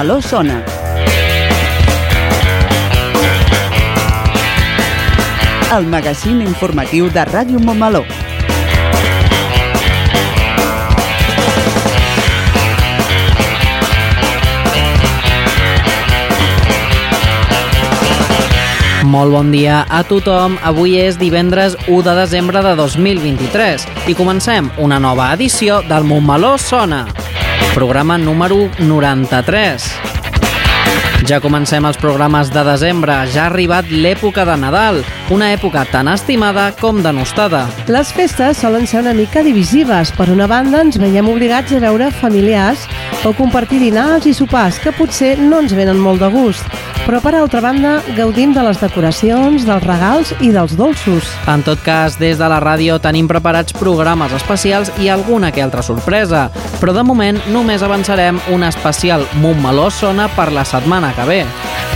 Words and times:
Montmeló 0.00 0.22
sona. 0.22 0.64
El 5.76 5.84
magazín 5.92 6.40
informatiu 6.40 7.10
de 7.12 7.20
Ràdio 7.28 7.60
Montmeló. 7.60 8.00
Molt 19.04 19.32
bon 19.34 19.52
dia 19.52 19.84
a 19.84 20.00
tothom. 20.08 20.56
Avui 20.64 20.96
és 20.96 21.20
divendres 21.20 21.76
1 21.88 22.00
de 22.08 22.16
desembre 22.22 22.64
de 22.64 22.72
2023 22.80 23.84
i 24.08 24.16
comencem 24.16 24.72
una 24.78 24.96
nova 24.96 25.34
edició 25.36 25.82
del 25.92 26.08
Montmeló 26.08 26.56
Sona, 26.56 27.04
programa 27.74 28.18
número 28.18 28.70
93. 28.78 30.10
Ja 31.28 31.38
comencem 31.38 31.84
els 31.84 31.98
programes 32.00 32.48
de 32.50 32.62
desembre, 32.64 33.14
ja 33.30 33.44
ha 33.44 33.50
arribat 33.50 33.90
l'època 33.92 34.46
de 34.48 34.56
Nadal, 34.58 35.02
una 35.30 35.50
època 35.54 35.84
tan 35.90 36.08
estimada 36.10 36.70
com 36.80 37.02
denostada. 37.04 37.66
Les 37.92 38.10
festes 38.16 38.62
solen 38.64 38.88
ser 38.90 39.02
una 39.04 39.14
mica 39.14 39.44
divisives. 39.46 40.10
Per 40.16 40.30
una 40.32 40.48
banda, 40.50 40.80
ens 40.82 40.98
veiem 40.98 41.28
obligats 41.28 41.76
a 41.76 41.82
veure 41.84 42.10
familiars 42.22 42.88
o 43.24 43.34
compartir 43.36 43.82
dinars 43.82 44.26
i 44.26 44.34
sopars 44.34 44.80
que 44.80 44.94
potser 44.96 45.36
no 45.38 45.60
ens 45.60 45.76
venen 45.76 46.00
molt 46.00 46.24
de 46.24 46.32
gust. 46.32 46.66
Però, 47.10 47.18
per 47.18 47.32
altra 47.34 47.58
banda, 47.58 47.96
gaudim 48.14 48.52
de 48.54 48.62
les 48.62 48.78
decoracions, 48.78 49.64
dels 49.66 49.82
regals 49.82 50.28
i 50.46 50.52
dels 50.54 50.76
dolços. 50.78 51.26
En 51.50 51.64
tot 51.66 51.80
cas, 51.82 52.14
des 52.20 52.38
de 52.38 52.46
la 52.46 52.60
ràdio 52.62 53.00
tenim 53.02 53.26
preparats 53.26 53.74
programes 53.74 54.30
especials 54.36 54.92
i 55.02 55.08
alguna 55.10 55.50
que 55.50 55.64
altra 55.64 55.82
sorpresa, 55.82 56.44
però 56.78 56.94
de 56.94 57.02
moment 57.02 57.40
només 57.50 57.82
avançarem 57.82 58.38
un 58.54 58.62
especial 58.62 59.26
Montmeló 59.42 59.88
Sona 59.90 60.28
per 60.36 60.52
la 60.54 60.62
setmana 60.62 61.10
que 61.16 61.26
ve. 61.26 61.40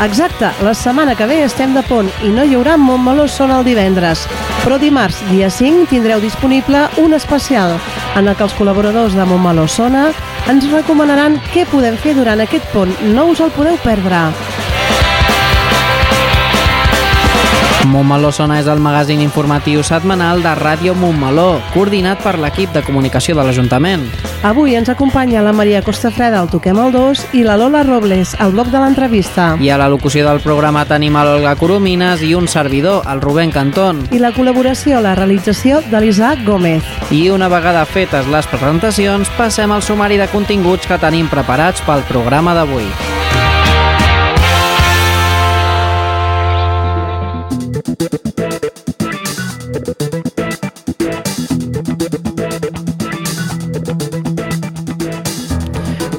Exacte, 0.03 0.51
la 0.67 0.75
setmana 0.75 1.15
que 1.15 1.31
ve 1.31 1.45
estem 1.45 1.79
de 1.79 1.87
pont 1.87 2.11
i 2.27 2.35
no 2.35 2.43
hi 2.43 2.59
haurà 2.59 2.75
Montmeló 2.75 3.29
Sona 3.31 3.61
el 3.61 3.71
divendres. 3.71 4.27
Però 4.65 4.83
dimarts, 4.83 5.23
dia 5.31 5.47
5, 5.47 5.87
tindreu 5.95 6.19
disponible 6.19 6.89
un 6.99 7.15
especial 7.15 7.79
en 8.19 8.27
el 8.27 8.35
que 8.35 8.49
els 8.51 8.59
col·laboradors 8.59 9.15
de 9.15 9.31
Montmeló 9.31 9.71
Sona 9.71 10.09
ens 10.51 10.67
recomanaran 10.75 11.39
què 11.55 11.71
podem 11.71 12.03
fer 12.03 12.19
durant 12.19 12.43
aquest 12.43 12.67
pont. 12.75 12.91
No 13.15 13.31
us 13.31 13.47
el 13.47 13.55
podeu 13.55 13.79
perdre. 13.87 14.27
Montmeló 17.87 18.31
Sona 18.33 18.59
és 18.61 18.69
el 18.71 18.81
magazín 18.81 19.21
informatiu 19.21 19.83
setmanal 19.85 20.43
de 20.45 20.53
Ràdio 20.57 20.95
Montmeló, 20.99 21.61
coordinat 21.75 22.23
per 22.25 22.35
l'equip 22.41 22.73
de 22.75 22.83
comunicació 22.87 23.37
de 23.37 23.45
l'Ajuntament. 23.45 24.07
Avui 24.45 24.75
ens 24.77 24.91
acompanya 24.93 25.43
la 25.45 25.55
Maria 25.57 25.83
Costafreda 25.83 26.41
al 26.41 26.51
Toquem 26.53 26.79
el 26.81 26.93
2 26.93 27.25
i 27.39 27.43
la 27.47 27.57
Lola 27.57 27.83
Robles 27.87 28.35
al 28.39 28.53
bloc 28.53 28.69
de 28.73 28.83
l'entrevista. 28.83 29.55
I 29.61 29.71
a 29.71 29.79
la 29.81 29.89
locució 29.89 30.27
del 30.29 30.43
programa 30.45 30.85
tenim 30.89 31.17
l'Olga 31.17 31.57
Coromines 31.57 32.23
i 32.23 32.35
un 32.35 32.49
servidor, 32.49 33.03
el 33.11 33.21
Rubén 33.25 33.53
Cantón. 33.55 34.05
I 34.13 34.21
la 34.21 34.35
col·laboració 34.37 34.99
a 34.99 35.05
la 35.05 35.17
realització 35.17 35.83
de 35.91 36.01
l'Isaac 36.05 36.45
Gómez. 36.45 36.85
I 37.11 37.29
una 37.31 37.49
vegada 37.49 37.87
fetes 37.89 38.29
les 38.29 38.49
presentacions, 38.53 39.33
passem 39.39 39.73
al 39.73 39.83
sumari 39.83 40.21
de 40.21 40.29
continguts 40.33 40.87
que 40.87 41.01
tenim 41.01 41.33
preparats 41.33 41.81
pel 41.89 42.05
programa 42.09 42.55
d'avui. 42.55 43.24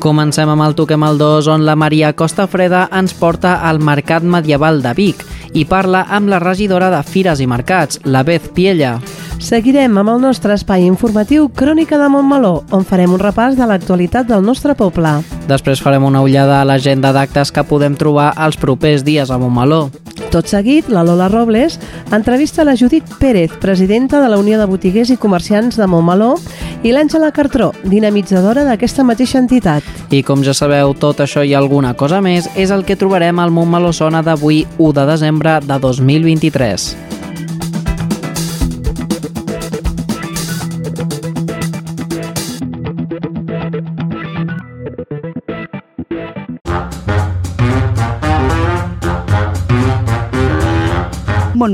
Comencem 0.05 0.45
amb 0.53 0.61
el 0.61 0.75
Toquem 0.77 1.01
el 1.01 1.17
2, 1.17 1.47
on 1.49 1.63
la 1.65 1.73
Maria 1.73 2.11
Costa 2.13 2.43
Freda 2.45 2.83
ens 2.93 3.15
porta 3.17 3.55
al 3.65 3.79
Mercat 3.81 4.21
Medieval 4.21 4.83
de 4.83 4.91
Vic 4.93 5.23
i 5.57 5.63
parla 5.65 6.03
amb 6.13 6.29
la 6.29 6.37
regidora 6.43 6.91
de 6.93 6.99
Fires 7.01 7.41
i 7.41 7.47
Mercats, 7.49 7.97
la 8.05 8.21
Beth 8.21 8.51
Piella. 8.53 8.99
Seguirem 9.41 9.97
amb 9.97 10.13
el 10.13 10.21
nostre 10.21 10.53
espai 10.53 10.85
informatiu 10.85 11.49
Crònica 11.49 11.97
de 11.97 12.11
Montmeló, 12.13 12.53
on 12.69 12.85
farem 12.85 13.17
un 13.17 13.23
repàs 13.23 13.57
de 13.57 13.65
l'actualitat 13.65 14.29
del 14.29 14.45
nostre 14.45 14.77
poble. 14.77 15.17
Després 15.49 15.81
farem 15.81 16.05
una 16.05 16.21
ullada 16.21 16.61
a 16.61 16.69
l'agenda 16.69 17.09
d'actes 17.09 17.49
que 17.49 17.65
podem 17.65 17.97
trobar 17.97 18.35
els 18.45 18.61
propers 18.61 19.01
dies 19.01 19.33
a 19.33 19.41
Montmeló. 19.41 19.87
Tot 20.35 20.49
seguit, 20.51 20.89
la 20.91 20.99
Lola 21.07 21.29
Robles 21.31 21.77
entrevista 22.11 22.65
la 22.65 22.75
Judit 22.75 23.05
Pérez, 23.21 23.53
presidenta 23.61 24.19
de 24.19 24.27
la 24.27 24.35
Unió 24.37 24.59
de 24.59 24.65
Botiguers 24.67 25.13
i 25.13 25.15
Comerciants 25.15 25.77
de 25.79 25.87
Montmeló, 25.87 26.33
i 26.83 26.91
l'Àngela 26.91 27.31
Cartró, 27.31 27.69
dinamitzadora 27.87 28.67
d'aquesta 28.67 29.07
mateixa 29.07 29.39
entitat. 29.39 29.87
I 30.11 30.25
com 30.27 30.43
ja 30.43 30.51
sabeu, 30.51 30.91
tot 30.91 31.23
això 31.23 31.39
i 31.47 31.55
alguna 31.55 31.95
cosa 31.95 32.19
més 32.19 32.51
és 32.59 32.75
el 32.75 32.83
que 32.83 32.99
trobarem 32.99 33.39
al 33.39 33.55
Montmeló 33.55 33.95
Sona 33.95 34.25
d'avui 34.27 34.65
1 34.75 34.91
de 34.99 35.11
desembre 35.15 35.59
de 35.63 35.79
2023. 35.87 37.14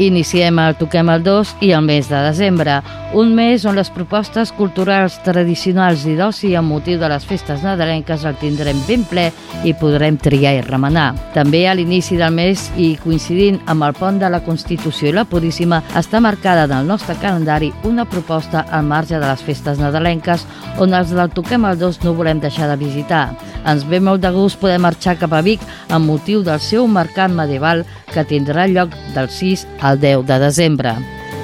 Iniciem 0.00 0.56
el 0.62 0.78
Toquem 0.80 1.10
el 1.12 1.20
2 1.20 1.50
i 1.60 1.74
el 1.76 1.82
mes 1.84 2.06
de 2.08 2.16
desembre, 2.24 2.78
un 3.12 3.34
mes 3.36 3.66
on 3.68 3.76
les 3.76 3.90
propostes 3.92 4.48
culturals 4.56 5.18
tradicionals 5.26 6.06
i 6.08 6.14
d'oci 6.16 6.54
amb 6.56 6.72
motiu 6.72 6.96
de 6.96 7.10
les 7.12 7.26
festes 7.28 7.60
nadalenques 7.66 8.24
el 8.24 8.38
tindrem 8.40 8.80
ben 8.86 9.04
ple 9.10 9.26
i 9.68 9.74
podrem 9.76 10.16
triar 10.16 10.54
i 10.56 10.62
remenar. 10.64 11.10
També 11.34 11.66
a 11.68 11.74
l'inici 11.76 12.16
del 12.16 12.32
mes 12.32 12.70
i 12.80 12.94
coincidint 13.02 13.60
amb 13.68 13.84
el 13.84 13.92
pont 13.98 14.22
de 14.22 14.30
la 14.32 14.40
Constitució 14.46 15.10
i 15.10 15.14
la 15.18 15.26
Puríssima 15.28 15.82
està 16.00 16.22
marcada 16.24 16.64
en 16.64 16.78
el 16.78 16.88
nostre 16.88 17.18
calendari 17.20 17.68
una 17.84 18.08
proposta 18.08 18.64
al 18.70 18.88
marge 18.88 19.18
de 19.18 19.26
les 19.26 19.44
festes 19.44 19.82
nadalenques 19.82 20.46
on 20.80 20.96
els 20.96 21.12
del 21.12 21.34
Toquem 21.36 21.68
el 21.68 21.76
2 21.76 22.00
no 22.06 22.16
volem 22.16 22.40
deixar 22.40 22.72
de 22.72 22.80
visitar. 22.80 23.34
Ens 23.68 23.84
ve 23.84 24.00
molt 24.00 24.22
de 24.24 24.30
gust 24.32 24.56
poder 24.62 24.78
marxar 24.80 25.18
cap 25.20 25.34
a 25.36 25.42
Vic 25.44 25.60
amb 25.90 26.08
motiu 26.08 26.40
del 26.46 26.62
seu 26.64 26.86
mercat 26.88 27.28
medieval 27.34 27.84
que 28.14 28.24
tindrà 28.24 28.64
lloc 28.70 28.94
del 29.14 29.28
6 29.28 29.66
al 29.82 29.89
10 29.96 30.26
de 30.26 30.38
desembre. 30.38 30.94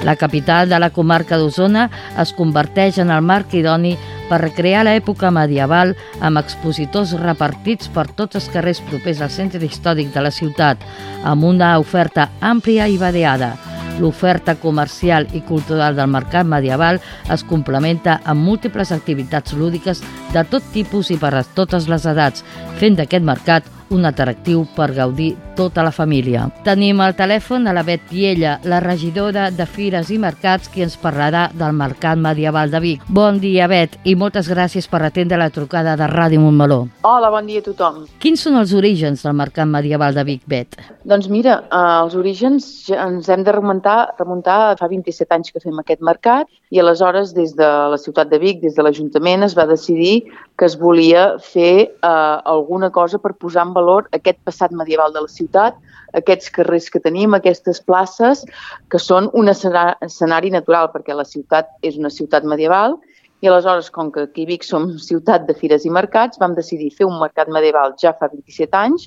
La 0.03 0.15
capital 0.15 0.69
de 0.69 0.79
la 0.79 0.91
comarca 0.93 1.37
d'Osona 1.41 1.87
es 2.21 2.31
converteix 2.37 2.99
en 3.01 3.09
el 3.11 3.23
marc 3.25 3.55
idoni 3.57 3.95
per 4.29 4.41
recrear 4.41 4.83
l'època 4.85 5.31
medieval 5.33 5.95
amb 6.21 6.39
expositors 6.39 7.15
repartits 7.19 7.89
per 7.93 8.05
tots 8.19 8.37
els 8.39 8.49
carrers 8.53 8.81
propers 8.89 9.23
al 9.23 9.33
centre 9.33 9.63
històric 9.65 10.13
de 10.13 10.23
la 10.23 10.31
ciutat, 10.31 10.83
amb 11.23 11.47
una 11.47 11.77
oferta 11.79 12.29
àmplia 12.41 12.87
i 12.87 12.99
variada. 13.01 13.55
L'oferta 13.97 14.53
comercial 14.61 15.25
i 15.33 15.41
cultural 15.41 15.95
del 15.97 16.11
mercat 16.13 16.45
medieval 16.45 16.99
es 17.33 17.43
complementa 17.43 18.19
amb 18.23 18.45
múltiples 18.45 18.91
activitats 18.93 19.55
lúdiques 19.57 20.03
de 20.35 20.43
tot 20.51 20.67
tipus 20.75 21.09
i 21.09 21.17
per 21.17 21.33
a 21.33 21.43
totes 21.57 21.89
les 21.89 22.05
edats, 22.05 22.45
fent 22.77 22.99
d'aquest 22.99 23.25
mercat 23.25 23.76
un 23.89 24.05
atractiu 24.05 24.65
per 24.75 24.93
gaudir 24.93 25.35
tota 25.55 25.83
la 25.83 25.91
família. 25.91 26.47
Tenim 26.65 26.99
al 27.01 27.15
telèfon 27.17 27.67
a 27.67 27.73
la 27.73 27.83
Bet 27.87 28.03
Piella, 28.09 28.57
la 28.63 28.79
regidora 28.83 29.49
de 29.51 29.65
Fires 29.65 30.11
i 30.13 30.19
Mercats, 30.21 30.69
qui 30.69 30.83
ens 30.85 30.97
parlarà 31.01 31.47
del 31.53 31.73
Mercat 31.73 32.19
Medieval 32.21 32.71
de 32.71 32.81
Vic. 32.83 33.07
Bon 33.07 33.39
dia, 33.41 33.67
Bet, 33.67 33.97
i 34.03 34.15
moltes 34.15 34.49
gràcies 34.51 34.87
per 34.87 35.01
atendre 35.03 35.39
la 35.39 35.49
trucada 35.49 35.95
de 35.97 36.07
Ràdio 36.11 36.43
Montmeló. 36.43 36.83
Hola, 37.07 37.31
bon 37.33 37.47
dia 37.49 37.63
a 37.63 37.65
tothom. 37.65 38.05
Quins 38.21 38.43
són 38.45 38.59
els 38.59 38.73
orígens 38.77 39.23
del 39.25 39.35
Mercat 39.37 39.67
Medieval 39.67 40.13
de 40.13 40.27
Vic, 40.27 40.43
Bet? 40.45 40.77
Doncs 41.07 41.29
mira, 41.31 41.63
eh, 41.71 41.83
els 42.03 42.15
orígens 42.15 42.89
ens 42.91 43.29
hem 43.29 43.43
de 43.43 43.51
remuntar, 43.55 44.13
remuntar 44.19 44.77
fa 44.77 44.87
27 44.91 45.33
anys 45.33 45.51
que 45.51 45.63
fem 45.63 45.79
aquest 45.79 46.01
mercat 46.01 46.47
i 46.69 46.79
aleshores 46.81 47.33
des 47.35 47.53
de 47.55 47.67
la 47.91 47.97
ciutat 47.97 48.29
de 48.29 48.39
Vic, 48.41 48.59
des 48.61 48.75
de 48.75 48.83
l'Ajuntament, 48.83 49.43
es 49.45 49.55
va 49.55 49.65
decidir 49.69 50.27
que 50.59 50.67
es 50.67 50.75
volia 50.79 51.37
fer 51.39 51.87
eh, 51.87 52.37
alguna 52.43 52.89
cosa 52.91 53.19
per 53.23 53.33
posar 53.39 53.67
en 53.67 53.73
valor 53.77 54.09
aquest 54.11 54.39
passat 54.43 54.73
medieval 54.75 55.13
de 55.15 55.23
la 55.23 55.31
ciutat, 55.31 55.77
aquests 56.17 56.51
carrers 56.55 56.89
que 56.91 56.99
tenim, 57.03 57.35
aquestes 57.35 57.79
places, 57.83 58.43
que 58.91 58.99
són 58.99 59.29
un 59.33 59.51
escenari 59.51 60.51
natural, 60.51 60.91
perquè 60.91 61.15
la 61.15 61.27
ciutat 61.27 61.71
és 61.87 61.99
una 61.99 62.11
ciutat 62.11 62.43
medieval. 62.43 62.97
I 63.45 63.51
aleshores, 63.51 63.91
com 63.93 64.09
que 64.11 64.23
aquí 64.25 64.47
Vic 64.49 64.63
som 64.65 64.89
ciutat 64.97 65.45
de 65.45 65.53
fires 65.53 65.85
i 65.85 65.91
mercats, 65.93 66.39
vam 66.41 66.55
decidir 66.57 66.89
fer 66.97 67.05
un 67.05 67.19
mercat 67.21 67.51
medieval 67.53 67.93
ja 68.01 68.15
fa 68.17 68.31
27 68.31 68.79
anys, 68.79 69.05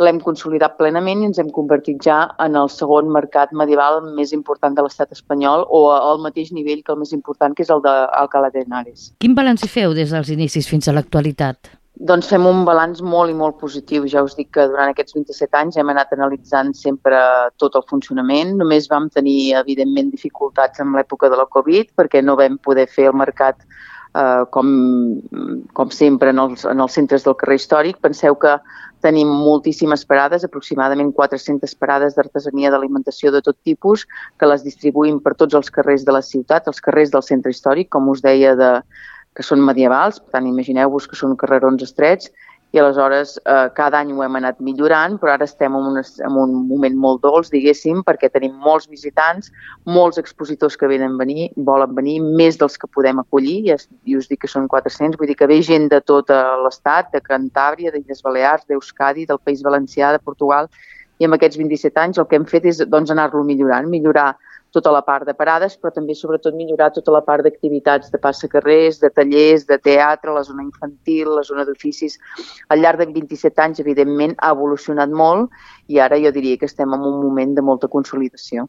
l'hem 0.00 0.20
consolidat 0.24 0.78
plenament 0.78 1.20
i 1.22 1.28
ens 1.28 1.38
hem 1.42 1.50
convertit 1.52 2.00
ja 2.04 2.22
en 2.40 2.56
el 2.56 2.70
segon 2.72 3.10
mercat 3.12 3.52
medieval 3.52 4.00
més 4.16 4.32
important 4.32 4.74
de 4.76 4.86
l'estat 4.86 5.12
espanyol 5.12 5.66
o 5.68 5.82
al 5.92 6.22
mateix 6.24 6.52
nivell 6.52 6.80
que 6.82 6.94
el 6.94 7.02
més 7.02 7.12
important, 7.12 7.54
que 7.54 7.66
és 7.66 7.70
el 7.70 7.84
d'Alcalá 7.84 8.50
de 8.54 8.64
Henares. 8.64 9.12
Quin 9.20 9.36
balanç 9.36 9.66
hi 9.66 9.70
feu 9.70 9.94
des 9.94 10.14
dels 10.14 10.32
inicis 10.32 10.68
fins 10.70 10.88
a 10.88 10.96
l'actualitat? 10.96 11.76
Doncs 12.08 12.30
fem 12.32 12.46
un 12.48 12.64
balanç 12.64 13.02
molt 13.04 13.30
i 13.30 13.36
molt 13.36 13.58
positiu. 13.60 14.06
Ja 14.08 14.22
us 14.24 14.34
dic 14.34 14.48
que 14.56 14.64
durant 14.70 14.90
aquests 14.90 15.12
27 15.14 15.58
anys 15.58 15.76
hem 15.76 15.90
anat 15.92 16.14
analitzant 16.16 16.72
sempre 16.74 17.18
tot 17.60 17.76
el 17.76 17.84
funcionament. 17.90 18.56
Només 18.58 18.88
vam 18.90 19.10
tenir, 19.12 19.52
evidentment, 19.60 20.08
dificultats 20.10 20.80
en 20.80 20.96
l'època 20.96 21.28
de 21.28 21.38
la 21.38 21.46
Covid 21.46 21.92
perquè 22.00 22.24
no 22.24 22.38
vam 22.40 22.56
poder 22.64 22.88
fer 22.88 23.10
el 23.10 23.18
mercat 23.20 23.60
eh, 24.16 24.44
com, 24.56 24.72
com 25.76 25.92
sempre 25.92 26.32
en 26.32 26.40
els, 26.40 26.64
en 26.64 26.80
els 26.80 26.96
centres 26.96 27.28
del 27.28 27.36
carrer 27.36 27.60
històric. 27.60 28.00
Penseu 28.00 28.40
que 28.40 28.56
tenim 29.02 29.28
moltíssimes 29.28 30.04
parades, 30.08 30.44
aproximadament 30.46 31.12
400 31.16 31.74
parades 31.80 32.14
d'artesania 32.16 32.70
d'alimentació 32.70 33.32
de 33.34 33.42
tot 33.42 33.58
tipus, 33.66 34.06
que 34.38 34.48
les 34.48 34.62
distribuïm 34.66 35.18
per 35.22 35.34
tots 35.34 35.58
els 35.58 35.72
carrers 35.74 36.06
de 36.06 36.14
la 36.14 36.22
ciutat, 36.22 36.70
els 36.70 36.80
carrers 36.80 37.10
del 37.14 37.26
centre 37.26 37.50
històric, 37.50 37.90
com 37.90 38.08
us 38.12 38.22
deia, 38.24 38.54
de, 38.58 38.70
que 39.36 39.44
són 39.46 39.62
medievals, 39.64 40.20
per 40.20 40.38
tant, 40.38 40.48
imagineu-vos 40.48 41.08
que 41.08 41.18
són 41.18 41.36
carrerons 41.40 41.82
estrets, 41.84 42.30
i 42.72 42.80
aleshores 42.80 43.34
eh, 43.44 43.68
cada 43.76 43.98
any 44.00 44.12
ho 44.12 44.22
hem 44.24 44.38
anat 44.38 44.60
millorant, 44.64 45.18
però 45.20 45.34
ara 45.34 45.44
estem 45.44 45.74
en, 45.76 45.88
una, 45.90 46.02
en 46.24 46.38
un 46.40 46.54
moment 46.70 46.94
molt 47.04 47.20
dolç, 47.24 47.50
diguéssim, 47.52 48.00
perquè 48.06 48.30
tenim 48.32 48.54
molts 48.64 48.88
visitants, 48.88 49.52
molts 49.84 50.20
expositors 50.22 50.78
que 50.80 50.88
venen 50.88 51.18
venir, 51.20 51.50
volen 51.68 51.92
venir, 51.98 52.16
més 52.40 52.56
dels 52.60 52.80
que 52.80 52.88
podem 52.88 53.20
acollir, 53.20 53.58
i, 53.66 53.74
es, 53.76 53.84
i 54.08 54.16
us 54.16 54.30
dic 54.30 54.40
que 54.46 54.50
són 54.50 54.70
400, 54.72 55.20
vull 55.20 55.28
dir 55.28 55.36
que 55.36 55.50
ve 55.50 55.60
gent 55.60 55.90
de 55.92 56.00
tot 56.00 56.32
l'estat, 56.64 57.12
de 57.12 57.20
Cantàbria, 57.20 57.92
d'Illes 57.92 58.24
Balears, 58.24 58.64
d'Euskadi, 58.70 59.28
del 59.28 59.42
País 59.44 59.60
Valencià, 59.66 60.14
de 60.16 60.24
Portugal, 60.24 60.72
i 61.20 61.28
en 61.28 61.36
aquests 61.36 61.60
27 61.60 62.00
anys 62.00 62.18
el 62.18 62.26
que 62.30 62.40
hem 62.40 62.48
fet 62.48 62.64
és 62.66 62.80
doncs, 62.88 63.12
anar-lo 63.12 63.44
millorant, 63.46 63.86
millorar 63.92 64.32
tota 64.72 64.90
la 64.90 65.02
part 65.04 65.28
de 65.28 65.34
parades, 65.36 65.76
però 65.76 65.92
també 65.92 66.16
sobretot 66.16 66.56
millorar 66.56 66.90
tota 66.96 67.12
la 67.12 67.20
part 67.24 67.44
d'activitats 67.44 68.10
de 68.10 68.18
passacarrers, 68.18 68.98
de 69.02 69.10
tallers, 69.12 69.66
de 69.68 69.78
teatre, 69.78 70.32
la 70.32 70.42
zona 70.48 70.64
infantil, 70.64 71.34
la 71.36 71.44
zona 71.44 71.66
d'oficis. 71.68 72.18
Al 72.72 72.80
llarg 72.80 73.04
de 73.04 73.10
27 73.12 73.62
anys, 73.62 73.82
evidentment, 73.84 74.34
ha 74.40 74.54
evolucionat 74.56 75.12
molt 75.12 75.52
i 75.92 76.00
ara 76.00 76.16
jo 76.16 76.32
diria 76.32 76.56
que 76.56 76.68
estem 76.70 76.92
en 76.94 77.04
un 77.04 77.20
moment 77.20 77.52
de 77.54 77.62
molta 77.62 77.88
consolidació. 77.92 78.64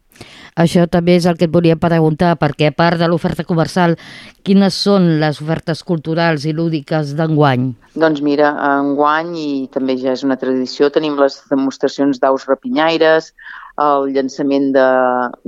Això 0.59 0.85
també 0.91 1.15
és 1.15 1.27
el 1.29 1.39
que 1.39 1.47
et 1.47 1.53
volia 1.53 1.79
preguntar, 1.79 2.35
perquè 2.41 2.69
a 2.69 2.75
part 2.75 2.99
de 2.99 3.07
l'oferta 3.07 3.47
comercial, 3.47 3.95
quines 4.43 4.75
són 4.75 5.07
les 5.23 5.39
ofertes 5.41 5.85
culturals 5.87 6.43
i 6.43 6.53
lúdiques 6.53 7.15
d'enguany? 7.15 7.71
Doncs 7.95 8.23
mira, 8.25 8.51
enguany, 8.81 9.35
i 9.39 9.51
també 9.71 9.95
ja 10.01 10.17
és 10.17 10.23
una 10.27 10.39
tradició, 10.41 10.89
tenim 10.91 11.15
les 11.21 11.39
demostracions 11.49 12.19
d'aus 12.19 12.47
rapinyaires, 12.49 13.31
el 13.81 14.11
llançament 14.13 14.71
de, 14.75 14.87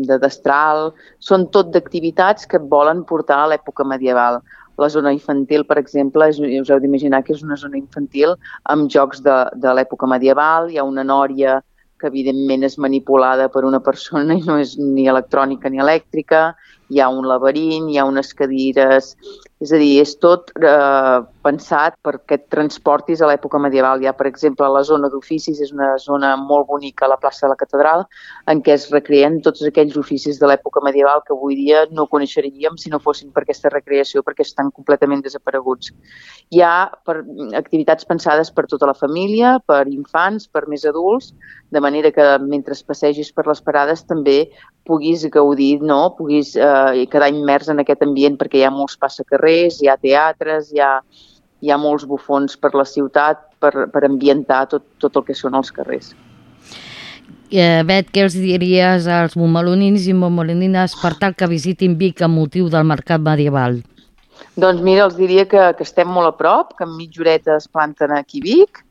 de 0.09 0.17
destral, 0.21 0.91
són 1.19 1.47
tot 1.53 1.71
d'activitats 1.73 2.47
que 2.49 2.59
volen 2.59 3.03
portar 3.05 3.43
a 3.43 3.49
l'època 3.51 3.85
medieval. 3.85 4.41
La 4.81 4.89
zona 4.89 5.13
infantil, 5.13 5.63
per 5.65 5.77
exemple, 5.79 6.27
és, 6.31 6.39
us 6.39 6.71
heu 6.71 6.81
d'imaginar 6.81 7.21
que 7.23 7.35
és 7.35 7.43
una 7.45 7.55
zona 7.55 7.77
infantil 7.77 8.35
amb 8.71 8.89
jocs 8.91 9.21
de, 9.23 9.37
de 9.55 9.75
l'època 9.77 10.09
medieval, 10.09 10.69
hi 10.69 10.77
ha 10.79 10.87
una 10.87 11.05
nòria 11.05 11.61
que 11.99 12.09
evidentment 12.11 12.65
és 12.67 12.77
manipulada 12.81 13.47
per 13.49 13.63
una 13.63 13.79
persona 13.79 14.35
i 14.35 14.43
no 14.43 14.57
és 14.59 14.75
ni 14.77 15.07
electrònica 15.07 15.71
ni 15.71 15.79
elèctrica, 15.79 16.49
hi 16.89 17.01
ha 17.01 17.09
un 17.09 17.25
laberint, 17.27 17.89
hi 17.89 17.97
ha 17.97 18.05
unes 18.05 18.33
cadires, 18.37 19.15
és 19.63 19.71
a 19.71 19.79
dir, 19.79 20.01
és 20.03 20.11
tot 20.21 20.51
eh, 20.59 21.19
pensat 21.45 21.95
perquè 22.05 22.37
et 22.37 22.43
transportis 22.51 23.21
a 23.21 23.29
l'època 23.29 23.59
medieval. 23.61 24.01
Hi 24.03 24.09
ha, 24.09 24.13
per 24.17 24.27
exemple, 24.29 24.67
la 24.69 24.83
zona 24.85 25.09
d'oficis, 25.09 25.61
és 25.63 25.71
una 25.73 25.93
zona 26.01 26.33
molt 26.37 26.67
bonica 26.69 27.07
a 27.07 27.11
la 27.13 27.19
plaça 27.21 27.45
de 27.45 27.53
la 27.53 27.59
Catedral, 27.59 28.05
en 28.51 28.61
què 28.65 28.75
es 28.75 28.89
recreen 28.91 29.39
tots 29.45 29.63
aquells 29.65 29.95
oficis 30.01 30.41
de 30.41 30.49
l'època 30.51 30.83
medieval 30.85 31.23
que 31.25 31.33
avui 31.33 31.57
dia 31.61 31.85
no 31.95 32.07
coneixeríem 32.11 32.77
si 32.81 32.91
no 32.93 32.99
fossin 32.99 33.31
per 33.31 33.45
aquesta 33.45 33.71
recreació, 33.73 34.25
perquè 34.27 34.45
estan 34.45 34.73
completament 34.75 35.23
desapareguts. 35.25 35.93
Hi 36.51 36.61
ha 36.61 36.75
per, 37.07 37.21
activitats 37.57 38.05
pensades 38.05 38.51
per 38.51 38.67
tota 38.69 38.91
la 38.91 38.97
família, 38.97 39.57
per 39.65 39.85
infants, 39.87 40.49
per 40.51 40.67
més 40.67 40.85
adults, 40.85 41.33
de 41.71 41.81
manera 41.81 42.11
que 42.11 42.25
mentre 42.43 42.75
passegis 42.87 43.31
per 43.31 43.47
les 43.47 43.61
parades 43.63 44.03
també 44.03 44.49
puguis 44.85 45.23
gaudir, 45.33 45.79
no? 45.81 46.13
puguis 46.17 46.53
eh, 46.55 46.74
quedar 47.11 47.31
immers 47.33 47.69
en 47.71 47.81
aquest 47.83 48.03
ambient 48.05 48.37
perquè 48.39 48.61
hi 48.61 48.67
ha 48.67 48.73
molts 48.73 48.97
passacarrers, 49.01 49.81
hi 49.81 49.89
ha 49.91 49.97
teatres, 50.01 50.71
hi 50.73 50.83
ha, 50.83 50.91
hi 51.61 51.71
ha 51.71 51.79
molts 51.81 52.05
bufons 52.09 52.57
per 52.59 52.73
la 52.75 52.85
ciutat 52.85 53.41
per, 53.59 53.89
per 53.91 54.05
ambientar 54.07 54.65
tot, 54.71 54.85
tot 55.01 55.17
el 55.17 55.25
que 55.27 55.37
són 55.37 55.57
els 55.57 55.73
carrers. 55.75 56.13
Eh, 57.53 57.83
Bet, 57.87 58.09
què 58.11 58.23
els 58.25 58.35
diries 58.35 59.05
als 59.07 59.35
montmelonins 59.37 60.07
i 60.09 60.15
montmelonines 60.17 60.95
per 61.01 61.13
tal 61.21 61.35
que 61.37 61.49
visitin 61.49 61.97
Vic 61.99 62.23
amb 62.25 62.41
motiu 62.41 62.69
del 62.73 62.87
mercat 62.89 63.21
medieval? 63.21 63.81
Doncs 64.59 64.81
mira, 64.83 65.05
els 65.05 65.15
diria 65.15 65.45
que, 65.47 65.61
que 65.77 65.85
estem 65.85 66.09
molt 66.11 66.31
a 66.31 66.35
prop, 66.35 66.73
que 66.77 66.87
en 66.87 66.95
mitja 66.97 67.21
horeta 67.23 67.55
es 67.59 67.67
planten 67.71 68.11
aquí 68.15 68.41
a 68.43 68.45
Vic, 68.47 68.84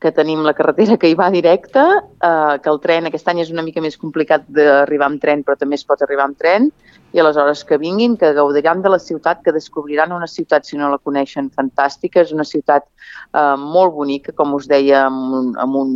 que 0.00 0.12
tenim 0.16 0.40
la 0.42 0.54
carretera 0.56 0.96
que 0.96 1.10
hi 1.10 1.16
va 1.16 1.28
directa, 1.30 1.84
eh, 2.00 2.58
que 2.64 2.70
el 2.72 2.80
tren 2.80 3.06
aquest 3.06 3.28
any 3.28 3.42
és 3.42 3.50
una 3.52 3.62
mica 3.62 3.82
més 3.84 3.98
complicat 4.00 4.46
d'arribar 4.48 5.10
amb 5.10 5.20
tren, 5.20 5.44
però 5.44 5.58
també 5.60 5.76
es 5.76 5.84
pot 5.84 6.00
arribar 6.00 6.24
amb 6.24 6.38
tren, 6.40 6.70
i 7.12 7.20
aleshores 7.20 7.64
que 7.68 7.76
vinguin, 7.78 8.16
que 8.16 8.32
gaudiran 8.32 8.80
de 8.82 8.92
la 8.94 8.98
ciutat, 9.02 9.42
que 9.44 9.52
descobriran 9.52 10.14
una 10.16 10.28
ciutat, 10.30 10.64
si 10.64 10.78
no 10.78 10.88
la 10.88 10.98
coneixen, 10.98 11.50
fantàstica. 11.50 12.22
És 12.22 12.32
una 12.32 12.46
ciutat 12.48 12.86
eh, 12.86 13.56
molt 13.60 13.92
bonica, 13.96 14.32
com 14.32 14.54
us 14.56 14.68
deia, 14.70 15.04
amb 15.10 15.34
un, 15.40 15.50
amb 15.60 15.80
un 15.82 15.90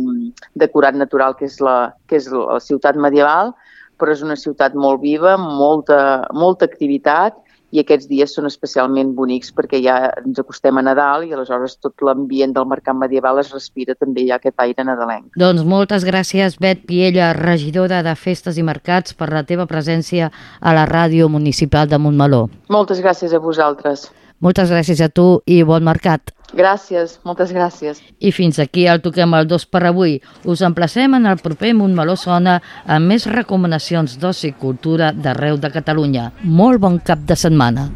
decorat 0.53 0.95
natural 0.99 1.37
que 1.39 1.47
és, 1.49 1.57
la, 1.63 1.95
que 2.05 2.19
és 2.19 2.29
la 2.29 2.59
ciutat 2.61 2.99
medieval, 2.99 3.55
però 3.97 4.11
és 4.11 4.21
una 4.21 4.35
ciutat 4.37 4.75
molt 4.75 5.01
viva, 5.01 5.37
molta, 5.39 6.27
molta 6.35 6.67
activitat 6.67 7.39
i 7.71 7.81
aquests 7.81 8.07
dies 8.09 8.33
són 8.35 8.47
especialment 8.49 9.13
bonics 9.17 9.51
perquè 9.55 9.81
ja 9.83 9.95
ens 10.21 10.39
acostem 10.41 10.77
a 10.77 10.83
Nadal 10.85 11.25
i 11.25 11.33
aleshores 11.33 11.77
tot 11.81 12.03
l'ambient 12.05 12.53
del 12.55 12.67
mercat 12.69 12.97
medieval 12.97 13.39
es 13.41 13.51
respira 13.53 13.95
també 13.95 14.27
ja 14.29 14.39
aquest 14.39 14.59
aire 14.61 14.85
nadalenc. 14.87 15.31
Doncs 15.39 15.65
moltes 15.67 16.05
gràcies, 16.07 16.59
Bet 16.61 16.85
Piella, 16.89 17.33
regidora 17.37 18.03
de 18.05 18.15
Festes 18.15 18.59
i 18.61 18.65
Mercats, 18.65 19.15
per 19.17 19.31
la 19.33 19.45
teva 19.47 19.65
presència 19.69 20.31
a 20.61 20.75
la 20.75 20.85
ràdio 20.89 21.29
municipal 21.29 21.89
de 21.89 21.99
Montmeló. 22.01 22.45
Moltes 22.69 23.01
gràcies 23.03 23.33
a 23.33 23.41
vosaltres. 23.41 24.09
Moltes 24.43 24.71
gràcies 24.71 24.99
a 25.01 25.07
tu 25.09 25.41
i 25.47 25.61
bon 25.63 25.83
mercat. 25.83 26.33
Gràcies, 26.55 27.19
moltes 27.27 27.51
gràcies. 27.55 28.01
I 28.19 28.31
fins 28.35 28.59
aquí 28.59 28.85
el 28.87 29.01
Toquem 29.03 29.33
el 29.35 29.47
2 29.47 29.65
per 29.71 29.83
avui. 29.87 30.19
Us 30.43 30.63
emplacem 30.63 31.15
en 31.17 31.25
el 31.31 31.41
proper 31.43 31.73
Montmeló 31.75 32.15
Sona 32.19 32.59
amb 32.85 33.11
més 33.11 33.27
recomanacions 33.31 34.19
d'oci 34.21 34.51
i 34.53 34.57
cultura 34.59 35.11
d'arreu 35.11 35.57
de 35.57 35.71
Catalunya. 35.71 36.31
Molt 36.43 36.83
bon 36.83 36.99
cap 36.99 37.23
de 37.27 37.39
setmana. 37.39 37.89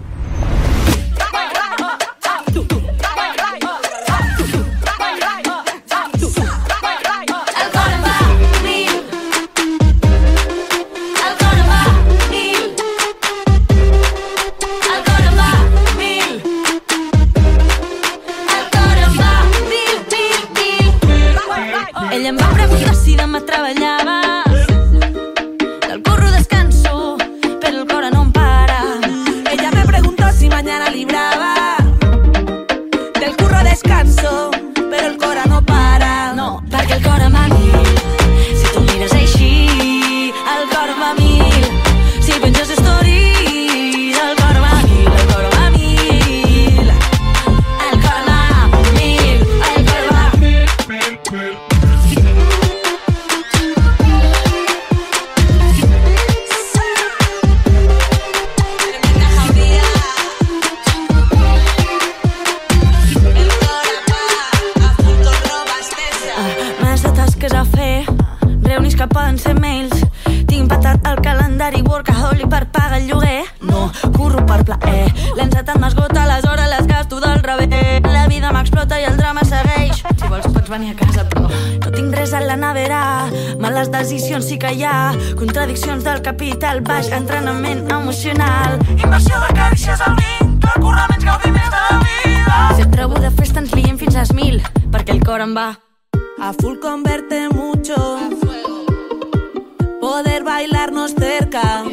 Que 84.59 84.75
hi 84.75 84.83
ha. 84.83 85.15
Contradiccions 85.39 86.03
del 86.03 86.21
capital 86.21 86.81
baix, 86.81 87.09
entrenament 87.15 87.87
emocional. 87.89 88.79
Inversió 88.97 89.39
de 89.47 89.53
carícies 89.55 90.01
al 90.01 90.15
menys 90.19 90.39
gaudir 91.29 91.51
més 91.53 91.69
de 91.69 91.81
la 91.85 91.99
vida. 91.99 92.57
Sempre 92.77 93.05
ho 93.05 93.21
de 93.21 93.31
festa 93.31 93.61
ens 93.63 93.73
liem 93.77 93.97
fins 94.01 94.17
às 94.17 94.33
mil, 94.33 94.59
perquè 94.93 95.15
el 95.15 95.23
cor 95.25 95.43
em 95.45 95.55
va. 95.55 95.69
A 96.39 96.51
full 96.59 96.79
converte 96.83 97.47
mucho. 97.49 97.97
Poder 100.01 100.43
bailarnos 100.43 101.13
cerca. 101.17 101.83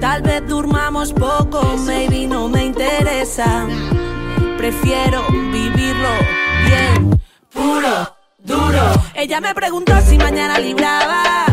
Tal 0.00 0.22
vez 0.22 0.42
durmamos 0.48 1.12
poco, 1.12 1.62
maybe 1.86 2.26
no 2.26 2.48
me 2.48 2.64
interesa. 2.64 3.66
Prefiero 4.58 5.22
vivirlo 5.52 6.14
bien, 6.66 7.20
puro. 7.52 8.11
Ella 9.22 9.40
me 9.40 9.54
preguntó 9.54 9.92
si 10.00 10.18
mañana 10.18 10.58
libraba. 10.58 11.44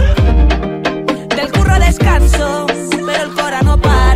Del 1.36 1.52
curro 1.52 1.78
descanso, 1.78 2.66
pero 2.66 3.24
el 3.26 3.36
cora 3.36 3.62
no 3.62 3.80
para. 3.80 4.09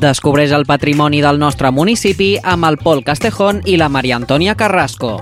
Descobreix 0.00 0.54
el 0.56 0.64
patrimoni 0.64 1.18
del 1.20 1.36
nostre 1.36 1.68
municipi 1.76 2.30
amb 2.40 2.64
el 2.64 2.78
Pol 2.80 3.02
Castejón 3.04 3.58
i 3.68 3.74
la 3.76 3.90
Maria 3.92 4.16
Antònia 4.16 4.54
Carrasco. 4.56 5.18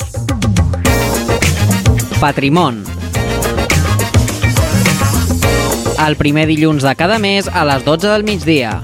Patrimon. 2.20 2.84
El 6.06 6.14
primer 6.14 6.46
dilluns 6.46 6.86
de 6.86 6.94
cada 6.94 7.18
mes 7.18 7.50
a 7.50 7.64
les 7.66 7.82
12 7.82 8.06
del 8.06 8.22
migdia. 8.22 8.76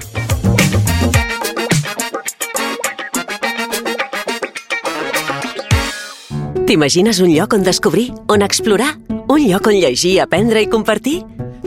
T'imagines 6.66 7.20
un 7.22 7.30
lloc 7.36 7.54
on 7.54 7.62
descobrir, 7.62 8.10
on 8.26 8.42
explorar? 8.42 8.96
Un 9.28 9.46
lloc 9.46 9.70
on 9.70 9.78
llegir, 9.78 10.18
aprendre 10.26 10.64
i 10.64 10.66
compartir? 10.66 11.20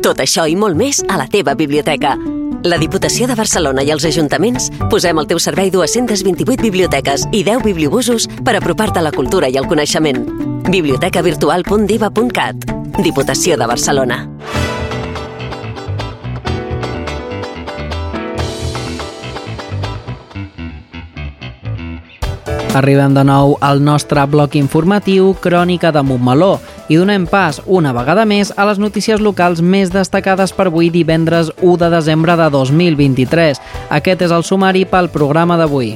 Tot 0.03 0.19
això 0.19 0.49
i 0.51 0.59
molt 0.59 0.75
més 0.75 0.99
a 1.07 1.15
la 1.15 1.31
teva 1.31 1.55
biblioteca. 1.55 2.17
La 2.67 2.75
Diputació 2.77 3.29
de 3.29 3.35
Barcelona 3.39 3.83
i 3.87 3.93
els 3.93 4.03
ajuntaments 4.09 4.65
posem 4.91 5.15
al 5.21 5.27
teu 5.29 5.39
servei 5.39 5.69
228 5.71 6.59
biblioteques 6.65 7.23
i 7.31 7.39
10 7.47 7.63
bibliobusos 7.63 8.27
per 8.43 8.57
apropar-te 8.59 8.99
a 8.99 9.05
la 9.07 9.15
cultura 9.15 9.47
i 9.47 9.55
el 9.55 9.69
coneixement. 9.71 10.19
bibliotecavirtual.diva.cat 10.67 12.55
Diputació 12.99 13.55
de 13.55 13.67
Barcelona. 13.71 14.27
Arribem 22.77 23.15
de 23.15 23.23
nou 23.25 23.55
al 23.65 23.79
nostre 23.81 24.21
bloc 24.29 24.53
informatiu 24.59 25.31
Crònica 25.41 25.89
de 25.89 26.03
Montmeló 26.05 26.59
i 26.93 26.99
donem 26.99 27.23
pas 27.25 27.57
una 27.65 27.89
vegada 27.95 28.21
més 28.29 28.51
a 28.53 28.67
les 28.69 28.77
notícies 28.77 29.23
locals 29.23 29.63
més 29.65 29.89
destacades 29.89 30.53
per 30.53 30.67
avui 30.69 30.91
divendres 30.93 31.49
1 31.57 31.73
de 31.81 31.89
desembre 31.89 32.35
de 32.37 32.51
2023. 32.53 33.63
Aquest 33.97 34.21
és 34.27 34.35
el 34.35 34.45
sumari 34.45 34.85
pel 34.85 35.09
programa 35.09 35.57
d'avui. 35.57 35.95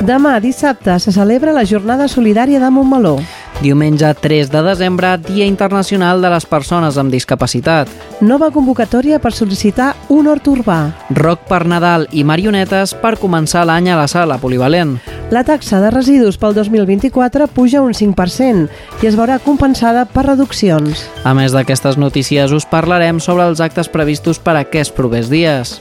Demà, 0.00 0.40
dissabte, 0.42 0.98
se 0.98 1.14
celebra 1.14 1.54
la 1.54 1.62
Jornada 1.68 2.08
Solidària 2.08 2.58
de 2.58 2.70
Montmeló. 2.74 3.20
Diumenge 3.60 4.14
3 4.14 4.48
de 4.48 4.62
desembre, 4.64 5.18
Dia 5.18 5.44
Internacional 5.44 6.22
de 6.22 6.30
les 6.32 6.46
Persones 6.48 6.96
amb 6.96 7.12
Discapacitat. 7.12 7.90
Nova 8.24 8.48
convocatòria 8.54 9.18
per 9.20 9.34
sol·licitar 9.36 9.90
un 10.08 10.30
hort 10.32 10.48
urbà. 10.48 10.78
Rock 11.12 11.44
per 11.50 11.66
Nadal 11.68 12.06
i 12.16 12.24
marionetes 12.24 12.94
per 13.02 13.18
començar 13.20 13.66
l'any 13.68 13.90
a 13.92 13.98
la 14.00 14.08
sala 14.08 14.40
polivalent. 14.40 14.96
La 15.30 15.44
taxa 15.44 15.82
de 15.84 15.92
residus 15.92 16.40
pel 16.40 16.56
2024 16.56 17.50
puja 17.52 17.84
un 17.84 17.92
5% 17.92 19.04
i 19.04 19.12
es 19.12 19.20
veurà 19.20 19.36
compensada 19.44 20.06
per 20.08 20.24
reduccions. 20.30 21.04
A 21.28 21.36
més 21.36 21.52
d'aquestes 21.52 22.00
notícies, 22.00 22.56
us 22.56 22.64
parlarem 22.64 23.20
sobre 23.20 23.44
els 23.44 23.60
actes 23.60 23.92
previstos 23.92 24.40
per 24.40 24.56
aquests 24.56 24.96
propers 24.96 25.28
dies. 25.28 25.76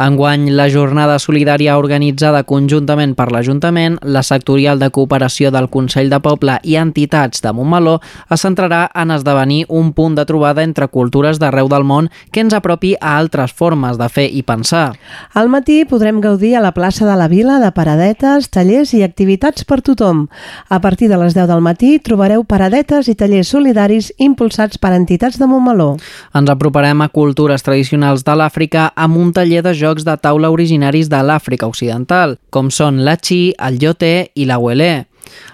Enguany, 0.00 0.48
la 0.56 0.70
jornada 0.72 1.18
solidària 1.20 1.74
organitzada 1.76 2.40
conjuntament 2.48 3.12
per 3.14 3.28
l'Ajuntament, 3.30 3.98
la 4.02 4.22
sectorial 4.24 4.80
de 4.80 4.88
cooperació 4.90 5.50
del 5.52 5.68
Consell 5.70 6.08
de 6.08 6.18
Poble 6.24 6.56
i 6.64 6.78
entitats 6.80 7.42
de 7.44 7.52
Montmeló 7.52 7.98
es 8.32 8.42
centrarà 8.42 8.86
en 8.96 9.12
esdevenir 9.12 9.66
un 9.68 9.92
punt 9.92 10.16
de 10.16 10.24
trobada 10.24 10.64
entre 10.64 10.88
cultures 10.88 11.38
d'arreu 11.38 11.68
del 11.68 11.84
món 11.84 12.08
que 12.32 12.40
ens 12.40 12.56
apropi 12.56 12.94
a 13.00 13.18
altres 13.18 13.52
formes 13.52 13.98
de 14.00 14.08
fer 14.08 14.26
i 14.32 14.42
pensar. 14.42 14.94
Al 15.34 15.52
matí 15.52 15.82
podrem 15.84 16.22
gaudir 16.24 16.54
a 16.56 16.64
la 16.64 16.72
plaça 16.72 17.04
de 17.06 17.18
la 17.20 17.28
Vila 17.28 17.60
de 17.60 17.70
paradetes, 17.76 18.48
tallers 18.48 18.94
i 18.96 19.02
activitats 19.04 19.68
per 19.68 19.82
tothom. 19.84 20.26
A 20.68 20.80
partir 20.80 21.10
de 21.12 21.20
les 21.20 21.36
10 21.36 21.50
del 21.52 21.60
matí 21.60 21.98
trobareu 22.00 22.46
paradetes 22.48 23.12
i 23.12 23.14
tallers 23.14 23.52
solidaris 23.52 24.12
impulsats 24.16 24.80
per 24.80 24.94
entitats 24.96 25.38
de 25.38 25.46
Montmeló. 25.46 25.92
Ens 26.32 26.50
aproparem 26.50 27.04
a 27.04 27.10
cultures 27.12 27.62
tradicionals 27.62 28.24
de 28.24 28.40
l'Àfrica 28.40 28.88
amb 28.96 29.20
un 29.20 29.32
taller 29.36 29.62
de 29.62 29.76
jocs 29.76 29.91
de 30.00 30.16
taula 30.16 30.48
originaris 30.48 31.12
de 31.12 31.20
l'Àfrica 31.20 31.68
Occidental, 31.68 32.38
com 32.48 32.72
són 32.72 33.04
la 33.04 33.18
chi, 33.20 33.52
el 33.60 33.76
yote 33.82 34.32
i 34.32 34.48
la 34.48 34.56
huelé. 34.56 35.04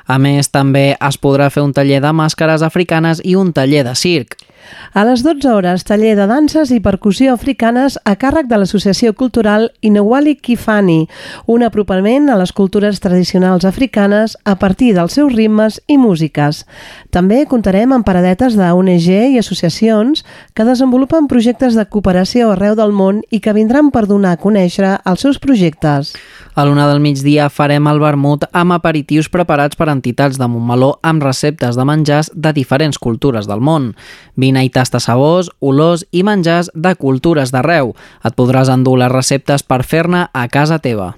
A 0.06 0.18
més, 0.18 0.48
també 0.48 0.96
es 0.96 1.18
podrà 1.20 1.50
fer 1.52 1.62
un 1.62 1.74
taller 1.76 2.00
de 2.04 2.12
màscares 2.12 2.64
africanes 2.64 3.20
i 3.24 3.36
un 3.36 3.52
taller 3.52 3.84
de 3.84 3.94
circ. 3.98 4.38
A 4.92 5.04
les 5.04 5.22
12 5.22 5.48
hores, 5.48 5.84
taller 5.84 6.14
de 6.16 6.26
danses 6.28 6.70
i 6.74 6.80
percussió 6.84 7.32
africanes 7.32 7.98
a 8.08 8.14
càrrec 8.20 8.48
de 8.48 8.58
l'Associació 8.58 9.14
Cultural 9.16 9.68
Inewali 9.84 10.34
Kifani, 10.36 11.06
un 11.46 11.64
apropament 11.64 12.28
a 12.28 12.38
les 12.40 12.52
cultures 12.52 13.00
tradicionals 13.00 13.64
africanes 13.68 14.36
a 14.44 14.56
partir 14.58 14.94
dels 14.96 15.14
seus 15.18 15.32
ritmes 15.34 15.80
i 15.86 15.98
músiques. 16.00 16.64
També 17.14 17.44
comptarem 17.48 17.92
amb 17.92 18.06
paradetes 18.06 18.56
d'ONG 18.58 19.08
i 19.34 19.38
associacions 19.40 20.24
que 20.54 20.66
desenvolupen 20.68 21.28
projectes 21.28 21.76
de 21.78 21.86
cooperació 21.86 22.52
arreu 22.52 22.76
del 22.78 22.92
món 22.92 23.22
i 23.30 23.40
que 23.40 23.56
vindran 23.56 23.92
per 23.92 24.06
donar 24.06 24.36
a 24.36 24.40
conèixer 24.40 24.98
els 25.04 25.24
seus 25.24 25.38
projectes. 25.38 26.14
A 26.58 26.64
l'una 26.66 26.88
del 26.90 26.98
migdia 26.98 27.44
farem 27.54 27.86
el 27.86 28.00
vermut 28.02 28.42
amb 28.50 28.74
aperitius 28.74 29.28
preparats 29.30 29.78
per 29.78 29.86
entitats 29.92 30.40
de 30.40 30.48
Montmeló 30.50 30.88
amb 31.06 31.22
receptes 31.22 31.78
de 31.78 31.84
menjars 31.86 32.32
de 32.34 32.50
diferents 32.56 32.98
cultures 32.98 33.46
del 33.46 33.62
món. 33.62 33.92
Vine 34.34 34.64
i 34.66 34.72
tasta 34.74 34.98
sabors, 34.98 35.52
olors 35.62 36.02
i 36.10 36.24
menjars 36.26 36.72
de 36.74 36.96
cultures 36.98 37.54
d'arreu. 37.54 37.94
Et 38.26 38.34
podràs 38.34 38.72
endur 38.74 38.96
les 38.98 39.14
receptes 39.14 39.62
per 39.62 39.84
fer-ne 39.86 40.26
a 40.34 40.46
casa 40.50 40.80
teva. 40.82 41.12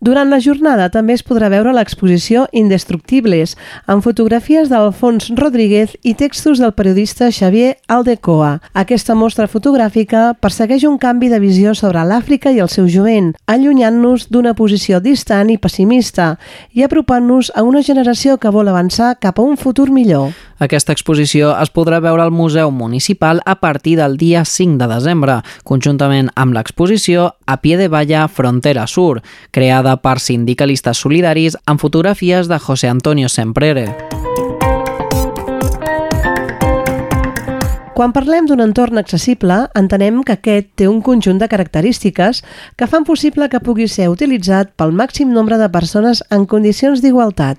Durant 0.00 0.30
la 0.30 0.38
jornada 0.38 0.86
també 0.94 1.16
es 1.18 1.24
podrà 1.26 1.48
veure 1.50 1.72
l'exposició 1.74 2.44
Indestructibles, 2.54 3.56
amb 3.86 4.04
fotografies 4.04 4.68
d'Alfons 4.70 5.32
Rodríguez 5.34 5.96
i 6.06 6.14
textos 6.14 6.60
del 6.62 6.74
periodista 6.78 7.32
Xavier 7.34 7.74
Aldecoa. 7.90 8.60
Aquesta 8.78 9.16
mostra 9.18 9.48
fotogràfica 9.50 10.36
persegueix 10.38 10.86
un 10.86 11.00
canvi 11.02 11.32
de 11.32 11.40
visió 11.42 11.74
sobre 11.74 12.04
l'Àfrica 12.06 12.52
i 12.54 12.62
el 12.62 12.70
seu 12.70 12.86
jovent, 12.86 13.32
allunyant-nos 13.50 14.28
d'una 14.30 14.54
posició 14.54 15.02
distant 15.02 15.50
i 15.50 15.58
pessimista 15.58 16.36
i 16.74 16.86
apropant-nos 16.86 17.50
a 17.56 17.66
una 17.66 17.82
generació 17.82 18.38
que 18.38 18.54
vol 18.54 18.70
avançar 18.70 19.16
cap 19.18 19.38
a 19.38 19.46
un 19.46 19.56
futur 19.56 19.90
millor. 19.90 20.30
Aquesta 20.58 20.90
exposició 20.90 21.52
es 21.62 21.70
podrà 21.70 22.00
veure 22.02 22.24
al 22.24 22.32
Museu 22.34 22.72
Municipal 22.74 23.38
a 23.46 23.60
partir 23.60 23.94
del 23.98 24.16
dia 24.18 24.44
5 24.44 24.78
de 24.80 24.88
desembre, 24.90 25.36
conjuntament 25.62 26.32
amb 26.34 26.56
l'exposició 26.56 27.34
A 27.46 27.60
pie 27.62 27.78
de 27.78 27.86
valla 27.88 28.26
Frontera 28.26 28.86
Sur, 28.90 29.22
creada 29.58 29.96
per 29.98 30.20
sindicalistes 30.22 31.00
solidaris 31.02 31.56
amb 31.66 31.82
fotografies 31.82 32.46
de 32.46 32.60
José 32.62 32.86
Antonio 32.92 33.26
Semprere. 33.28 33.88
Quan 37.98 38.12
parlem 38.14 38.46
d'un 38.46 38.60
entorn 38.62 39.00
accessible, 39.00 39.56
entenem 39.74 40.20
que 40.22 40.36
aquest 40.36 40.68
té 40.78 40.86
un 40.86 41.00
conjunt 41.02 41.40
de 41.42 41.48
característiques 41.50 42.44
que 42.78 42.86
fan 42.86 43.02
possible 43.02 43.48
que 43.50 43.58
pugui 43.58 43.88
ser 43.90 44.06
utilitzat 44.12 44.70
pel 44.78 44.94
màxim 44.94 45.32
nombre 45.34 45.58
de 45.58 45.66
persones 45.74 46.22
en 46.30 46.46
condicions 46.46 47.02
d'igualtat. 47.02 47.58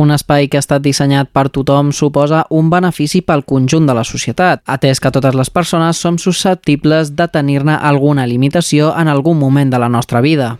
Un 0.00 0.08
espai 0.14 0.46
que 0.48 0.56
ha 0.56 0.62
estat 0.64 0.80
dissenyat 0.80 1.28
per 1.28 1.50
tothom 1.52 1.90
suposa 1.92 2.46
un 2.56 2.70
benefici 2.72 3.20
pel 3.20 3.42
conjunt 3.44 3.84
de 3.84 3.92
la 3.92 4.04
societat, 4.08 4.62
atès 4.64 4.96
que 4.96 5.10
totes 5.12 5.34
les 5.36 5.50
persones 5.52 5.98
som 6.00 6.16
susceptibles 6.16 7.10
de 7.18 7.26
tenir-ne 7.28 7.74
alguna 7.76 8.24
limitació 8.24 8.94
en 8.96 9.10
algun 9.12 9.36
moment 9.36 9.68
de 9.68 9.80
la 9.82 9.90
nostra 9.92 10.22
vida. 10.24 10.54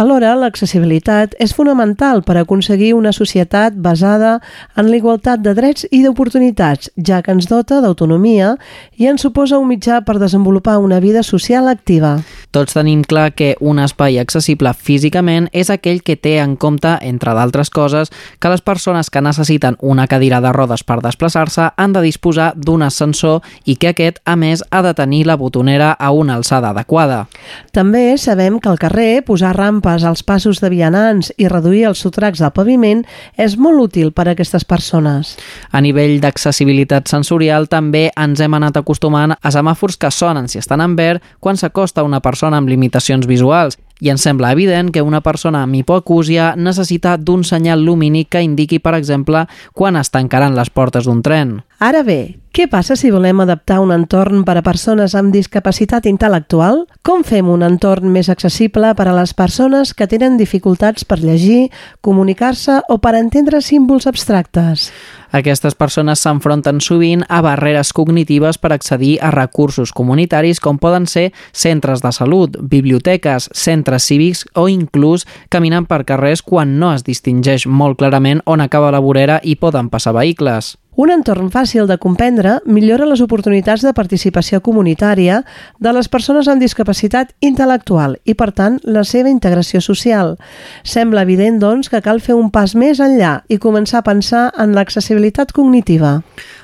Alhora, 0.00 0.30
l'accessibilitat 0.40 1.34
és 1.44 1.52
fonamental 1.52 2.22
per 2.24 2.38
aconseguir 2.40 2.94
una 2.96 3.12
societat 3.12 3.76
basada 3.76 4.38
en 4.80 4.88
l'igualtat 4.88 5.42
de 5.44 5.52
drets 5.58 5.84
i 5.90 6.00
d'oportunitats, 6.06 6.88
ja 6.96 7.20
que 7.20 7.34
ens 7.36 7.50
dota 7.50 7.82
d'autonomia 7.84 8.54
i 8.96 9.10
ens 9.12 9.20
suposa 9.26 9.60
un 9.60 9.68
mitjà 9.68 10.00
per 10.06 10.16
desenvolupar 10.22 10.78
una 10.80 11.02
vida 11.04 11.20
social 11.22 11.68
activa. 11.68 12.14
Tots 12.50 12.78
tenim 12.78 13.04
clar 13.04 13.34
que 13.36 13.52
un 13.60 13.78
espai 13.78 14.16
accessible 14.22 14.72
físicament 14.72 15.50
és 15.52 15.68
aquell 15.68 16.00
que 16.00 16.16
té 16.16 16.38
en 16.40 16.56
compte, 16.56 16.96
entre 17.04 17.36
d'altres 17.36 17.68
coses, 17.68 18.08
que 18.40 18.48
les 18.48 18.64
persones 18.70 19.10
que 19.10 19.20
necessiten 19.20 19.76
una 19.80 20.06
cadira 20.06 20.38
de 20.40 20.52
rodes 20.54 20.84
per 20.86 21.00
desplaçar-se 21.02 21.72
han 21.76 21.94
de 21.96 22.04
disposar 22.04 22.52
d'un 22.54 22.84
ascensor 22.86 23.40
i 23.66 23.74
que 23.74 23.90
aquest, 23.90 24.20
a 24.24 24.36
més, 24.38 24.62
ha 24.70 24.84
de 24.86 24.92
tenir 24.94 25.24
la 25.26 25.34
botonera 25.40 25.90
a 25.92 26.12
una 26.14 26.36
alçada 26.38 26.70
adequada. 26.70 27.24
També 27.74 28.14
sabem 28.18 28.60
que 28.62 28.70
al 28.70 28.78
carrer 28.78 29.24
posar 29.26 29.56
rampes 29.56 30.06
als 30.06 30.22
passos 30.22 30.62
de 30.62 30.70
vianants 30.70 31.32
i 31.36 31.50
reduir 31.50 31.88
els 31.90 32.04
sotracs 32.06 32.38
del 32.44 32.54
paviment 32.54 33.02
és 33.34 33.58
molt 33.58 33.88
útil 33.88 34.14
per 34.14 34.28
a 34.28 34.36
aquestes 34.36 34.64
persones. 34.64 35.34
A 35.72 35.82
nivell 35.82 36.20
d'accessibilitat 36.22 37.10
sensorial 37.10 37.66
també 37.66 38.08
ens 38.14 38.40
hem 38.40 38.54
anat 38.54 38.78
acostumant 38.78 39.34
a 39.34 39.50
semàfors 39.50 39.98
que 39.98 40.14
sonen 40.14 40.46
si 40.48 40.62
estan 40.62 40.84
en 40.84 40.94
verd 40.94 41.24
quan 41.40 41.58
s'acosta 41.58 42.06
una 42.06 42.22
persona 42.22 42.60
amb 42.60 42.70
limitacions 42.70 43.26
visuals 43.26 43.80
i 44.00 44.10
ens 44.10 44.24
sembla 44.24 44.52
evident 44.52 44.90
que 44.90 45.04
una 45.04 45.20
persona 45.20 45.62
amb 45.64 45.76
hipocúsia 45.78 46.54
necessita 46.56 47.16
d'un 47.16 47.44
senyal 47.44 47.84
lumínic 47.84 48.30
que 48.32 48.42
indiqui, 48.42 48.80
per 48.80 48.94
exemple, 48.96 49.46
quan 49.72 49.96
es 50.00 50.10
tancaran 50.10 50.56
les 50.56 50.70
portes 50.70 51.04
d'un 51.04 51.22
tren. 51.22 51.60
Ara 51.80 52.02
bé, 52.04 52.36
què 52.52 52.66
passa 52.68 52.96
si 52.98 53.12
volem 53.14 53.40
adaptar 53.40 53.78
un 53.80 53.92
entorn 53.94 54.42
per 54.44 54.56
a 54.58 54.64
persones 54.66 55.14
amb 55.14 55.32
discapacitat 55.32 56.08
intel·lectual? 56.10 56.82
Com 57.06 57.22
fem 57.24 57.48
un 57.48 57.62
entorn 57.62 58.10
més 58.10 58.28
accessible 58.28 58.90
per 58.98 59.06
a 59.08 59.14
les 59.16 59.32
persones 59.38 59.94
que 59.94 60.08
tenen 60.10 60.36
dificultats 60.40 61.06
per 61.06 61.20
llegir, 61.22 61.70
comunicar-se 62.02 62.80
o 62.88 62.98
per 62.98 63.14
entendre 63.20 63.62
símbols 63.62 64.10
abstractes? 64.10 64.90
Aquestes 65.30 65.76
persones 65.78 66.22
s'enfronten 66.24 66.80
sovint 66.82 67.22
a 67.28 67.38
barreres 67.44 67.92
cognitives 67.94 68.58
per 68.58 68.72
accedir 68.74 69.16
a 69.22 69.30
recursos 69.30 69.92
comunitaris 69.94 70.58
com 70.60 70.78
poden 70.82 71.06
ser 71.06 71.30
centres 71.52 72.02
de 72.02 72.10
salut, 72.12 72.58
biblioteques, 72.60 73.50
centres 73.54 74.08
cívics 74.10 74.44
o 74.54 74.66
inclús 74.68 75.26
caminant 75.48 75.86
per 75.86 76.02
carrers 76.04 76.42
quan 76.42 76.78
no 76.82 76.90
es 76.94 77.06
distingeix 77.06 77.68
molt 77.70 78.00
clarament 78.02 78.42
on 78.44 78.60
acaba 78.60 78.90
la 78.90 79.02
vorera 79.02 79.40
i 79.44 79.54
poden 79.54 79.90
passar 79.90 80.16
vehicles. 80.18 80.76
Un 81.00 81.08
entorn 81.08 81.46
fàcil 81.48 81.86
de 81.88 81.96
comprendre 81.96 82.58
millora 82.68 83.06
les 83.08 83.22
oportunitats 83.24 83.80
de 83.86 83.92
participació 83.96 84.58
comunitària 84.60 85.38
de 85.80 85.94
les 85.96 86.10
persones 86.12 86.50
amb 86.50 86.60
discapacitat 86.60 87.30
intel·lectual 87.46 88.18
i, 88.28 88.34
per 88.36 88.50
tant, 88.58 88.76
la 88.84 89.06
seva 89.08 89.32
integració 89.32 89.80
social. 89.80 90.34
Sembla 90.84 91.24
evident, 91.24 91.56
doncs, 91.62 91.88
que 91.88 92.02
cal 92.04 92.20
fer 92.20 92.36
un 92.36 92.50
pas 92.52 92.74
més 92.76 93.00
enllà 93.00 93.38
i 93.48 93.56
començar 93.56 94.02
a 94.02 94.08
pensar 94.10 94.50
en 94.60 94.76
l'accessibilitat 94.76 95.56
cognitiva. 95.56 96.18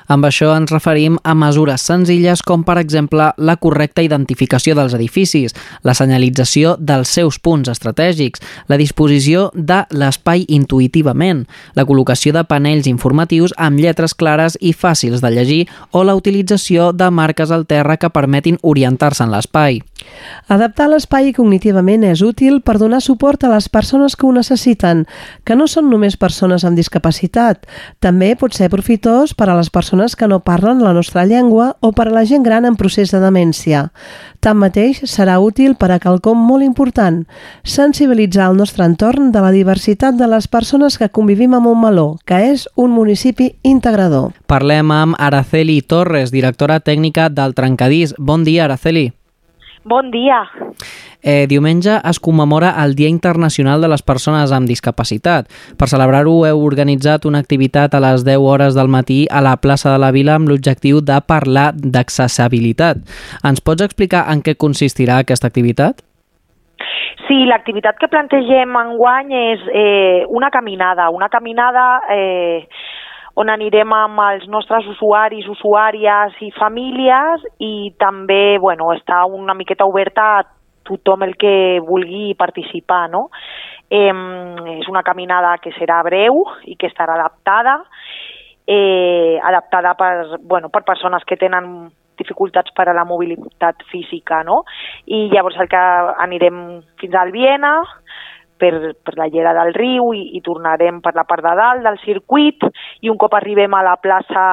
Amb 0.07 0.27
això 0.29 0.53
ens 0.55 0.71
referim 0.71 1.17
a 1.25 1.35
mesures 1.35 1.83
senzilles 1.83 2.43
com, 2.47 2.63
per 2.67 2.77
exemple, 2.79 3.33
la 3.37 3.57
correcta 3.59 4.05
identificació 4.07 4.77
dels 4.79 4.95
edificis, 4.95 5.55
la 5.83 5.97
senyalització 5.99 6.77
dels 6.79 7.11
seus 7.11 7.41
punts 7.43 7.71
estratègics, 7.73 8.43
la 8.71 8.79
disposició 8.79 9.51
de 9.55 9.83
l'espai 9.91 10.47
intuïtivament, 10.49 11.45
la 11.75 11.87
col·locació 11.89 12.35
de 12.37 12.45
panells 12.47 12.87
informatius 12.91 13.55
amb 13.57 13.83
lletres 13.83 14.15
clares 14.15 14.59
i 14.61 14.73
fàcils 14.73 15.25
de 15.25 15.33
llegir 15.35 15.63
o 15.91 16.05
la 16.05 16.15
utilització 16.15 16.93
de 16.93 17.11
marques 17.11 17.51
al 17.51 17.67
terra 17.67 17.99
que 17.99 18.13
permetin 18.15 18.61
orientar-se 18.63 19.27
en 19.27 19.35
l'espai. 19.35 19.83
Adaptar 20.47 20.87
l'espai 20.93 21.33
cognitivament 21.35 22.05
és 22.07 22.21
útil 22.23 22.61
per 22.63 22.77
donar 22.79 23.01
suport 23.03 23.43
a 23.43 23.51
les 23.51 23.67
persones 23.73 24.15
que 24.15 24.29
ho 24.29 24.33
necessiten, 24.35 25.05
que 25.43 25.57
no 25.59 25.67
són 25.67 25.89
només 25.91 26.15
persones 26.17 26.63
amb 26.65 26.79
discapacitat. 26.79 27.67
També 27.99 28.35
pot 28.39 28.55
ser 28.55 28.71
profitós 28.71 29.35
per 29.35 29.49
a 29.51 29.57
les 29.59 29.73
persones 29.75 30.15
que 30.15 30.29
no 30.31 30.39
parlen 30.47 30.85
la 30.85 30.95
nostra 30.95 31.27
llengua 31.27 31.73
o 31.81 31.91
per 31.91 32.07
a 32.07 32.15
la 32.15 32.25
gent 32.29 32.47
gran 32.47 32.69
en 32.69 32.77
procés 32.79 33.11
de 33.11 33.23
demència. 33.25 33.89
Tanmateix, 34.39 35.03
serà 35.11 35.41
útil 35.43 35.75
per 35.75 35.91
a 35.91 35.99
quelcom 35.99 36.39
molt 36.39 36.63
important, 36.63 37.25
sensibilitzar 37.65 38.53
el 38.53 38.61
nostre 38.61 38.87
entorn 38.87 39.33
de 39.35 39.43
la 39.43 39.51
diversitat 39.51 40.15
de 40.15 40.31
les 40.31 40.47
persones 40.47 40.99
que 41.01 41.11
convivim 41.11 41.59
a 41.59 41.61
Montmeló, 41.65 42.21
que 42.25 42.53
és 42.53 42.69
un 42.77 42.95
municipi 42.95 43.57
integrador. 43.67 44.31
Parlem 44.47 44.95
amb 44.95 45.19
Araceli 45.19 45.81
Torres, 45.83 46.31
directora 46.31 46.79
tècnica 46.79 47.31
del 47.33 47.59
Trencadís. 47.59 48.15
Bon 48.19 48.47
dia, 48.47 48.71
Araceli. 48.71 49.16
Bon 49.87 50.11
dia. 50.11 50.41
Eh, 51.23 51.47
diumenge 51.47 52.01
es 52.11 52.19
commemora 52.19 52.73
el 52.85 52.97
Dia 52.99 53.07
Internacional 53.07 53.81
de 53.81 53.87
les 53.87 54.03
Persones 54.03 54.51
amb 54.51 54.67
Discapacitat. 54.67 55.47
Per 55.79 55.87
celebrar-ho 55.87 56.33
heu 56.49 56.65
organitzat 56.67 57.23
una 57.31 57.39
activitat 57.39 57.95
a 57.95 58.01
les 58.03 58.25
10 58.27 58.43
hores 58.43 58.75
del 58.75 58.91
matí 58.91 59.21
a 59.31 59.45
la 59.47 59.55
plaça 59.63 59.93
de 59.93 60.01
la 60.03 60.11
Vila 60.11 60.35
amb 60.41 60.51
l'objectiu 60.51 60.99
de 61.07 61.21
parlar 61.23 61.69
d'accessibilitat. 61.79 62.99
Ens 63.47 63.63
pots 63.63 63.87
explicar 63.87 64.25
en 64.35 64.43
què 64.43 64.57
consistirà 64.59 65.21
aquesta 65.23 65.47
activitat? 65.47 66.03
Sí, 67.29 67.45
l'activitat 67.47 68.03
que 68.03 68.11
plantegem 68.11 68.75
enguany 68.83 69.31
és 69.39 69.63
eh, 69.71 70.27
una 70.27 70.51
caminada, 70.51 71.11
una 71.15 71.31
caminada 71.31 71.87
eh, 72.11 72.67
on 73.37 73.51
anirem 73.53 73.93
amb 73.93 74.21
els 74.31 74.47
nostres 74.49 74.87
usuaris, 74.89 75.49
usuàries 75.53 76.37
i 76.41 76.51
famílies 76.57 77.45
i 77.61 77.93
també 78.01 78.57
bueno, 78.59 78.89
està 78.97 79.25
una 79.29 79.55
miqueta 79.55 79.85
oberta 79.85 80.29
a 80.39 80.45
tothom 80.87 81.27
el 81.27 81.35
que 81.37 81.81
vulgui 81.85 82.35
participar. 82.39 83.07
No? 83.13 83.27
Eh, 83.91 84.13
és 84.79 84.89
una 84.89 85.05
caminada 85.07 85.57
que 85.63 85.75
serà 85.77 86.01
breu 86.07 86.43
i 86.65 86.79
que 86.81 86.89
estarà 86.89 87.15
adaptada, 87.19 87.77
eh, 88.67 89.39
adaptada 89.43 89.95
per, 89.95 90.41
bueno, 90.43 90.71
per 90.71 90.83
persones 90.89 91.25
que 91.25 91.37
tenen 91.37 91.91
dificultats 92.17 92.73
per 92.73 92.89
a 92.89 92.95
la 92.97 93.05
mobilitat 93.05 93.85
física, 93.91 94.41
no? 94.43 94.63
I 95.07 95.27
llavors 95.29 95.59
el 95.61 95.69
que 95.69 95.83
anirem 96.25 96.61
fins 97.01 97.15
al 97.15 97.31
Viena, 97.35 97.77
per, 98.59 98.95
per 99.03 99.17
la 99.19 99.29
llera 99.33 99.55
del 99.57 99.75
riu 99.77 100.13
i, 100.17 100.37
i 100.37 100.43
tornarem 100.45 101.01
per 101.05 101.15
la 101.17 101.27
part 101.29 101.45
de 101.45 101.55
dalt 101.59 101.85
del 101.87 101.99
circuit 102.05 102.65
i 103.03 103.13
un 103.13 103.19
cop 103.21 103.37
arribem 103.37 103.75
a 103.75 103.83
la 103.87 103.97
plaça 104.01 104.47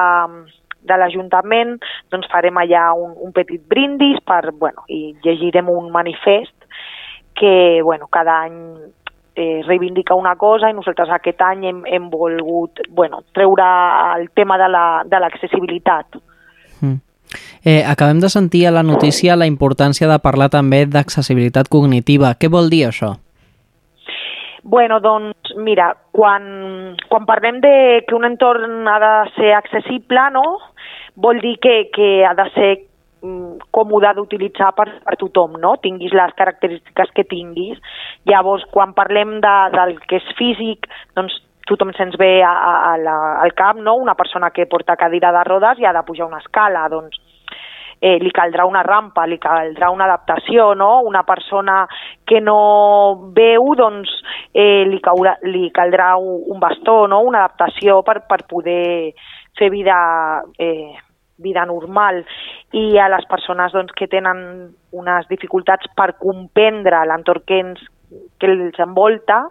de 0.84 0.98
l'Ajuntament 1.00 1.78
doncs 2.12 2.28
farem 2.32 2.60
allà 2.60 2.90
un, 2.98 3.14
un 3.24 3.32
petit 3.32 3.62
brindis 3.68 4.20
per, 4.26 4.52
bueno, 4.52 4.84
i 4.88 5.14
llegirem 5.24 5.70
un 5.72 5.90
manifest 5.92 6.68
que 7.34 7.80
bueno, 7.82 8.06
cada 8.12 8.42
any 8.44 8.60
eh, 9.34 9.62
reivindica 9.66 10.14
una 10.14 10.36
cosa 10.36 10.70
i 10.70 10.76
nosaltres 10.76 11.10
aquest 11.10 11.40
any 11.42 11.66
hem, 11.70 11.82
hem 11.86 12.10
volgut 12.10 12.84
bueno, 12.90 13.24
treure 13.34 13.66
el 14.20 14.30
tema 14.30 14.58
de 14.60 15.18
l'accessibilitat. 15.18 16.14
La, 16.14 16.88
mm. 16.88 17.00
Eh, 17.64 17.82
acabem 17.82 18.20
de 18.20 18.28
sentir 18.28 18.66
a 18.68 18.70
la 18.70 18.84
notícia 18.84 19.36
la 19.36 19.48
importància 19.48 20.06
de 20.06 20.18
parlar 20.22 20.50
també 20.52 20.84
d'accessibilitat 20.86 21.70
cognitiva. 21.72 22.34
Què 22.38 22.50
vol 22.52 22.70
dir 22.70 22.84
això? 22.90 23.14
Bueno, 24.64 24.98
doncs 24.98 25.52
mira, 25.60 25.90
quan, 26.10 26.96
quan 27.10 27.26
parlem 27.28 27.60
de 27.60 28.02
que 28.08 28.14
un 28.16 28.24
entorn 28.24 28.88
ha 28.88 28.96
de 29.02 29.12
ser 29.36 29.52
accessible, 29.52 30.22
no? 30.32 30.44
vol 31.20 31.38
dir 31.44 31.58
que, 31.60 31.90
que 31.92 32.24
ha 32.24 32.32
de 32.34 32.46
ser 32.54 32.70
mm, 33.20 33.68
còmode 33.76 34.14
d'utilitzar 34.16 34.70
per, 34.72 34.88
per 35.04 35.18
tothom, 35.20 35.58
no? 35.60 35.74
tinguis 35.84 36.16
les 36.16 36.32
característiques 36.40 37.12
que 37.12 37.26
tinguis. 37.28 37.76
Llavors, 38.24 38.64
quan 38.72 38.96
parlem 38.96 39.36
de, 39.44 39.54
del 39.76 39.98
que 40.08 40.22
és 40.22 40.32
físic, 40.40 40.88
doncs 41.12 41.36
tothom 41.68 41.92
se'ns 41.92 42.16
ve 42.20 42.32
a, 42.40 42.50
a, 42.56 42.74
a 42.94 42.96
la, 43.04 43.18
al 43.44 43.52
camp, 43.52 43.84
no? 43.84 43.98
una 44.00 44.16
persona 44.16 44.48
que 44.48 44.64
porta 44.64 44.96
cadira 44.96 45.32
de 45.36 45.44
rodes 45.44 45.78
i 45.78 45.84
ha 45.84 45.92
de 45.92 46.06
pujar 46.08 46.32
una 46.32 46.40
escala, 46.40 46.88
doncs 46.88 47.20
eh, 48.00 48.18
li 48.22 48.30
caldrà 48.34 48.66
una 48.66 48.82
rampa, 48.82 49.26
li 49.26 49.38
caldrà 49.38 49.90
una 49.90 50.08
adaptació, 50.08 50.72
no? 50.74 51.00
Una 51.06 51.22
persona 51.24 51.84
que 52.26 52.40
no 52.40 53.30
veu, 53.36 53.74
doncs 53.78 54.12
eh, 54.52 54.84
li, 54.88 55.00
caurà, 55.04 55.36
li 55.46 55.70
caldrà 55.74 56.14
un, 56.16 56.58
bastó, 56.62 57.04
no? 57.06 57.22
Una 57.22 57.44
adaptació 57.44 58.02
per, 58.02 58.22
per 58.28 58.44
poder 58.50 59.14
fer 59.58 59.70
vida 59.70 59.96
eh, 60.58 60.94
vida 61.36 61.64
normal 61.66 62.22
i 62.72 62.98
a 62.98 63.08
les 63.10 63.26
persones 63.30 63.72
doncs, 63.74 63.92
que 63.96 64.06
tenen 64.10 64.70
unes 64.94 65.26
dificultats 65.30 65.90
per 65.96 66.14
comprendre 66.20 67.02
l'entorn 67.08 67.42
que, 67.46 67.60
ens, 67.64 67.80
que 68.38 68.50
els 68.50 68.78
envolta, 68.82 69.44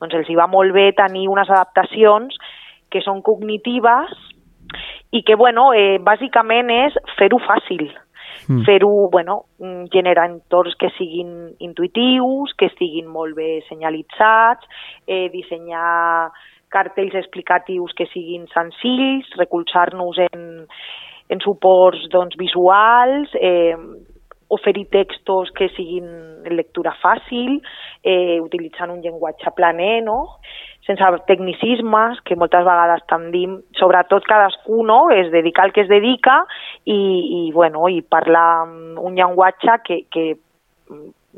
doncs 0.00 0.18
els 0.20 0.28
hi 0.28 0.36
va 0.36 0.48
molt 0.50 0.74
bé 0.76 0.90
tenir 0.96 1.28
unes 1.32 1.48
adaptacions 1.48 2.36
que 2.90 3.02
són 3.04 3.22
cognitives 3.24 4.12
i 5.12 5.22
que, 5.22 5.36
bueno, 5.36 5.72
eh, 5.74 5.98
bàsicament 5.98 6.70
és 6.70 6.96
fer-ho 7.18 7.40
fàcil. 7.46 7.88
Mm. 8.48 8.64
Fer-ho, 8.64 9.08
bueno, 9.10 9.44
mm, 9.58 9.90
generar 9.92 10.28
entorns 10.30 10.74
que 10.78 10.90
siguin 10.96 11.54
intuitius, 11.58 12.54
que 12.58 12.70
estiguin 12.70 13.06
molt 13.06 13.36
bé 13.36 13.60
senyalitzats, 13.68 14.66
eh, 15.06 15.28
dissenyar 15.30 16.30
cartells 16.70 17.14
explicatius 17.14 17.92
que 17.96 18.06
siguin 18.06 18.46
senzills, 18.54 19.28
recolzar-nos 19.36 20.18
en, 20.30 20.66
en 21.28 21.40
suports 21.40 22.06
doncs, 22.10 22.36
visuals, 22.38 23.34
eh, 23.34 23.76
oferir 24.50 24.88
textos 24.90 25.50
que 25.54 25.68
siguin 25.76 26.06
en 26.44 26.56
lectura 26.56 26.92
fàcil, 26.98 27.60
eh, 28.02 28.40
utilitzant 28.42 28.90
un 28.90 29.02
llenguatge 29.02 29.52
planer, 29.54 30.00
no? 30.02 30.40
Sense 30.86 31.04
tecnicismes, 31.28 32.20
que 32.24 32.36
moltes 32.36 32.64
vegades 32.64 33.04
tendim, 33.10 33.58
sobretot 33.78 34.24
cadascú 34.26 34.82
no? 34.86 35.10
es 35.10 35.30
dedica 35.30 35.62
al 35.62 35.72
que 35.72 35.84
es 35.84 35.88
dedica 35.88 36.40
i, 36.84 36.96
i, 36.96 37.42
bueno, 37.52 37.88
i 37.88 38.00
parlar 38.02 38.64
un 38.66 39.18
llenguatge 39.18 39.76
que, 39.84 40.02
que 40.10 40.24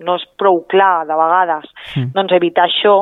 no 0.03 0.17
és 0.17 0.27
prou 0.41 0.63
clar 0.71 1.05
de 1.09 1.17
vegades. 1.19 1.69
Mm. 1.97 2.13
Doncs 2.17 2.37
evitar 2.39 2.69
això 2.69 2.97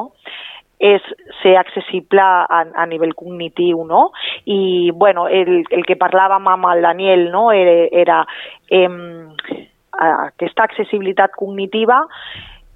és 0.80 1.04
ser 1.42 1.58
accessible 1.60 2.24
a, 2.24 2.62
a 2.64 2.86
nivell 2.88 3.12
cognitiu, 3.14 3.84
no? 3.84 4.06
I, 4.48 4.90
bueno, 4.96 5.26
el, 5.28 5.60
el 5.68 5.84
que 5.84 5.98
parlàvem 6.00 6.48
amb 6.48 6.70
el 6.72 6.80
Daniel, 6.86 7.26
no?, 7.30 7.50
era, 7.52 7.74
era 7.92 8.20
eh, 8.72 8.88
aquesta 10.00 10.64
accessibilitat 10.64 11.36
cognitiva 11.36 12.00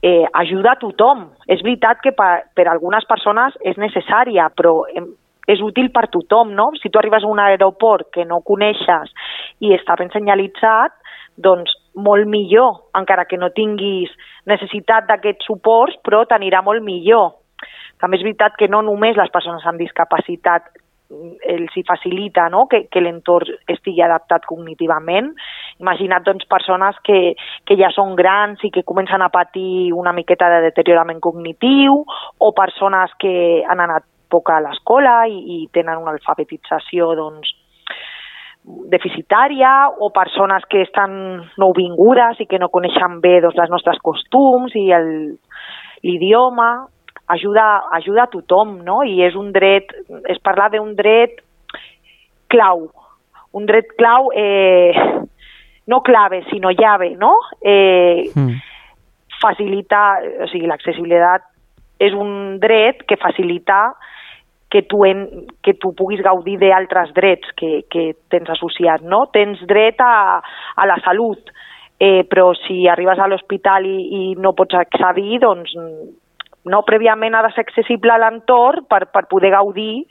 eh, 0.04 0.28
ajuda 0.32 0.74
a 0.74 0.80
tothom. 0.80 1.28
És 1.48 1.62
veritat 1.64 2.02
que 2.04 2.12
per, 2.12 2.44
per 2.54 2.68
algunes 2.68 3.06
persones 3.08 3.56
és 3.64 3.78
necessària, 3.80 4.50
però 4.52 4.82
és 5.48 5.62
útil 5.64 5.90
per 5.92 6.06
tothom, 6.12 6.52
no? 6.56 6.70
Si 6.80 6.90
tu 6.92 7.00
arribes 7.00 7.24
a 7.24 7.30
un 7.30 7.40
aeroport 7.40 8.10
que 8.12 8.26
no 8.28 8.42
coneixes 8.44 9.12
i 9.64 9.72
està 9.76 9.96
ben 10.00 10.12
senyalitzat, 10.12 10.92
doncs 11.36 11.72
molt 11.94 12.28
millor, 12.28 12.90
encara 12.98 13.24
que 13.24 13.38
no 13.40 13.52
tinguis 13.56 14.12
necessitat 14.50 15.08
d'aquests 15.08 15.48
suports, 15.48 15.96
però 16.04 16.24
t'anirà 16.28 16.60
molt 16.62 16.84
millor. 16.84 17.32
També 18.00 18.18
és 18.18 18.24
veritat 18.26 18.56
que 18.60 18.68
no 18.68 18.82
només 18.84 19.16
les 19.16 19.32
persones 19.32 19.64
amb 19.64 19.80
discapacitat 19.80 20.68
els 21.10 21.76
hi 21.76 21.82
facilita 21.86 22.48
no? 22.48 22.64
que, 22.70 22.84
que 22.90 23.02
l'entorn 23.02 23.52
estigui 23.70 24.02
adaptat 24.02 24.46
cognitivament. 24.48 25.32
Imagina't 25.82 26.24
doncs, 26.24 26.46
persones 26.50 26.96
que, 27.04 27.34
que 27.66 27.76
ja 27.80 27.90
són 27.94 28.14
grans 28.16 28.62
i 28.64 28.70
que 28.74 28.86
comencen 28.86 29.22
a 29.22 29.30
patir 29.32 29.92
una 29.92 30.14
miqueta 30.16 30.48
de 30.52 30.62
deteriorament 30.70 31.20
cognitiu 31.20 32.00
o 32.38 32.52
persones 32.56 33.12
que 33.20 33.62
han 33.68 33.84
anat 33.84 34.08
poc 34.32 34.50
a 34.50 34.62
l'escola 34.64 35.24
i, 35.30 35.38
i 35.56 35.58
tenen 35.72 36.00
una 36.00 36.14
alfabetització 36.16 37.12
doncs, 37.18 37.52
deficitària 38.64 39.90
o 40.00 40.08
persones 40.08 40.64
que 40.70 40.80
estan 40.86 41.12
nouvingudes 41.60 42.40
i 42.40 42.46
que 42.48 42.58
no 42.58 42.70
coneixen 42.72 43.20
bé 43.20 43.36
doncs, 43.44 43.58
les 43.60 43.70
nostres 43.70 44.00
costums 44.00 44.72
i 44.80 44.88
l'idioma 44.88 46.70
ajuda, 47.28 47.84
ajuda 47.92 48.24
a 48.24 48.32
tothom, 48.32 48.78
no? 48.84 49.02
I 49.02 49.22
és 49.26 49.36
un 49.38 49.52
dret, 49.54 49.92
és 50.28 50.40
parlar 50.44 50.70
d'un 50.74 50.94
dret 50.98 51.40
clau, 52.52 52.88
un 53.54 53.66
dret 53.66 53.94
clau, 53.98 54.30
eh, 54.34 54.92
no 55.86 56.00
clave, 56.02 56.44
sinó 56.50 56.70
llave, 56.70 57.14
no? 57.16 57.34
Eh, 57.60 58.30
mm. 58.34 58.62
Facilita, 59.40 60.04
o 60.44 60.48
sigui, 60.48 60.68
l'accessibilitat 60.70 61.44
és 62.02 62.14
un 62.16 62.58
dret 62.60 63.04
que 63.06 63.18
facilita 63.20 63.94
que 64.70 64.82
tu, 64.82 65.04
en, 65.06 65.46
que 65.62 65.74
tu 65.78 65.92
puguis 65.94 66.22
gaudir 66.24 66.56
d'altres 66.58 67.12
drets 67.14 67.52
que, 67.54 67.84
que 67.90 68.14
tens 68.32 68.50
associat, 68.50 69.04
no? 69.06 69.26
Tens 69.30 69.60
dret 69.70 70.00
a, 70.02 70.40
a 70.42 70.86
la 70.90 70.96
salut, 71.04 71.52
eh, 72.02 72.24
però 72.26 72.50
si 72.64 72.88
arribes 72.90 73.20
a 73.20 73.28
l'hospital 73.30 73.86
i, 73.86 73.98
i 74.18 74.22
no 74.34 74.54
pots 74.58 74.74
accedir, 74.80 75.38
doncs 75.44 75.76
no 76.64 76.82
prèviament 76.86 77.34
ha 77.34 77.42
de 77.46 77.52
ser 77.54 77.64
accessible 77.66 78.12
a 78.12 78.18
l'entorn 78.18 78.86
per, 78.88 79.06
per 79.12 79.26
poder 79.30 79.52
gaudir 79.54 80.04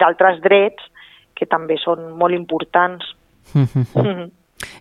d'altres 0.00 0.40
drets 0.42 0.90
que 1.34 1.46
també 1.46 1.78
són 1.80 2.12
molt 2.18 2.34
importants. 2.34 3.04
Mm 3.54 3.66
-hmm. 3.66 4.30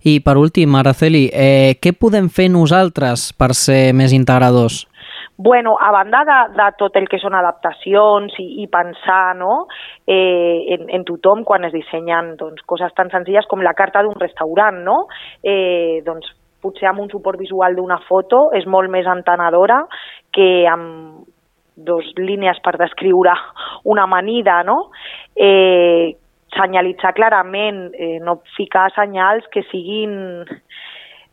I 0.03 0.19
per 0.21 0.37
últim, 0.37 0.75
Araceli, 0.75 1.29
eh, 1.33 1.75
què 1.81 1.93
podem 1.97 2.29
fer 2.29 2.49
nosaltres 2.49 3.33
per 3.33 3.53
ser 3.53 3.93
més 3.93 4.13
integradors? 4.13 4.87
Bueno, 5.37 5.75
a 5.79 5.91
banda 5.91 6.23
de, 6.23 6.53
de 6.53 6.67
tot 6.77 6.95
el 6.99 7.07
que 7.09 7.17
són 7.17 7.33
adaptacions 7.33 8.33
i, 8.37 8.61
i 8.61 8.67
pensar 8.67 9.35
no, 9.35 9.67
eh, 10.05 10.75
en, 10.75 10.85
en 10.89 11.03
tothom 11.07 11.43
quan 11.43 11.65
es 11.65 11.73
dissenyen 11.73 12.35
doncs, 12.37 12.61
coses 12.69 12.93
tan 12.93 13.09
senzilles 13.09 13.47
com 13.49 13.63
la 13.65 13.73
carta 13.73 14.03
d'un 14.03 14.19
restaurant, 14.19 14.83
no? 14.85 15.07
eh, 15.41 16.03
doncs 16.05 16.29
potser 16.61 16.89
amb 16.89 17.03
un 17.03 17.09
suport 17.11 17.39
visual 17.39 17.75
d'una 17.75 17.99
foto 18.07 18.49
és 18.57 18.65
molt 18.65 18.91
més 18.93 19.07
entenedora 19.09 19.83
que 20.33 20.65
amb 20.69 21.27
dos 21.75 22.05
línies 22.17 22.59
per 22.63 22.77
descriure 22.77 23.33
una 23.91 24.05
amanida, 24.07 24.61
no? 24.63 24.91
Eh, 25.35 26.15
senyalitzar 26.51 27.13
clarament, 27.15 27.89
eh, 27.95 28.19
no 28.19 28.41
ficar 28.57 28.89
senyals 28.93 29.47
que 29.51 29.63
siguin 29.71 30.45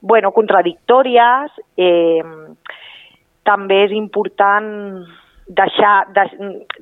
bueno, 0.01 0.31
contradictòries. 0.33 1.55
Eh, 1.77 2.23
també 3.49 3.83
és 3.87 3.95
important 3.97 4.69
deixar, 5.49 6.07
de, 6.13 6.27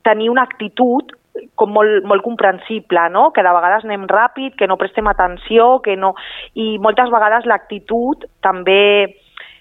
tenir 0.05 0.29
una 0.31 0.43
actitud 0.43 1.15
com 1.55 1.73
molt, 1.73 2.05
molt 2.09 2.25
comprensible, 2.25 3.09
no? 3.13 3.31
que 3.35 3.45
de 3.45 3.53
vegades 3.59 3.85
anem 3.87 4.09
ràpid, 4.11 4.57
que 4.59 4.69
no 4.71 4.79
prestem 4.81 5.09
atenció, 5.11 5.77
que 5.85 5.97
no... 5.97 6.15
i 6.55 6.77
moltes 6.83 7.13
vegades 7.13 7.49
l'actitud 7.49 8.27
també 8.45 9.15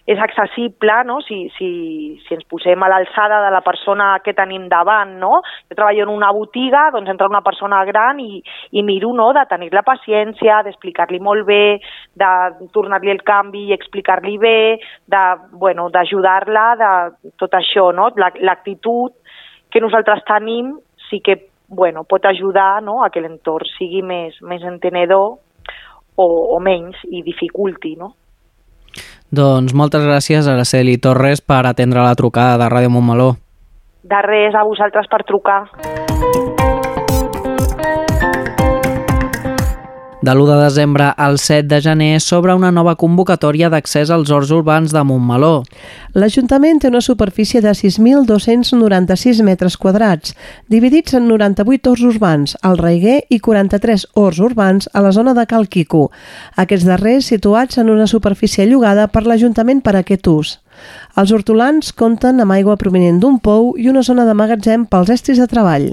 és 0.05 0.19
accessible, 0.21 0.93
no? 1.05 1.17
si, 1.25 1.47
si, 1.57 1.67
si 2.21 2.35
ens 2.35 2.45
posem 2.49 2.83
a 2.85 2.89
l'alçada 2.91 3.39
de 3.41 3.49
la 3.53 3.61
persona 3.65 4.11
que 4.23 4.35
tenim 4.37 4.67
davant. 4.69 5.15
No? 5.21 5.39
Jo 5.65 5.77
treballo 5.79 6.05
en 6.05 6.11
una 6.13 6.29
botiga, 6.35 6.91
doncs 6.93 7.09
entra 7.09 7.29
una 7.31 7.41
persona 7.45 7.81
gran 7.89 8.21
i, 8.21 8.37
i 8.77 8.83
miro 8.85 9.15
no? 9.17 9.31
de 9.33 9.45
tenir 9.49 9.71
la 9.73 9.85
paciència, 9.87 10.61
d'explicar-li 10.67 11.19
molt 11.25 11.47
bé, 11.49 11.79
de 12.13 12.31
tornar-li 12.75 13.15
el 13.15 13.23
canvi 13.25 13.65
i 13.71 13.73
explicar-li 13.73 14.37
bé, 14.37 14.59
d'ajudar-la, 15.09 16.67
bueno, 16.77 17.25
de 17.25 17.33
tot 17.41 17.57
això, 17.57 17.89
no? 17.89 18.11
l'actitud 18.15 19.17
que 19.73 19.81
nosaltres 19.81 20.21
tenim 20.29 20.75
sí 21.09 21.19
que 21.25 21.39
bueno, 21.67 22.03
pot 22.03 22.25
ajudar 22.25 22.83
no, 22.83 23.03
a 23.03 23.09
que 23.09 23.23
l'entorn 23.23 23.67
sigui 23.77 24.01
més, 24.05 24.37
més 24.41 24.63
entenedor 24.63 25.37
o, 26.15 26.27
o 26.27 26.59
menys 26.59 27.01
i 27.11 27.23
dificulti, 27.25 27.95
no? 27.99 28.13
Doncs 29.35 29.73
moltes 29.75 30.05
gràcies, 30.05 30.47
Araceli 30.47 30.97
Torres, 31.01 31.41
per 31.41 31.65
atendre 31.65 32.05
la 32.05 32.15
trucada 32.15 32.59
de 32.61 32.69
Ràdio 32.71 32.93
Montmeló. 32.93 33.33
De 34.05 34.21
res, 34.21 34.55
a 34.55 34.63
vosaltres 34.63 35.09
per 35.11 35.23
trucar. 35.25 35.63
De 40.25 40.33
l'1 40.33 40.47
de 40.49 40.55
desembre 40.63 41.13
al 41.15 41.37
7 41.37 41.67
de 41.69 41.79
gener 41.81 42.19
sobre 42.19 42.55
una 42.57 42.71
nova 42.73 42.95
convocatòria 42.97 43.69
d'accés 43.69 44.09
als 44.09 44.31
horts 44.33 44.49
urbans 44.49 44.89
de 44.95 45.03
Montmeló. 45.05 45.61
L'Ajuntament 46.17 46.81
té 46.81 46.89
una 46.89 47.03
superfície 47.05 47.61
de 47.61 47.75
6.296 47.77 49.43
metres 49.45 49.77
quadrats, 49.77 50.33
dividits 50.67 51.13
en 51.13 51.29
98 51.29 51.93
horts 51.93 52.07
urbans 52.09 52.57
al 52.65 52.81
Reiguer 52.81 53.19
i 53.29 53.39
43 53.39 54.07
horts 54.15 54.41
urbans 54.41 54.89
a 54.93 55.05
la 55.05 55.13
zona 55.13 55.37
de 55.37 55.45
Cal 55.45 55.69
Quico, 55.69 56.09
aquests 56.55 56.89
darrers 56.89 57.29
situats 57.29 57.77
en 57.77 57.93
una 57.93 58.09
superfície 58.09 58.65
llogada 58.65 59.05
per 59.07 59.27
l'Ajuntament 59.27 59.85
per 59.85 59.93
a 59.93 60.01
aquest 60.01 60.25
ús. 60.27 60.57
Els 61.15 61.31
hortolans 61.31 61.93
compten 61.95 62.41
amb 62.43 62.51
aigua 62.51 62.75
provenent 62.75 63.21
d'un 63.23 63.37
pou 63.39 63.69
i 63.79 63.87
una 63.87 64.01
zona 64.03 64.25
de 64.27 64.33
magatzem 64.35 64.83
pels 64.91 65.13
estris 65.13 65.39
de 65.39 65.47
treball. 65.47 65.85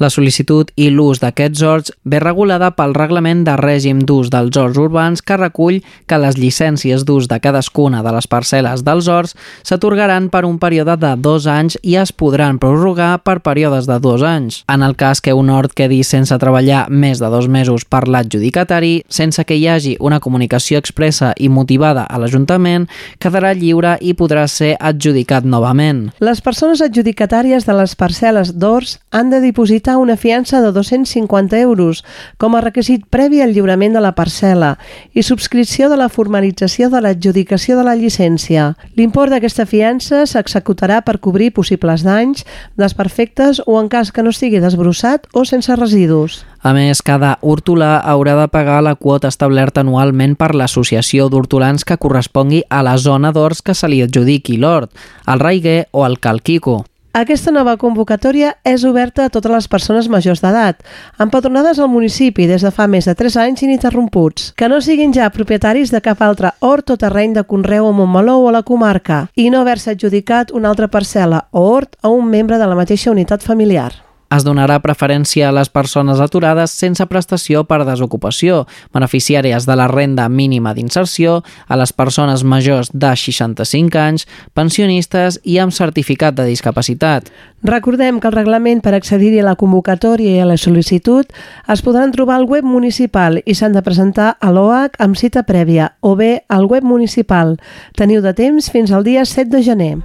La 0.00 0.08
sol·licitud 0.08 0.70
i 0.80 0.86
l'ús 0.88 1.20
d'aquests 1.20 1.60
horts 1.60 1.92
ve 2.08 2.16
regulada 2.22 2.70
pel 2.78 2.94
Reglament 2.96 3.42
de 3.44 3.58
Règim 3.60 4.00
d'Ús 4.08 4.30
dels 4.32 4.56
Horts 4.56 4.80
Urbans 4.80 5.20
que 5.20 5.36
recull 5.36 5.82
que 6.08 6.20
les 6.22 6.38
llicències 6.40 7.04
d'ús 7.04 7.28
de 7.28 7.36
cadascuna 7.44 8.00
de 8.00 8.14
les 8.16 8.28
parcel·les 8.30 8.80
dels 8.86 9.10
horts 9.12 9.36
s'atorgaran 9.68 10.30
per 10.32 10.46
un 10.48 10.56
període 10.62 10.96
de 10.96 11.12
dos 11.20 11.44
anys 11.44 11.76
i 11.82 11.98
es 12.00 12.14
podran 12.16 12.56
prorrogar 12.62 13.18
per 13.20 13.42
períodes 13.44 13.84
de 13.84 14.00
dos 14.00 14.24
anys. 14.24 14.62
En 14.72 14.80
el 14.80 14.96
cas 14.96 15.20
que 15.20 15.36
un 15.36 15.52
hort 15.52 15.76
quedi 15.76 16.00
sense 16.08 16.40
treballar 16.40 16.86
més 16.88 17.20
de 17.20 17.28
dos 17.28 17.50
mesos 17.52 17.84
per 17.84 18.06
l'adjudicatari, 18.08 19.02
sense 19.12 19.44
que 19.44 19.60
hi 19.60 19.68
hagi 19.68 19.96
una 20.00 20.20
comunicació 20.24 20.80
expressa 20.80 21.34
i 21.36 21.52
motivada 21.52 22.08
a 22.08 22.16
l'Ajuntament, 22.16 22.88
quedarà 23.20 23.52
lliure 23.52 23.98
i 24.00 24.16
podrà 24.16 24.29
ser 24.48 24.76
adjudicat 24.78 25.44
novament. 25.44 26.10
Les 26.20 26.40
persones 26.44 26.82
adjudicatàries 26.84 27.66
de 27.66 27.74
les 27.74 27.96
parcel·les 27.96 28.52
d'Ors 28.54 28.98
han 29.10 29.30
de 29.32 29.40
dipositar 29.40 29.96
una 29.98 30.16
fiança 30.16 30.60
de 30.60 30.70
250 30.72 31.58
euros 31.58 32.04
com 32.38 32.54
a 32.54 32.60
requisit 32.60 33.06
previ 33.10 33.40
al 33.40 33.54
lliurament 33.54 33.96
de 33.96 34.04
la 34.04 34.14
parcel·la 34.14 34.76
i 35.14 35.24
subscripció 35.26 35.88
de 35.90 35.98
la 35.98 36.08
formalització 36.08 36.90
de 36.90 37.00
l'adjudicació 37.00 37.78
de 37.78 37.88
la 37.88 37.96
llicència. 37.96 38.74
L'import 38.96 39.32
d'aquesta 39.34 39.66
fiança 39.66 40.26
s'executarà 40.26 41.00
per 41.02 41.18
cobrir 41.18 41.52
possibles 41.56 42.04
danys, 42.06 42.46
desperfectes 42.76 43.62
o 43.66 43.80
en 43.80 43.88
cas 43.88 44.12
que 44.12 44.22
no 44.22 44.30
estigui 44.30 44.62
desbrossat 44.62 45.26
o 45.34 45.44
sense 45.44 45.74
residus. 45.76 46.44
A 46.62 46.74
més, 46.76 47.00
cada 47.00 47.38
hortolà 47.40 47.94
haurà 48.04 48.34
de 48.36 48.46
pagar 48.52 48.82
la 48.84 48.92
quota 48.94 49.30
establerta 49.32 49.80
anualment 49.80 50.34
per 50.36 50.50
l'associació 50.52 51.30
d'hortolans 51.32 51.86
que 51.88 51.96
correspongui 51.96 52.60
a 52.68 52.82
la 52.84 52.98
zona 53.00 53.32
d'horts 53.32 53.62
que 53.64 53.74
se 53.74 53.88
li 53.88 54.02
adjudiqui 54.04 54.58
l'hort, 54.60 54.92
el 55.26 55.40
raiguer 55.40 55.86
o 55.92 56.04
el 56.04 56.18
calquico. 56.20 56.82
Aquesta 57.16 57.50
nova 57.50 57.72
convocatòria 57.74 58.52
és 58.62 58.84
oberta 58.86 59.24
a 59.24 59.30
totes 59.32 59.50
les 59.50 59.66
persones 59.72 60.06
majors 60.12 60.44
d'edat, 60.44 60.84
empadronades 61.18 61.80
al 61.80 61.88
municipi 61.90 62.44
des 62.46 62.62
de 62.62 62.70
fa 62.70 62.86
més 62.86 63.08
de 63.08 63.16
3 63.18 63.38
anys 63.40 63.64
ininterromputs, 63.66 64.52
que 64.54 64.68
no 64.68 64.78
siguin 64.84 65.16
ja 65.16 65.30
propietaris 65.34 65.90
de 65.90 66.02
cap 66.04 66.20
altre 66.22 66.52
hort 66.60 66.92
o 66.92 66.98
terreny 67.00 67.34
de 67.34 67.42
conreu 67.42 67.88
a 67.88 67.96
Montmeló 67.96 68.36
o 68.44 68.52
la 68.52 68.62
comarca, 68.62 69.24
i 69.34 69.48
no 69.50 69.64
haver-se 69.64 69.96
adjudicat 69.96 70.52
una 70.52 70.70
altra 70.70 70.86
parcel·la 70.92 71.48
o 71.50 71.64
hort 71.72 71.96
a 72.02 72.12
un 72.12 72.30
membre 72.30 72.60
de 72.60 72.68
la 72.68 72.78
mateixa 72.78 73.10
unitat 73.10 73.42
familiar. 73.42 74.09
Es 74.30 74.44
donarà 74.46 74.76
preferència 74.78 75.48
a 75.48 75.54
les 75.56 75.66
persones 75.74 76.20
aturades 76.22 76.70
sense 76.70 77.02
prestació 77.10 77.64
per 77.66 77.80
desocupació, 77.82 78.60
beneficiàries 78.94 79.66
de 79.66 79.74
la 79.74 79.88
renda 79.90 80.28
mínima 80.30 80.70
d'inserció, 80.70 81.40
a 81.66 81.78
les 81.80 81.90
persones 81.90 82.44
majors 82.46 82.92
de 82.94 83.10
65 83.10 83.98
anys, 83.98 84.28
pensionistes 84.54 85.40
i 85.42 85.58
amb 85.58 85.74
certificat 85.74 86.38
de 86.38 86.46
discapacitat. 86.46 87.26
Recordem 87.66 88.22
que 88.22 88.30
el 88.30 88.38
reglament 88.38 88.84
per 88.86 88.94
accedir-hi 88.94 89.42
a 89.42 89.50
la 89.50 89.58
convocatòria 89.58 90.38
i 90.38 90.40
a 90.44 90.46
la 90.46 90.60
sol·licitud 90.62 91.34
es 91.66 91.82
podran 91.82 92.14
trobar 92.14 92.38
al 92.38 92.46
web 92.46 92.62
municipal 92.62 93.42
i 93.42 93.58
s'han 93.58 93.74
de 93.74 93.82
presentar 93.82 94.36
a 94.38 94.54
l'OAC 94.54 94.94
amb 95.02 95.18
cita 95.18 95.42
prèvia 95.42 95.96
o 96.06 96.14
bé 96.14 96.44
al 96.46 96.70
web 96.70 96.86
municipal. 96.86 97.56
Teniu 97.98 98.22
de 98.22 98.38
temps 98.38 98.70
fins 98.70 98.94
al 98.94 99.02
dia 99.02 99.26
7 99.26 99.50
de 99.50 99.66
gener. 99.66 99.96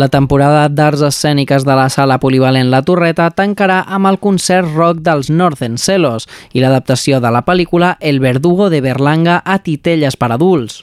La 0.00 0.08
temporada 0.08 0.62
d'arts 0.72 1.02
escèniques 1.04 1.66
de 1.68 1.74
la 1.76 1.90
sala 1.92 2.16
polivalent 2.22 2.70
La 2.72 2.78
Torreta 2.80 3.26
tancarà 3.36 3.82
amb 3.84 4.08
el 4.08 4.16
concert 4.22 4.70
rock 4.72 5.02
dels 5.04 5.28
Northern 5.28 5.74
Celos 5.76 6.24
i 6.56 6.62
l'adaptació 6.62 7.18
de 7.20 7.28
la 7.28 7.42
pel·lícula 7.44 7.90
El 8.00 8.16
Verdugo 8.22 8.70
de 8.72 8.80
Berlanga 8.80 9.42
a 9.44 9.58
titelles 9.60 10.16
per 10.16 10.30
adults. 10.32 10.78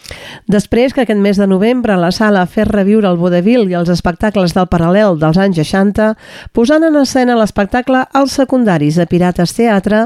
Després 0.46 0.94
que 0.94 1.02
aquest 1.02 1.18
mes 1.24 1.40
de 1.42 1.48
novembre 1.50 1.96
la 1.98 2.12
sala 2.14 2.44
fes 2.46 2.68
reviure 2.70 3.10
el 3.10 3.18
vodevil 3.18 3.66
i 3.72 3.78
els 3.80 3.90
espectacles 3.90 4.54
del 4.54 4.68
paral·lel 4.70 5.18
dels 5.18 5.42
anys 5.42 5.58
60, 5.64 6.12
posant 6.54 6.86
en 6.86 7.02
escena 7.02 7.40
l'espectacle 7.40 8.04
Els 8.14 8.38
secundaris 8.38 9.02
de 9.02 9.08
Pirates 9.10 9.56
Teatre, 9.58 10.04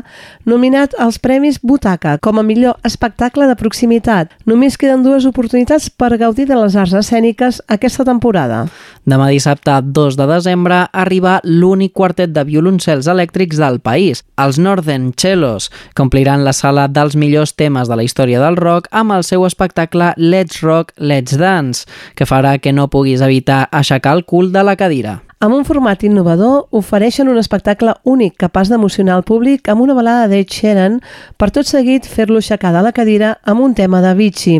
nominat 0.47 0.95
als 0.95 1.19
Premis 1.19 1.59
Butaca 1.59 2.15
com 2.23 2.39
a 2.39 2.47
millor 2.47 2.79
espectacle 2.87 3.49
de 3.51 3.59
proximitat. 3.59 4.31
Només 4.47 4.79
queden 4.79 5.03
dues 5.03 5.27
oportunitats 5.27 5.91
per 5.91 6.15
gaudir 6.15 6.47
de 6.47 6.63
les 6.63 6.79
arts 6.79 6.95
escèniques 7.03 7.59
aquesta 7.67 8.07
temporada. 8.07 8.63
Demà 9.01 9.31
dissabte 9.33 9.79
2 9.81 10.13
de 10.13 10.27
desembre 10.29 10.83
arriba 10.93 11.39
l'únic 11.43 11.95
quartet 11.97 12.29
de 12.35 12.43
violoncels 12.45 13.07
elèctrics 13.09 13.57
del 13.57 13.79
país, 13.81 14.21
els 14.37 14.59
Northern 14.61 15.09
Cellos, 15.17 15.71
que 15.95 16.05
ompliran 16.05 16.45
la 16.45 16.53
sala 16.53 16.85
dels 16.87 17.17
millors 17.17 17.55
temes 17.57 17.89
de 17.89 17.97
la 17.97 18.05
història 18.05 18.43
del 18.43 18.59
rock 18.61 18.91
amb 18.91 19.15
el 19.17 19.25
seu 19.25 19.47
espectacle 19.47 20.13
Let's 20.17 20.61
Rock, 20.61 20.93
Let's 20.97 21.33
Dance, 21.41 21.89
que 22.13 22.29
farà 22.29 22.59
que 22.61 22.73
no 22.77 22.91
puguis 22.93 23.25
evitar 23.25 23.65
aixecar 23.71 24.13
el 24.19 24.25
cul 24.25 24.53
de 24.53 24.61
la 24.63 24.77
cadira. 24.77 25.21
Amb 25.41 25.55
un 25.57 25.63
format 25.65 26.03
innovador, 26.05 26.67
ofereixen 26.69 27.31
un 27.31 27.39
espectacle 27.41 27.95
únic 28.05 28.35
capaç 28.43 28.69
d'emocionar 28.69 29.15
el 29.17 29.25
públic 29.25 29.71
amb 29.73 29.81
una 29.81 29.95
balada 29.97 30.27
d'Ed 30.29 30.53
Sheeran 30.53 30.99
per 31.41 31.49
tot 31.49 31.65
seguit 31.65 32.05
fer-lo 32.05 32.37
aixecar 32.37 32.69
de 32.75 32.85
la 32.85 32.93
cadira 32.93 33.39
amb 33.41 33.65
un 33.65 33.73
tema 33.73 34.03
de 34.05 34.13
Vichy. 34.13 34.59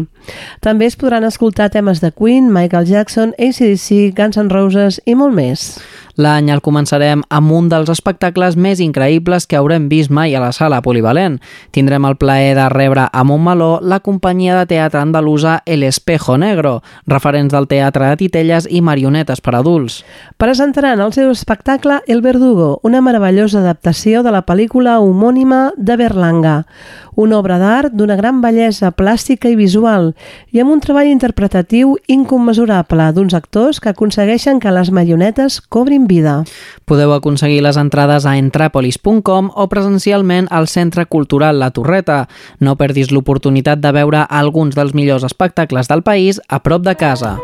També 0.61 0.85
es 0.85 0.97
podran 0.99 1.23
escoltar 1.23 1.69
temes 1.73 2.01
de 2.01 2.11
Queen, 2.11 2.51
Michael 2.53 2.85
Jackson, 2.85 3.33
ACDC, 3.37 4.13
Guns 4.17 4.37
N' 4.37 4.51
Roses 4.51 5.01
i 5.05 5.15
molt 5.15 5.35
més. 5.35 5.79
L'any 6.19 6.49
el 6.51 6.61
començarem 6.61 7.21
amb 7.31 7.51
un 7.55 7.69
dels 7.71 7.89
espectacles 7.89 8.57
més 8.59 8.81
increïbles 8.83 9.47
que 9.47 9.57
haurem 9.57 9.87
vist 9.89 10.11
mai 10.11 10.35
a 10.35 10.41
la 10.43 10.51
sala 10.51 10.81
polivalent. 10.83 11.39
Tindrem 11.71 12.05
el 12.05 12.17
plaer 12.19 12.53
de 12.57 12.67
rebre 12.69 13.07
a 13.07 13.23
Montmeló 13.23 13.79
la 13.81 14.01
companyia 14.03 14.57
de 14.59 14.67
teatre 14.73 14.99
andalusa 15.01 15.61
El 15.65 15.83
Espejo 15.83 16.37
Negro, 16.37 16.81
referents 17.07 17.53
del 17.53 17.67
teatre 17.71 18.09
de 18.09 18.19
titelles 18.19 18.67
i 18.69 18.81
marionetes 18.81 19.41
per 19.41 19.55
adults. 19.55 20.01
Presentaran 20.37 20.99
el 21.01 21.13
seu 21.13 21.31
espectacle 21.31 22.01
El 22.07 22.21
Verdugo, 22.21 22.79
una 22.83 23.01
meravellosa 23.01 23.61
adaptació 23.61 24.23
de 24.23 24.35
la 24.35 24.45
pel·lícula 24.45 24.99
homònima 24.99 25.71
de 25.77 25.97
Berlanga, 25.97 26.57
una 27.15 27.37
obra 27.39 27.57
d'art 27.59 27.95
d'una 27.95 28.15
gran 28.15 28.41
bellesa 28.41 28.91
plàstica 28.95 29.49
i 29.49 29.55
visual 29.55 30.10
i 30.51 30.61
amb 30.61 30.73
un 30.73 30.81
treball 30.83 31.09
interpretatiu 31.09 31.95
incommensurable 32.07 33.09
d'uns 33.15 33.35
actors 33.37 33.79
que 33.79 33.91
aconsegueixen 33.93 34.59
que 34.59 34.73
les 34.73 34.91
marionetes 34.91 35.61
cobrin 35.61 36.07
vida. 36.07 36.41
Podeu 36.85 37.13
aconseguir 37.13 37.61
les 37.63 37.77
entrades 37.77 38.25
a 38.25 38.37
entrapolis.com 38.37 39.51
o 39.55 39.67
presencialment 39.71 40.49
al 40.51 40.67
Centre 40.67 41.05
Cultural 41.05 41.59
La 41.59 41.71
Torreta. 41.71 42.27
No 42.59 42.77
perdis 42.77 43.11
l'oportunitat 43.11 43.79
de 43.79 43.95
veure 43.95 44.25
alguns 44.29 44.75
dels 44.75 44.95
millors 44.97 45.23
espectacles 45.27 45.91
del 45.91 46.03
país 46.03 46.41
a 46.47 46.63
prop 46.63 46.83
de 46.85 46.95
casa. 46.95 47.37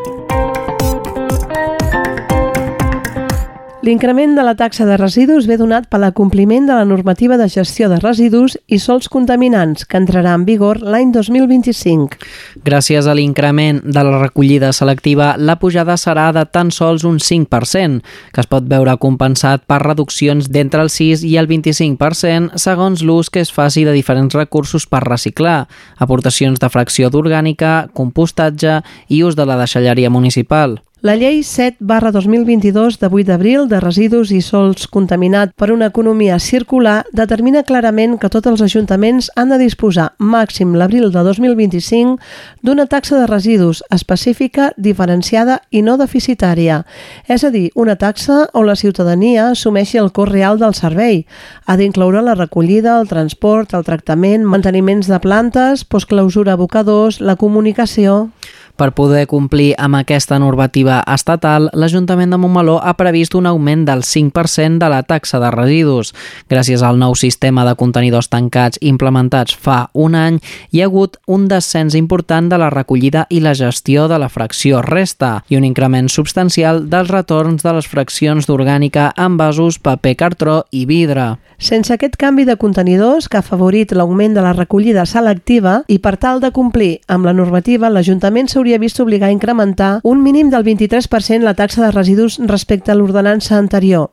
L'increment 3.84 4.34
de 4.34 4.42
la 4.42 4.56
taxa 4.58 4.88
de 4.90 4.96
residus 4.98 5.46
ve 5.46 5.54
donat 5.62 5.86
per 5.86 6.00
l'acompliment 6.02 6.66
de 6.66 6.74
la 6.74 6.86
normativa 6.90 7.36
de 7.38 7.46
gestió 7.46 7.86
de 7.92 8.00
residus 8.02 8.56
i 8.66 8.80
sols 8.82 9.06
contaminants, 9.08 9.86
que 9.86 10.00
entrarà 10.02 10.34
en 10.34 10.48
vigor 10.48 10.80
l'any 10.82 11.12
2025. 11.14 12.18
Gràcies 12.66 13.06
a 13.06 13.14
l'increment 13.14 13.84
de 13.86 14.04
la 14.04 14.18
recollida 14.24 14.72
selectiva, 14.74 15.36
la 15.38 15.60
pujada 15.62 15.94
serà 15.94 16.32
de 16.34 16.48
tan 16.50 16.72
sols 16.74 17.06
un 17.06 17.20
5%, 17.22 18.02
que 18.34 18.42
es 18.42 18.50
pot 18.50 18.66
veure 18.66 18.98
compensat 18.98 19.68
per 19.70 19.84
reduccions 19.86 20.50
d'entre 20.50 20.82
el 20.82 20.90
6 20.90 21.22
i 21.30 21.38
el 21.38 21.46
25% 21.46 22.58
segons 22.58 23.06
l'ús 23.06 23.30
que 23.30 23.46
es 23.46 23.54
faci 23.54 23.86
de 23.86 23.94
diferents 23.94 24.34
recursos 24.34 24.90
per 24.90 25.06
reciclar, 25.06 25.68
aportacions 26.02 26.58
de 26.58 26.74
fracció 26.74 27.14
d'orgànica, 27.14 27.92
compostatge 27.94 28.82
i 29.08 29.22
ús 29.22 29.38
de 29.38 29.46
la 29.46 29.62
deixalleria 29.62 30.10
municipal. 30.10 30.80
La 31.02 31.14
llei 31.16 31.44
7 31.44 31.78
barra 31.80 32.12
2022 32.12 32.98
de 32.98 33.06
8 33.06 33.28
d'abril 33.28 33.68
de 33.70 33.78
residus 33.78 34.32
i 34.34 34.40
sols 34.42 34.88
contaminat 34.90 35.52
per 35.54 35.68
una 35.70 35.92
economia 35.92 36.40
circular 36.42 37.04
determina 37.14 37.62
clarament 37.62 38.16
que 38.18 38.32
tots 38.34 38.50
els 38.50 38.64
ajuntaments 38.66 39.28
han 39.38 39.54
de 39.54 39.60
disposar, 39.62 40.08
màxim 40.18 40.74
l'abril 40.74 41.12
de 41.14 41.22
2025, 41.22 42.18
d'una 42.66 42.88
taxa 42.90 43.20
de 43.22 43.28
residus 43.30 43.84
específica, 43.94 44.72
diferenciada 44.76 45.60
i 45.70 45.84
no 45.86 46.00
deficitària. 46.02 46.82
És 47.30 47.46
a 47.46 47.54
dir, 47.54 47.70
una 47.76 47.96
taxa 47.96 48.48
on 48.58 48.66
la 48.66 48.76
ciutadania 48.76 49.52
assumeixi 49.52 50.02
el 50.02 50.10
cost 50.10 50.34
real 50.34 50.58
del 50.58 50.74
servei. 50.74 51.28
Ha 51.68 51.78
d'incloure 51.78 52.26
la 52.26 52.34
recollida, 52.34 52.98
el 52.98 53.06
transport, 53.06 53.78
el 53.78 53.86
tractament, 53.86 54.50
manteniments 54.50 55.06
de 55.06 55.22
plantes, 55.22 55.86
postclausura 55.86 56.58
abocadors, 56.58 57.22
la 57.22 57.38
comunicació... 57.38 58.32
Per 58.78 58.92
poder 58.94 59.24
complir 59.26 59.72
amb 59.82 59.98
aquesta 59.98 60.38
normativa 60.38 61.00
estatal, 61.10 61.72
l'Ajuntament 61.74 62.30
de 62.30 62.38
Montmeló 62.38 62.76
ha 62.78 62.92
previst 62.94 63.34
un 63.34 63.48
augment 63.50 63.88
del 63.88 64.04
5% 64.06 64.78
de 64.78 64.90
la 64.94 65.00
taxa 65.02 65.40
de 65.42 65.50
residus. 65.50 66.12
Gràcies 66.46 66.84
al 66.86 67.00
nou 67.02 67.16
sistema 67.18 67.66
de 67.66 67.74
contenidors 67.74 68.30
tancats 68.30 68.78
implementats 68.86 69.58
fa 69.58 69.88
un 69.98 70.14
any, 70.14 70.38
hi 70.70 70.84
ha 70.84 70.92
hagut 70.92 71.18
un 71.26 71.48
descens 71.50 71.98
important 71.98 72.52
de 72.52 72.60
la 72.62 72.70
recollida 72.70 73.26
i 73.34 73.40
la 73.42 73.56
gestió 73.58 74.06
de 74.08 74.22
la 74.22 74.30
fracció 74.30 74.84
resta 74.86 75.40
i 75.50 75.58
un 75.58 75.66
increment 75.66 76.06
substancial 76.14 76.84
dels 76.92 77.10
retorns 77.10 77.66
de 77.66 77.74
les 77.74 77.90
fraccions 77.90 78.46
d'orgànica 78.46 79.10
en 79.18 79.42
vasos, 79.42 79.82
paper, 79.82 80.14
cartró 80.22 80.60
i 80.70 80.86
vidre. 80.86 81.40
Sense 81.58 81.90
aquest 81.90 82.14
canvi 82.22 82.46
de 82.46 82.60
contenidors 82.62 83.26
que 83.26 83.40
ha 83.40 83.46
favorit 83.46 83.90
l'augment 83.98 84.38
de 84.38 84.46
la 84.46 84.54
recollida 84.54 85.08
selectiva 85.10 85.80
i 85.90 85.98
per 85.98 86.14
tal 86.22 86.38
de 86.44 86.52
complir 86.54 87.00
amb 87.10 87.26
la 87.26 87.34
normativa, 87.34 87.90
l'Ajuntament 87.90 88.46
s'hauria 88.46 88.67
vist 88.76 89.00
obligar 89.00 89.32
a 89.32 89.38
incrementar 89.38 90.02
un 90.04 90.20
mínim 90.20 90.52
del 90.52 90.68
23% 90.68 91.48
la 91.48 91.56
taxa 91.56 91.86
de 91.86 91.96
residus 91.96 92.42
respecte 92.44 92.92
a 92.92 93.00
l'ordenança 93.00 93.56
anterior 93.56 94.12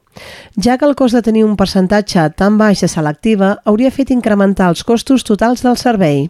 ja 0.57 0.79
que 0.79 0.87
el 0.87 0.95
cost 0.95 1.15
de 1.15 1.23
tenir 1.23 1.45
un 1.45 1.57
percentatge 1.59 2.31
tan 2.39 2.59
baix 2.59 2.85
de 2.85 2.89
selectiva 2.89 3.59
hauria 3.65 3.91
fet 3.91 4.15
incrementar 4.15 4.71
els 4.71 4.85
costos 4.87 5.27
totals 5.27 5.67
del 5.67 5.79
servei. 5.81 6.29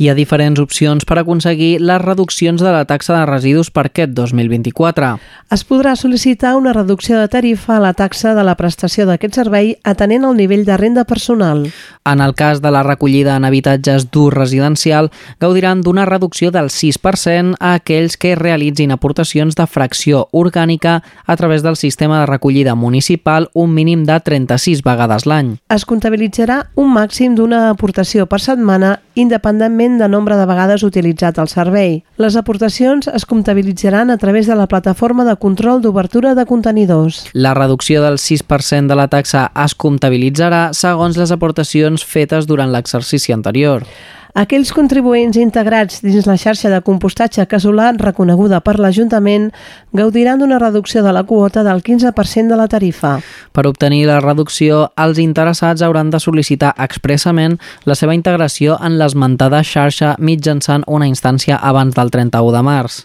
Hi 0.00 0.08
ha 0.08 0.14
diferents 0.16 0.56
opcions 0.58 1.04
per 1.04 1.18
aconseguir 1.20 1.76
les 1.84 2.00
reduccions 2.00 2.62
de 2.64 2.70
la 2.72 2.86
taxa 2.88 3.12
de 3.12 3.26
residus 3.28 3.68
per 3.70 3.84
aquest 3.90 4.14
2024. 4.16 5.10
Es 5.52 5.64
podrà 5.68 5.92
sol·licitar 6.00 6.54
una 6.56 6.72
reducció 6.72 7.20
de 7.20 7.28
tarifa 7.28 7.76
a 7.76 7.82
la 7.84 7.92
taxa 7.92 8.32
de 8.34 8.42
la 8.42 8.56
prestació 8.56 9.04
d'aquest 9.06 9.36
servei 9.36 9.74
atenent 9.84 10.24
al 10.24 10.38
nivell 10.40 10.64
de 10.64 10.78
renda 10.80 11.04
personal. 11.04 11.66
En 12.04 12.20
el 12.20 12.34
cas 12.34 12.60
de 12.60 12.70
la 12.72 12.82
recollida 12.82 13.36
en 13.36 13.44
habitatges 13.44 14.08
d'ús 14.10 14.32
residencial, 14.34 15.12
gaudiran 15.38 15.82
d'una 15.86 16.02
reducció 16.04 16.50
del 16.50 16.66
6% 16.66 17.54
a 17.60 17.74
aquells 17.78 18.16
que 18.18 18.34
realitzin 18.34 18.90
aportacions 18.90 19.54
de 19.54 19.66
fracció 19.70 20.24
orgànica 20.32 20.96
a 21.26 21.36
través 21.36 21.62
del 21.62 21.76
sistema 21.76 22.18
de 22.18 22.26
recollida 22.26 22.74
municipal 22.74 23.50
un 23.54 23.74
mínim 23.74 24.02
de 24.02 24.18
36 24.18 24.82
vegades 24.82 25.28
l'any. 25.30 25.54
Es 25.70 25.86
comptabilitzarà 25.86 26.72
un 26.74 26.90
màxim 26.90 27.36
d'una 27.38 27.68
aportació 27.70 28.26
per 28.26 28.40
setmana 28.42 28.96
independentment 29.14 30.00
de 30.00 30.08
nombre 30.08 30.36
de 30.36 30.46
vegades 30.48 30.82
utilitzat 30.82 31.38
el 31.38 31.48
servei. 31.52 32.00
Les 32.18 32.34
aportacions 32.34 33.06
es 33.12 33.26
comptabilitzaran 33.28 34.10
a 34.10 34.18
través 34.18 34.48
de 34.48 34.56
la 34.56 34.66
plataforma 34.66 35.24
de 35.24 35.36
control 35.36 35.82
d'obertura 35.82 36.34
de 36.34 36.46
contenidors. 36.46 37.28
La 37.32 37.54
reducció 37.54 38.02
del 38.02 38.18
6% 38.18 38.88
de 38.88 38.98
la 38.98 39.06
taxa 39.12 39.50
es 39.54 39.76
comptabilitzarà 39.76 40.72
segons 40.74 41.20
les 41.20 41.30
aportacions 41.30 41.91
fetes 42.00 42.48
durant 42.48 42.72
l'exercici 42.72 43.36
anterior. 43.36 43.84
Aquells 44.32 44.70
contribuents 44.72 45.36
integrats 45.36 45.98
dins 46.00 46.24
la 46.24 46.38
xarxa 46.40 46.70
de 46.72 46.78
compostatge 46.80 47.44
casolà 47.44 47.90
reconeguda 47.98 48.62
per 48.64 48.78
l'Ajuntament 48.80 49.50
gaudiran 49.92 50.40
d'una 50.40 50.56
reducció 50.56 51.02
de 51.04 51.12
la 51.12 51.24
quota 51.28 51.60
del 51.66 51.84
15% 51.84 52.48
de 52.48 52.56
la 52.56 52.66
tarifa. 52.66 53.18
Per 53.52 53.66
obtenir 53.68 54.06
la 54.08 54.22
reducció, 54.24 54.86
els 54.96 55.20
interessats 55.20 55.84
hauran 55.84 56.08
de 56.08 56.16
sol·licitar 56.16 56.72
expressament 56.80 57.58
la 57.84 57.94
seva 57.94 58.16
integració 58.16 58.80
en 58.80 58.96
l'esmentada 58.96 59.60
xarxa 59.60 60.16
mitjançant 60.18 60.88
una 60.88 61.12
instància 61.12 61.60
abans 61.60 61.92
del 61.92 62.08
31 62.08 62.56
de 62.56 62.64
març. 62.64 63.02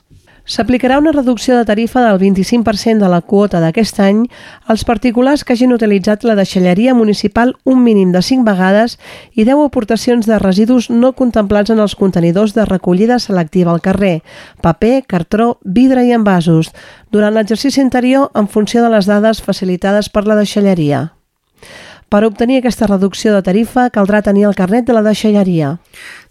S'aplicarà 0.48 0.96
una 1.02 1.12
reducció 1.12 1.58
de 1.58 1.66
tarifa 1.68 2.00
del 2.06 2.22
25% 2.22 3.04
de 3.04 3.08
la 3.12 3.20
quota 3.20 3.60
d'aquest 3.60 3.98
any 4.00 4.22
als 4.72 4.86
particulars 4.88 5.44
que 5.44 5.52
hagin 5.58 5.74
utilitzat 5.76 6.24
la 6.24 6.38
deixalleria 6.40 6.94
municipal 6.96 7.52
un 7.66 7.82
mínim 7.84 8.14
de 8.16 8.22
5 8.24 8.48
vegades 8.48 8.96
i 9.36 9.44
10 9.44 9.66
aportacions 9.66 10.30
de 10.30 10.40
residus 10.40 10.88
no 10.90 11.12
contemplats 11.20 11.74
en 11.76 11.84
els 11.84 11.98
contenidors 12.00 12.56
de 12.56 12.64
recollida 12.64 13.20
selectiva 13.20 13.74
al 13.76 13.84
carrer, 13.84 14.22
paper, 14.64 15.04
cartró, 15.04 15.58
vidre 15.66 16.06
i 16.08 16.16
envasos, 16.16 16.72
durant 17.12 17.36
l'exercici 17.36 17.84
anterior 17.84 18.32
en 18.34 18.48
funció 18.48 18.86
de 18.86 18.94
les 18.96 19.06
dades 19.06 19.44
facilitades 19.44 20.08
per 20.08 20.24
la 20.32 20.40
deixalleria. 20.40 21.10
Per 22.08 22.24
obtenir 22.24 22.62
aquesta 22.62 22.88
reducció 22.88 23.36
de 23.36 23.44
tarifa 23.44 23.90
caldrà 23.92 24.24
tenir 24.24 24.48
el 24.48 24.56
carnet 24.56 24.88
de 24.88 24.96
la 24.96 25.04
deixalleria. 25.04 25.76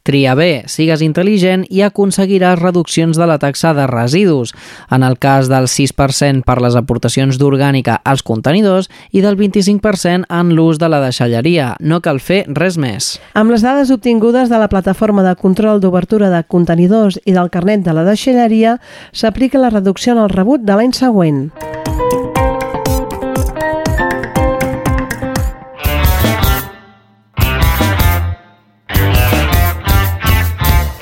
Tria 0.07 0.37
bé, 0.39 0.63
sigues 0.71 1.01
intel·ligent 1.03 1.65
i 1.67 1.81
aconseguiràs 1.83 2.61
reduccions 2.61 3.19
de 3.19 3.27
la 3.27 3.41
taxa 3.43 3.73
de 3.75 3.89
residus, 3.91 4.53
en 4.95 5.03
el 5.03 5.17
cas 5.19 5.51
del 5.51 5.67
6% 5.67 6.47
per 6.47 6.61
les 6.63 6.77
aportacions 6.79 7.41
d'orgànica 7.41 7.97
als 8.07 8.23
contenidors 8.23 8.87
i 9.11 9.25
del 9.25 9.35
25% 9.35 10.31
en 10.31 10.55
l'ús 10.55 10.79
de 10.79 10.93
la 10.93 11.03
deixalleria. 11.03 11.73
No 11.81 11.99
cal 12.05 12.23
fer 12.23 12.45
res 12.47 12.79
més. 12.79 13.17
Amb 13.35 13.51
les 13.51 13.67
dades 13.67 13.91
obtingudes 13.91 14.47
de 14.47 14.63
la 14.63 14.71
plataforma 14.71 15.27
de 15.27 15.35
control 15.35 15.83
d'obertura 15.83 16.31
de 16.31 16.45
contenidors 16.47 17.19
i 17.25 17.35
del 17.35 17.51
carnet 17.51 17.83
de 17.83 17.99
la 17.99 18.07
deixalleria, 18.07 18.79
s'aplica 19.11 19.59
la 19.59 19.75
reducció 19.75 20.15
en 20.15 20.23
el 20.23 20.31
rebut 20.31 20.63
de 20.63 20.79
l'any 20.79 20.95
següent. 20.95 21.49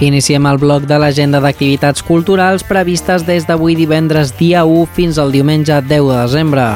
Iniciem 0.00 0.46
el 0.50 0.58
bloc 0.58 0.88
de 0.90 0.98
l'agenda 0.98 1.38
d'activitats 1.44 2.02
culturals 2.02 2.64
previstes 2.66 3.22
des 3.26 3.46
d'avui 3.46 3.76
divendres 3.78 4.32
dia 4.38 4.64
1 4.64 4.88
fins 4.96 5.18
al 5.18 5.30
diumenge 5.30 5.80
10 5.82 6.08
de 6.10 6.16
desembre. 6.18 6.66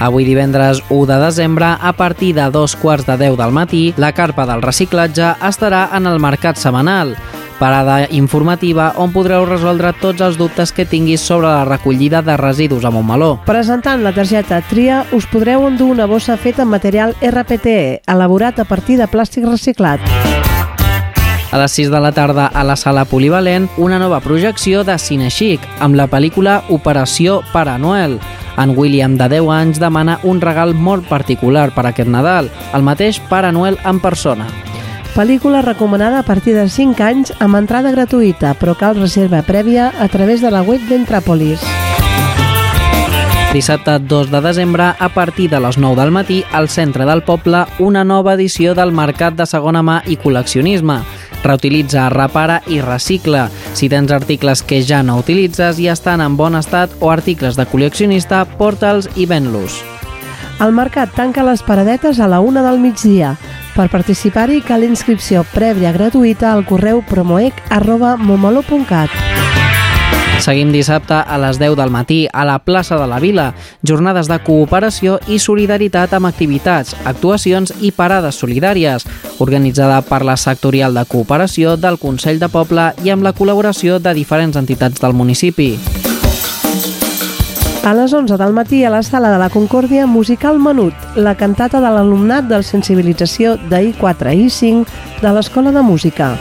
Avui 0.00 0.24
divendres 0.24 0.80
1 0.88 1.06
de 1.06 1.18
desembre, 1.20 1.74
a 1.78 1.92
partir 1.92 2.34
de 2.34 2.48
dos 2.50 2.74
quarts 2.74 3.04
de 3.04 3.18
10 3.20 3.36
del 3.36 3.52
matí, 3.52 3.92
la 3.98 4.12
carpa 4.12 4.46
del 4.48 4.62
reciclatge 4.62 5.34
estarà 5.44 5.90
en 5.92 6.08
el 6.08 6.18
mercat 6.18 6.56
setmanal 6.56 7.16
parada 7.60 8.08
informativa 8.08 8.94
on 8.96 9.12
podreu 9.12 9.44
resoldre 9.44 9.92
tots 10.00 10.24
els 10.24 10.40
dubtes 10.40 10.72
que 10.72 10.88
tinguis 10.88 11.20
sobre 11.20 11.52
la 11.52 11.66
recollida 11.68 12.24
de 12.24 12.38
residus 12.40 12.88
a 12.88 12.90
Montmeló. 12.90 13.34
Presentant 13.44 14.02
la 14.02 14.14
targeta 14.16 14.62
TRIA 14.72 15.04
us 15.12 15.28
podreu 15.28 15.68
endur 15.68 15.92
una 15.92 16.08
bossa 16.08 16.40
feta 16.40 16.64
amb 16.64 16.72
material 16.80 17.14
RPTE, 17.20 18.00
elaborat 18.08 18.64
a 18.64 18.66
partir 18.66 18.96
de 18.98 19.10
plàstic 19.12 19.44
reciclat. 19.44 20.29
A 21.50 21.58
les 21.58 21.72
6 21.74 21.90
de 21.90 21.98
la 21.98 22.12
tarda 22.14 22.46
a 22.46 22.62
la 22.62 22.76
sala 22.76 23.04
polivalent, 23.04 23.66
una 23.76 23.98
nova 23.98 24.20
projecció 24.20 24.84
de 24.84 24.94
Cine 25.02 25.30
Chic, 25.34 25.60
amb 25.82 25.96
la 25.98 26.06
pel·lícula 26.06 26.60
Operació 26.70 27.40
Pare 27.50 27.74
Noel. 27.78 28.20
En 28.56 28.76
William, 28.78 29.16
de 29.18 29.26
10 29.32 29.50
anys, 29.50 29.80
demana 29.82 30.20
un 30.22 30.40
regal 30.40 30.74
molt 30.74 31.08
particular 31.10 31.72
per 31.74 31.88
aquest 31.90 32.08
Nadal, 32.08 32.52
el 32.72 32.86
mateix 32.86 33.18
Pare 33.28 33.50
Noel 33.50 33.80
en 33.82 33.98
persona. 33.98 34.46
Pel·lícula 35.16 35.64
recomanada 35.66 36.20
a 36.20 36.22
partir 36.22 36.54
de 36.54 36.68
5 36.70 37.02
anys 37.02 37.32
amb 37.42 37.58
entrada 37.58 37.90
gratuïta, 37.90 38.54
però 38.54 38.76
cal 38.78 38.94
reserva 39.00 39.42
prèvia 39.42 39.90
a 39.98 40.06
través 40.06 40.46
de 40.46 40.54
la 40.54 40.62
web 40.62 40.86
d'Entràpolis. 40.86 41.66
Dissabte 43.50 43.98
2 43.98 44.30
de 44.30 44.40
desembre, 44.40 44.92
a 44.96 45.08
partir 45.08 45.50
de 45.50 45.58
les 45.58 45.76
9 45.76 45.98
del 45.98 46.12
matí, 46.14 46.44
al 46.52 46.68
centre 46.68 47.04
del 47.04 47.24
poble, 47.26 47.64
una 47.80 48.04
nova 48.04 48.36
edició 48.38 48.76
del 48.78 48.92
Mercat 48.94 49.34
de 49.34 49.46
Segona 49.50 49.82
Mà 49.82 50.04
i 50.06 50.14
Col·leccionisme. 50.14 51.00
Reutilitza, 51.44 52.08
repara 52.12 52.60
i 52.68 52.80
recicla. 52.80 53.48
Si 53.74 53.88
tens 53.88 54.12
articles 54.12 54.62
que 54.62 54.82
ja 54.84 55.02
no 55.02 55.18
utilitzes 55.20 55.80
i 55.80 55.88
estan 55.88 56.20
en 56.20 56.36
bon 56.36 56.58
estat 56.58 56.92
o 57.00 57.10
articles 57.10 57.56
de 57.56 57.66
col·leccionista, 57.68 58.44
porta'ls 58.58 59.08
i 59.16 59.26
ven-los. 59.26 59.80
El 60.60 60.74
mercat 60.76 61.14
tanca 61.16 61.44
les 61.46 61.62
paradetes 61.64 62.20
a 62.20 62.28
la 62.28 62.42
una 62.44 62.60
del 62.66 62.82
migdia. 62.82 63.36
Per 63.72 63.88
participar-hi 63.88 64.60
cal 64.66 64.84
inscripció 64.84 65.46
prèvia 65.54 65.94
gratuïta 65.96 66.52
al 66.52 66.66
correu 66.68 67.00
promoec 67.08 67.64
arroba 67.72 68.16
momolo.cat. 68.20 69.39
Seguim 70.38 70.70
dissabte 70.72 71.18
a 71.18 71.38
les 71.42 71.58
10 71.58 71.74
del 71.76 71.90
matí 71.90 72.28
a 72.32 72.44
la 72.46 72.58
plaça 72.58 72.96
de 72.96 73.06
la 73.06 73.18
Vila. 73.20 73.50
Jornades 73.82 74.28
de 74.30 74.38
cooperació 74.46 75.18
i 75.28 75.38
solidaritat 75.38 76.14
amb 76.14 76.30
activitats, 76.30 76.94
actuacions 77.04 77.74
i 77.80 77.90
parades 77.90 78.38
solidàries, 78.40 79.04
organitzada 79.38 80.00
per 80.06 80.22
la 80.24 80.38
sectorial 80.40 80.94
de 80.94 81.04
cooperació 81.04 81.76
del 81.76 81.98
Consell 81.98 82.40
de 82.40 82.48
Poble 82.48 82.92
i 83.04 83.10
amb 83.10 83.26
la 83.26 83.34
col·laboració 83.34 83.98
de 83.98 84.14
diferents 84.16 84.56
entitats 84.56 85.02
del 85.02 85.12
municipi. 85.12 85.74
A 87.82 87.94
les 87.96 88.12
11 88.12 88.36
del 88.36 88.52
matí 88.52 88.84
a 88.84 88.90
la 88.90 89.02
sala 89.02 89.30
de 89.32 89.38
la 89.40 89.48
Concòrdia 89.48 90.06
Musical 90.06 90.60
Menut, 90.60 90.92
la 91.16 91.34
cantata 91.34 91.80
de 91.80 91.88
l'alumnat 91.88 92.44
de 92.44 92.60
sensibilització 92.62 93.56
d'I4 93.72 94.36
i 94.36 94.48
I5 94.50 95.22
de 95.24 95.32
l'Escola 95.32 95.72
de 95.72 95.80
Música. 95.82 96.34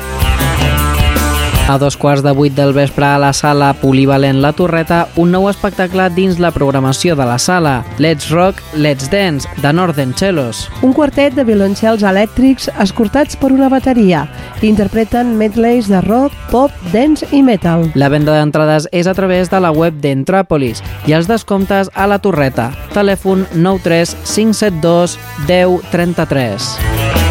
A 1.70 1.78
dos 1.78 1.98
quarts 1.98 2.24
de 2.24 2.32
vuit 2.34 2.56
del 2.58 2.72
vespre 2.74 3.06
a 3.06 3.20
la 3.22 3.30
sala 3.32 3.76
Polivalent 3.78 4.40
La 4.42 4.50
Torreta, 4.58 5.04
un 5.22 5.30
nou 5.30 5.44
espectacle 5.52 6.08
dins 6.16 6.40
la 6.42 6.50
programació 6.50 7.14
de 7.14 7.28
la 7.30 7.36
sala, 7.38 7.84
Let's 8.02 8.32
Rock, 8.34 8.64
Let's 8.74 9.12
Dance, 9.14 9.46
de 9.62 9.74
Northern 9.78 10.16
Cellos. 10.18 10.64
Un 10.82 10.96
quartet 10.98 11.38
de 11.38 11.46
violoncels 11.46 12.02
elèctrics 12.02 12.72
escortats 12.82 13.38
per 13.38 13.52
una 13.54 13.70
bateria. 13.70 14.24
Interpreten 14.66 15.36
medleys 15.38 15.92
de 15.94 16.02
rock, 16.10 16.34
pop, 16.50 16.74
dance 16.90 17.30
i 17.30 17.44
metal. 17.46 17.86
La 17.94 18.10
venda 18.10 18.34
d'entrades 18.34 18.90
és 18.90 19.06
a 19.06 19.14
través 19.14 19.54
de 19.54 19.62
la 19.62 19.70
web 19.70 20.02
d'Entràpolis 20.02 20.82
i 21.06 21.14
els 21.14 21.30
descomptes 21.30 21.94
a 21.94 22.10
la 22.10 22.18
Torreta. 22.18 22.72
Telèfon 22.98 23.46
93 23.54 24.18
572 24.26 25.20
10 25.46 25.86
33. 25.94 27.29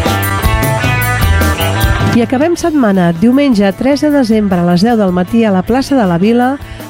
I 2.19 2.23
acabem 2.25 2.57
setmana, 2.59 3.13
diumenge 3.15 3.69
3 3.79 4.01
de 4.03 4.09
desembre 4.11 4.57
a 4.59 4.65
les 4.67 4.81
10 4.83 4.97
del 4.99 5.13
matí 5.15 5.45
a 5.47 5.53
la 5.55 5.61
plaça 5.63 5.95
de 5.95 6.03
la 6.03 6.17
Vila, 6.19 6.49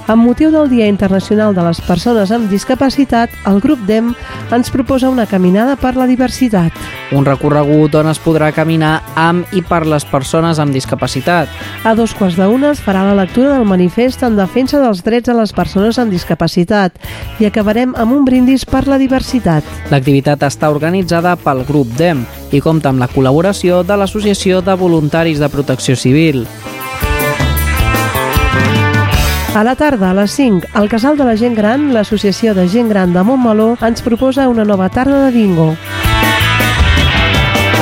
amb 0.10 0.26
motiu 0.26 0.50
del 0.50 0.72
Dia 0.72 0.88
Internacional 0.90 1.54
de 1.54 1.62
les 1.62 1.78
Persones 1.86 2.32
amb 2.34 2.50
Discapacitat, 2.50 3.30
el 3.46 3.60
grup 3.62 3.84
DEM 3.86 4.08
ens 4.56 4.72
proposa 4.74 5.12
una 5.14 5.28
caminada 5.30 5.76
per 5.78 5.92
la 5.94 6.08
diversitat. 6.10 6.74
Un 7.14 7.28
recorregut 7.28 7.94
on 8.00 8.10
es 8.10 8.18
podrà 8.22 8.50
caminar 8.50 9.04
amb 9.14 9.54
i 9.54 9.62
per 9.62 9.84
les 9.86 10.08
persones 10.10 10.58
amb 10.58 10.74
discapacitat. 10.74 11.54
A 11.86 11.94
dos 11.94 12.16
quarts 12.18 12.40
d'una 12.42 12.72
es 12.74 12.82
farà 12.82 13.04
la 13.06 13.14
lectura 13.22 13.54
del 13.54 13.70
manifest 13.70 14.26
en 14.26 14.34
defensa 14.40 14.82
dels 14.82 15.04
drets 15.06 15.30
de 15.30 15.38
les 15.38 15.54
persones 15.54 16.02
amb 16.02 16.10
discapacitat 16.10 16.98
i 17.38 17.46
acabarem 17.46 17.94
amb 17.94 18.18
un 18.18 18.26
brindis 18.26 18.66
per 18.66 18.88
la 18.90 18.98
diversitat. 18.98 19.62
L'activitat 19.94 20.42
està 20.50 20.74
organitzada 20.74 21.36
pel 21.38 21.62
grup 21.70 21.94
DEM 22.02 22.26
i 22.50 22.66
compta 22.66 22.90
amb 22.90 23.06
la 23.06 23.12
col·laboració 23.14 23.84
de 23.86 24.02
l'Associació 24.02 24.66
de 24.66 24.74
Voluntaris 24.74 25.38
de 25.38 25.54
Protecció 25.54 25.94
Civil. 25.94 26.48
A 29.56 29.64
la 29.64 29.76
tarda, 29.76 30.12
a 30.12 30.14
les 30.14 30.32
5, 30.32 30.68
al 30.74 30.88
Casal 30.88 31.18
de 31.18 31.26
la 31.26 31.36
Gent 31.36 31.56
Gran, 31.58 31.90
l'Associació 31.94 32.54
de 32.54 32.68
Gent 32.70 32.90
Gran 32.90 33.14
de 33.14 33.24
Montmeló 33.26 33.74
ens 33.82 34.04
proposa 34.06 34.48
una 34.48 34.64
nova 34.64 34.90
tarda 34.94 35.26
de 35.26 35.32
bingo. 35.34 35.74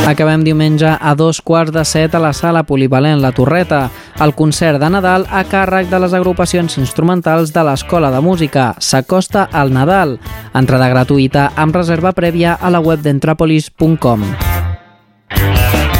Acabem 0.07 0.45
diumenge 0.47 0.87
a 0.87 1.13
dos 1.19 1.41
quarts 1.43 1.73
de 1.75 1.83
set 1.83 2.15
a 2.15 2.21
la 2.23 2.31
sala 2.31 2.63
polivalent 2.63 3.19
La 3.19 3.33
Torreta, 3.35 3.89
el 4.23 4.31
concert 4.39 4.79
de 4.79 4.89
Nadal 4.89 5.27
a 5.27 5.43
càrrec 5.43 5.91
de 5.91 5.99
les 5.99 6.15
agrupacions 6.15 6.77
instrumentals 6.79 7.51
de 7.51 7.65
l'Escola 7.67 8.13
de 8.15 8.23
Música. 8.23 8.69
S'acosta 8.79 9.49
al 9.51 9.75
Nadal. 9.75 10.15
Entrada 10.55 10.87
gratuïta 10.87 11.49
amb 11.59 11.75
reserva 11.75 12.15
prèvia 12.15 12.55
a 12.55 12.71
la 12.71 12.79
web 12.79 13.03
d'entrapolis.com. 13.03 14.23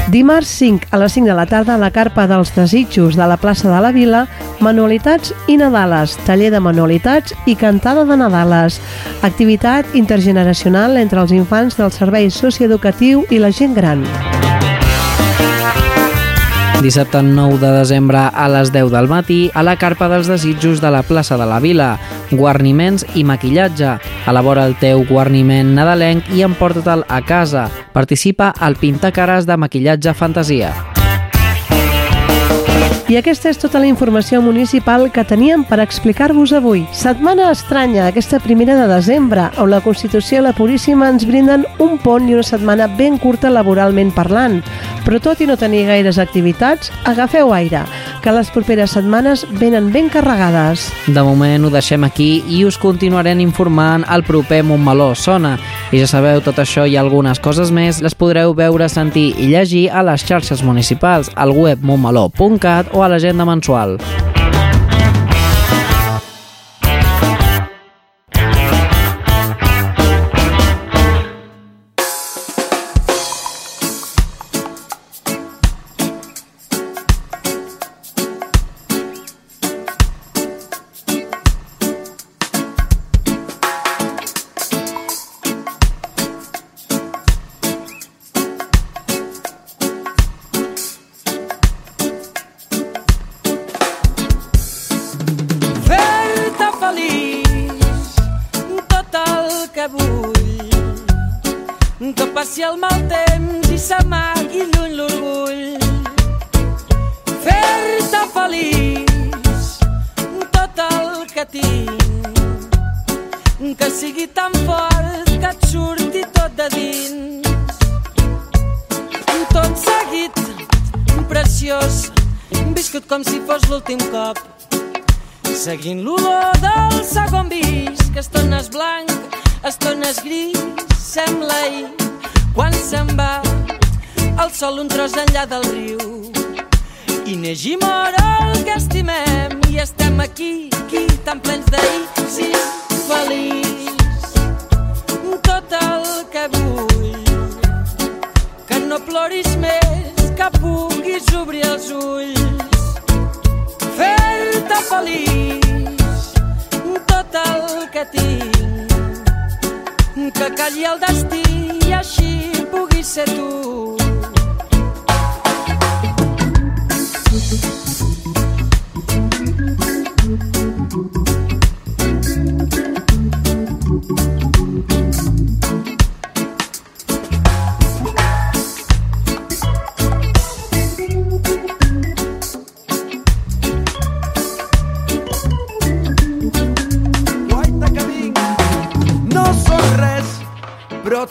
Dimarts 0.08 0.48
5 0.48 0.88
a 0.92 0.98
les 0.98 1.12
5 1.12 1.28
de 1.28 1.34
la 1.36 1.46
tarda 1.46 1.76
a 1.76 1.78
la 1.78 1.92
carpa 1.92 2.28
dels 2.32 2.54
desitjos 2.56 3.18
de 3.20 3.28
la 3.28 3.36
plaça 3.36 3.68
de 3.68 3.82
la 3.84 3.92
Vila, 3.92 4.22
Manualitats 4.64 5.34
i 5.52 5.58
Nadales, 5.60 6.16
taller 6.24 6.48
de 6.54 6.62
manualitats 6.64 7.36
i 7.46 7.58
cantada 7.60 8.06
de 8.08 8.16
Nadales. 8.16 8.80
Activitat 9.22 10.00
intergeneracional 10.00 10.96
entre 10.96 11.20
els 11.20 11.36
infants 11.36 11.76
del 11.76 11.92
servei 11.92 12.32
socioeducatiu 12.32 13.26
i 13.30 13.44
la 13.44 13.52
gent 13.52 13.76
gran. 13.76 14.08
Dissabte 16.82 17.24
9 17.24 17.58
de 17.58 17.72
desembre 17.74 18.20
a 18.20 18.46
les 18.54 18.70
10 18.72 18.92
del 18.94 19.08
matí 19.10 19.50
a 19.58 19.64
la 19.66 19.74
carpa 19.82 20.06
dels 20.12 20.28
desitjos 20.30 20.78
de 20.78 20.92
la 20.94 21.02
plaça 21.02 21.34
de 21.38 21.48
la 21.50 21.58
Vila. 21.60 21.96
Guarniments 22.30 23.06
i 23.18 23.24
maquillatge. 23.26 23.96
Elabora 24.30 24.68
el 24.70 24.78
teu 24.78 25.02
guarniment 25.10 25.74
nadalenc 25.74 26.30
i 26.38 26.46
emporta-te'l 26.46 27.08
a 27.10 27.24
casa. 27.26 27.66
Participa 27.98 28.54
al 28.54 28.78
Pintacares 28.78 29.50
de 29.50 29.58
maquillatge 29.58 30.14
fantasia. 30.14 30.76
I 33.08 33.16
aquesta 33.16 33.48
és 33.48 33.56
tota 33.56 33.80
la 33.80 33.88
informació 33.88 34.42
municipal 34.44 35.06
que 35.16 35.24
teníem 35.24 35.62
per 35.64 35.78
explicar-vos 35.80 36.52
avui. 36.58 36.82
Setmana 36.92 37.46
estranya, 37.54 38.10
aquesta 38.10 38.42
primera 38.44 38.76
de 38.76 38.88
desembre, 38.92 39.46
on 39.64 39.72
la 39.72 39.80
Constitució 39.86 40.42
i 40.42 40.44
la 40.44 40.52
Puríssima 40.52 41.08
ens 41.14 41.24
brinden 41.24 41.64
un 41.80 41.96
pont 42.04 42.28
i 42.28 42.36
una 42.36 42.44
setmana 42.44 42.90
ben 43.00 43.16
curta 43.16 43.48
laboralment 43.48 44.12
parlant. 44.12 44.60
Però 45.06 45.22
tot 45.24 45.40
i 45.40 45.48
no 45.48 45.56
tenir 45.56 45.86
gaires 45.88 46.20
activitats, 46.20 46.92
agafeu 47.08 47.54
aire, 47.56 47.86
que 48.24 48.34
les 48.36 48.50
properes 48.54 48.94
setmanes 48.96 49.46
venen 49.60 49.92
ben 49.94 50.10
carregades. 50.14 50.88
De 51.08 51.24
moment 51.24 51.66
ho 51.68 51.72
deixem 51.74 52.06
aquí 52.08 52.44
i 52.48 52.64
us 52.68 52.78
continuarem 52.78 53.42
informant 53.44 54.06
al 54.08 54.26
proper 54.28 54.64
Montmeló 54.64 55.14
Sona. 55.16 55.58
I 55.92 56.02
ja 56.04 56.08
sabeu, 56.10 56.42
tot 56.46 56.60
això 56.62 56.88
i 56.88 56.98
algunes 56.98 57.42
coses 57.44 57.72
més 57.74 58.02
les 58.06 58.16
podreu 58.16 58.56
veure, 58.58 58.90
sentir 58.90 59.30
i 59.38 59.52
llegir 59.54 59.88
a 59.90 60.06
les 60.06 60.26
xarxes 60.28 60.64
municipals, 60.64 61.32
al 61.36 61.56
web 61.56 61.84
montmeló.cat 61.84 62.94
o 62.94 63.04
a 63.04 63.12
l'agenda 63.12 63.48
mensual. 63.48 63.98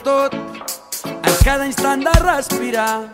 Tot 0.03 0.35
en 0.35 1.35
cada 1.45 1.67
instant 1.67 2.03
de 2.05 2.13
respirar. 2.25 3.05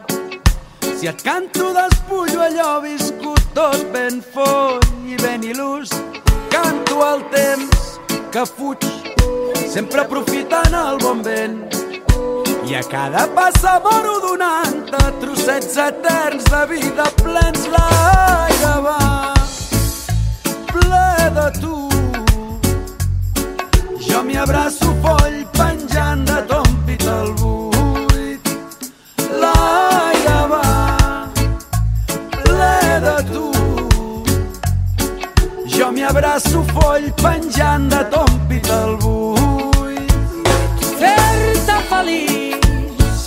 Si 0.96 1.06
et 1.06 1.22
canto 1.22 1.72
despullo 1.74 2.40
allò 2.46 2.80
viscut 2.80 3.42
tot 3.54 3.84
ben 3.92 4.22
foll 4.22 4.80
i 5.06 5.18
ben 5.22 5.42
il·lús, 5.42 5.90
canto 6.50 7.02
el 7.06 7.22
temps 7.34 7.98
que 8.32 8.46
fuig, 8.46 8.86
sempre 9.68 10.06
aprofitant 10.06 10.74
el 10.74 10.98
bon 11.02 11.22
vent. 11.22 11.60
I 12.64 12.76
a 12.78 12.82
cada 12.86 13.26
passa 13.34 13.80
moro 13.84 14.20
donant-te 14.22 15.02
trossets 15.20 15.76
eterns 15.76 16.44
de 16.46 16.62
vida 16.70 17.08
plens 17.22 17.66
l'aire 17.74 18.74
va 18.86 19.34
ple 20.70 21.08
de 21.38 21.48
tu 21.60 21.76
jo 24.06 24.22
m'hi 24.22 24.36
abraço 24.36 24.94
foll 25.02 25.36
penjant 25.58 26.24
de 26.30 26.38
ton 26.52 26.61
al 27.18 27.30
buit. 27.40 28.50
L'aire 29.42 30.40
va 30.52 30.66
ple 32.44 32.76
de 33.06 33.16
tu. 33.32 33.46
Jo 35.76 35.90
m'hi 35.92 36.04
abraço 36.12 36.64
foll 36.74 37.10
penjant 37.22 37.88
de 37.94 38.02
ton 38.14 38.32
pit 38.48 38.70
al 38.80 38.96
buit. 39.04 40.12
fer-te 41.00 41.76
feliç 41.90 43.22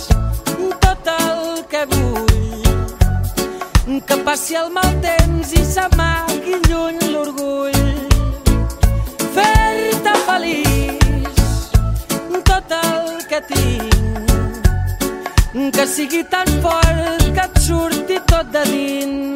tot 0.84 1.12
el 1.18 1.64
que 1.70 1.82
vull 1.92 2.16
passi 4.26 4.56
el 4.56 4.70
mal 4.74 4.92
temps 5.00 5.52
i 5.54 5.62
s'amagui 5.64 6.35
que 13.36 13.54
tinc, 13.54 14.62
que 15.74 15.86
sigui 15.86 16.22
tan 16.24 16.48
fort 16.62 17.24
que 17.36 17.44
et 17.44 17.58
surti 17.66 18.16
tot 18.32 18.52
de 18.52 18.62
dins 18.70 19.35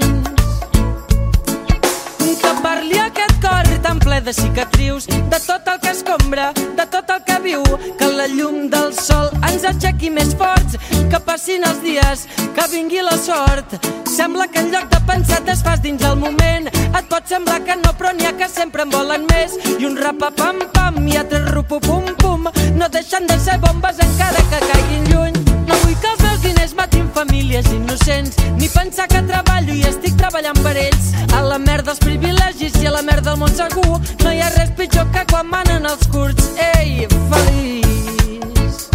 que 2.60 2.68
parli 2.68 2.98
aquest 2.98 3.40
cor 3.40 3.64
tan 3.82 3.98
ple 3.98 4.20
de 4.20 4.32
cicatrius, 4.32 5.06
de 5.06 5.38
tot 5.46 5.66
el 5.68 5.80
que 5.80 5.90
escombra, 5.90 6.52
de 6.52 6.86
tot 6.86 7.08
el 7.10 7.22
que 7.24 7.38
viu, 7.40 7.62
que 7.98 8.06
la 8.06 8.26
llum 8.28 8.68
del 8.68 8.92
sol 8.92 9.30
ens 9.48 9.64
aixequi 9.64 10.10
més 10.10 10.34
forts, 10.36 10.76
que 11.10 11.20
passin 11.24 11.64
els 11.64 11.80
dies, 11.82 12.26
que 12.56 12.66
vingui 12.72 13.00
la 13.02 13.16
sort. 13.16 13.76
Sembla 14.04 14.48
que 14.48 14.60
en 14.60 14.70
lloc 14.72 14.90
de 14.92 15.00
pensar 15.08 15.40
et 15.40 15.62
fas 15.64 15.80
dins 15.80 16.02
el 16.04 16.16
moment, 16.20 16.68
et 16.68 17.08
pot 17.08 17.24
semblar 17.26 17.62
que 17.64 17.76
no, 17.80 17.94
però 17.96 18.12
n'hi 18.12 18.28
ha 18.28 18.34
que 18.36 18.48
sempre 18.48 18.84
en 18.84 18.92
volen 18.92 19.24
més, 19.30 19.56
i 19.78 19.86
un 19.86 19.96
rapapam-pam 19.96 21.00
i 21.08 21.16
altres 21.16 21.48
rupu-pum-pum, 21.54 22.50
no 22.76 22.88
deixen 22.88 23.26
de 23.26 23.38
ser 23.40 23.56
bombes 23.64 24.04
encara 24.04 24.44
que 24.50 24.60
caiguin 24.68 25.08
lluny. 25.14 25.40
No 25.70 25.78
vull 25.84 25.96
que 26.02 26.12
els 26.12 26.22
meus 26.26 26.42
diners 26.42 26.74
matin 26.74 27.08
famílies 27.14 27.72
innocents, 27.72 28.36
ni 28.58 28.68
pensar 28.68 29.06
que 29.08 29.22
treballo 29.28 29.74
i 29.76 29.84
estic 29.86 30.16
treballant 30.18 30.58
per 30.64 30.76
ells. 30.76 31.12
A 31.36 31.44
la 31.46 31.60
merda 31.62 31.94
els 31.94 32.02
privilegis 32.02 32.49
i 32.58 32.86
a 32.86 32.90
la 32.90 33.02
merda 33.02 33.30
del 33.30 33.38
món 33.38 33.52
segur, 33.54 34.00
no 34.24 34.32
hi 34.32 34.40
ha 34.42 34.48
res 34.56 34.72
pitjor 34.76 35.06
que 35.14 35.22
quan 35.30 35.46
manen 35.46 35.86
els 35.86 36.02
curts. 36.10 36.50
Ei, 36.74 37.06
feliç! 37.30 38.88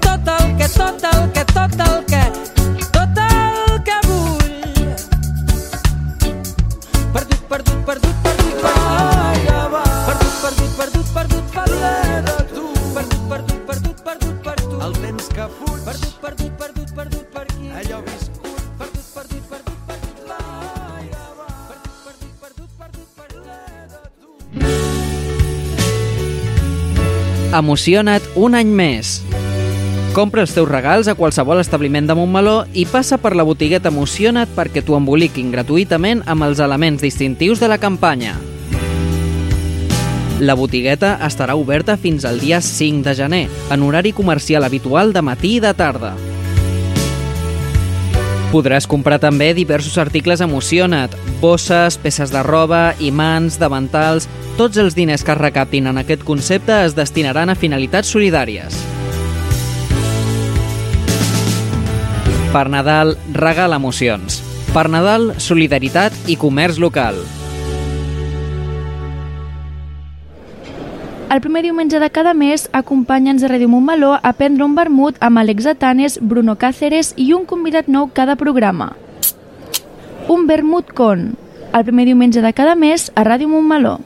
Tot 0.00 0.30
el 0.32 0.56
que, 0.56 0.68
tot 0.72 1.04
el 1.12 1.28
que, 1.36 1.44
Emociona't 27.58 28.22
un 28.38 28.54
any 28.54 28.68
més. 28.70 29.16
Compra 30.14 30.44
els 30.44 30.52
teus 30.54 30.68
regals 30.70 31.08
a 31.10 31.16
qualsevol 31.18 31.58
establiment 31.58 32.06
de 32.06 32.14
Montmeló 32.14 32.60
i 32.70 32.84
passa 32.86 33.18
per 33.18 33.32
la 33.34 33.46
botigueta 33.48 33.90
Emociona't 33.90 34.52
perquè 34.54 34.84
t'ho 34.84 34.94
emboliquin 34.94 35.50
gratuïtament 35.50 36.22
amb 36.30 36.46
els 36.46 36.62
elements 36.62 37.02
distintius 37.02 37.58
de 37.58 37.72
la 37.72 37.80
campanya. 37.82 38.36
La 40.38 40.54
botigueta 40.54 41.16
estarà 41.26 41.58
oberta 41.58 41.98
fins 41.98 42.22
al 42.28 42.38
dia 42.38 42.62
5 42.62 43.02
de 43.02 43.18
gener, 43.18 43.44
en 43.74 43.82
horari 43.82 44.14
comercial 44.14 44.62
habitual 44.62 45.12
de 45.12 45.26
matí 45.26 45.56
i 45.56 45.62
de 45.64 45.74
tarda. 45.74 46.14
Podràs 48.48 48.86
comprar 48.88 49.18
també 49.20 49.50
diversos 49.52 49.98
articles 50.00 50.40
Emociona't, 50.40 51.12
bosses, 51.42 51.98
peces 52.00 52.32
de 52.32 52.42
roba, 52.46 52.94
imants, 52.98 53.60
davantals... 53.60 54.28
Tots 54.58 54.74
els 54.82 54.96
diners 54.96 55.22
que 55.22 55.30
es 55.30 55.38
recaptin 55.38 55.86
en 55.86 56.00
aquest 56.00 56.24
concepte 56.26 56.80
es 56.82 56.96
destinaran 56.96 57.52
a 57.52 57.54
finalitats 57.54 58.10
solidàries. 58.10 58.74
Per 62.50 62.66
Nadal, 62.66 63.14
regal 63.38 63.76
emocions. 63.78 64.40
Per 64.74 64.88
Nadal, 64.90 65.36
solidaritat 65.38 66.16
i 66.26 66.34
comerç 66.40 66.82
local. 66.82 67.22
El 71.28 71.42
primer 71.42 71.62
diumenge 71.62 71.98
de 72.00 72.08
cada 72.08 72.32
mes, 72.32 72.62
acompanya'ns 72.72 73.42
a 73.44 73.48
Ràdio 73.50 73.68
Montmeló 73.68 74.14
a 74.16 74.30
prendre 74.32 74.64
un 74.64 74.72
vermut 74.78 75.18
amb 75.20 75.36
Alex 75.36 75.66
Atanes, 75.68 76.14
Bruno 76.24 76.54
Cáceres 76.56 77.10
i 77.20 77.26
un 77.36 77.44
convidat 77.44 77.90
nou 77.92 78.06
cada 78.16 78.36
programa. 78.40 78.94
Un 80.32 80.46
vermut 80.48 80.88
con, 80.96 81.34
el 81.76 81.84
primer 81.84 82.06
diumenge 82.08 82.40
de 82.40 82.52
cada 82.56 82.74
mes 82.80 83.10
a 83.14 83.26
Ràdio 83.28 83.50
Montmeló. 83.52 83.98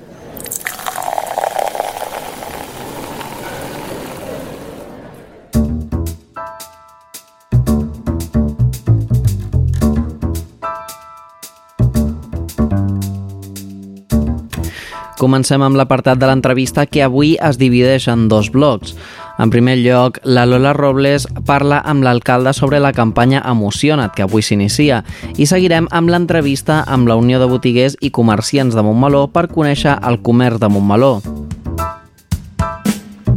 Comencem 15.22 15.62
amb 15.62 15.78
l'apartat 15.78 16.18
de 16.18 16.26
l'entrevista 16.26 16.82
que 16.90 17.04
avui 17.04 17.36
es 17.48 17.58
divideix 17.60 18.08
en 18.10 18.24
dos 18.26 18.48
blocs. 18.50 18.96
En 19.38 19.52
primer 19.54 19.76
lloc, 19.78 20.18
la 20.26 20.48
Lola 20.50 20.72
Robles 20.74 21.28
parla 21.46 21.78
amb 21.86 22.02
l'alcalde 22.02 22.50
sobre 22.58 22.82
la 22.82 22.90
campanya 22.92 23.44
Emociona't, 23.46 24.10
que 24.16 24.26
avui 24.26 24.42
s'inicia, 24.42 25.04
i 25.38 25.46
seguirem 25.46 25.86
amb 25.94 26.10
l'entrevista 26.10 26.82
amb 26.82 27.06
la 27.06 27.20
Unió 27.22 27.38
de 27.38 27.46
Botiguers 27.46 27.96
i 28.00 28.10
Comerciants 28.10 28.74
de 28.74 28.82
Montmeló 28.82 29.28
per 29.30 29.46
conèixer 29.54 29.94
el 30.02 30.18
comerç 30.26 30.58
de 30.58 30.74
Montmeló. 30.74 31.16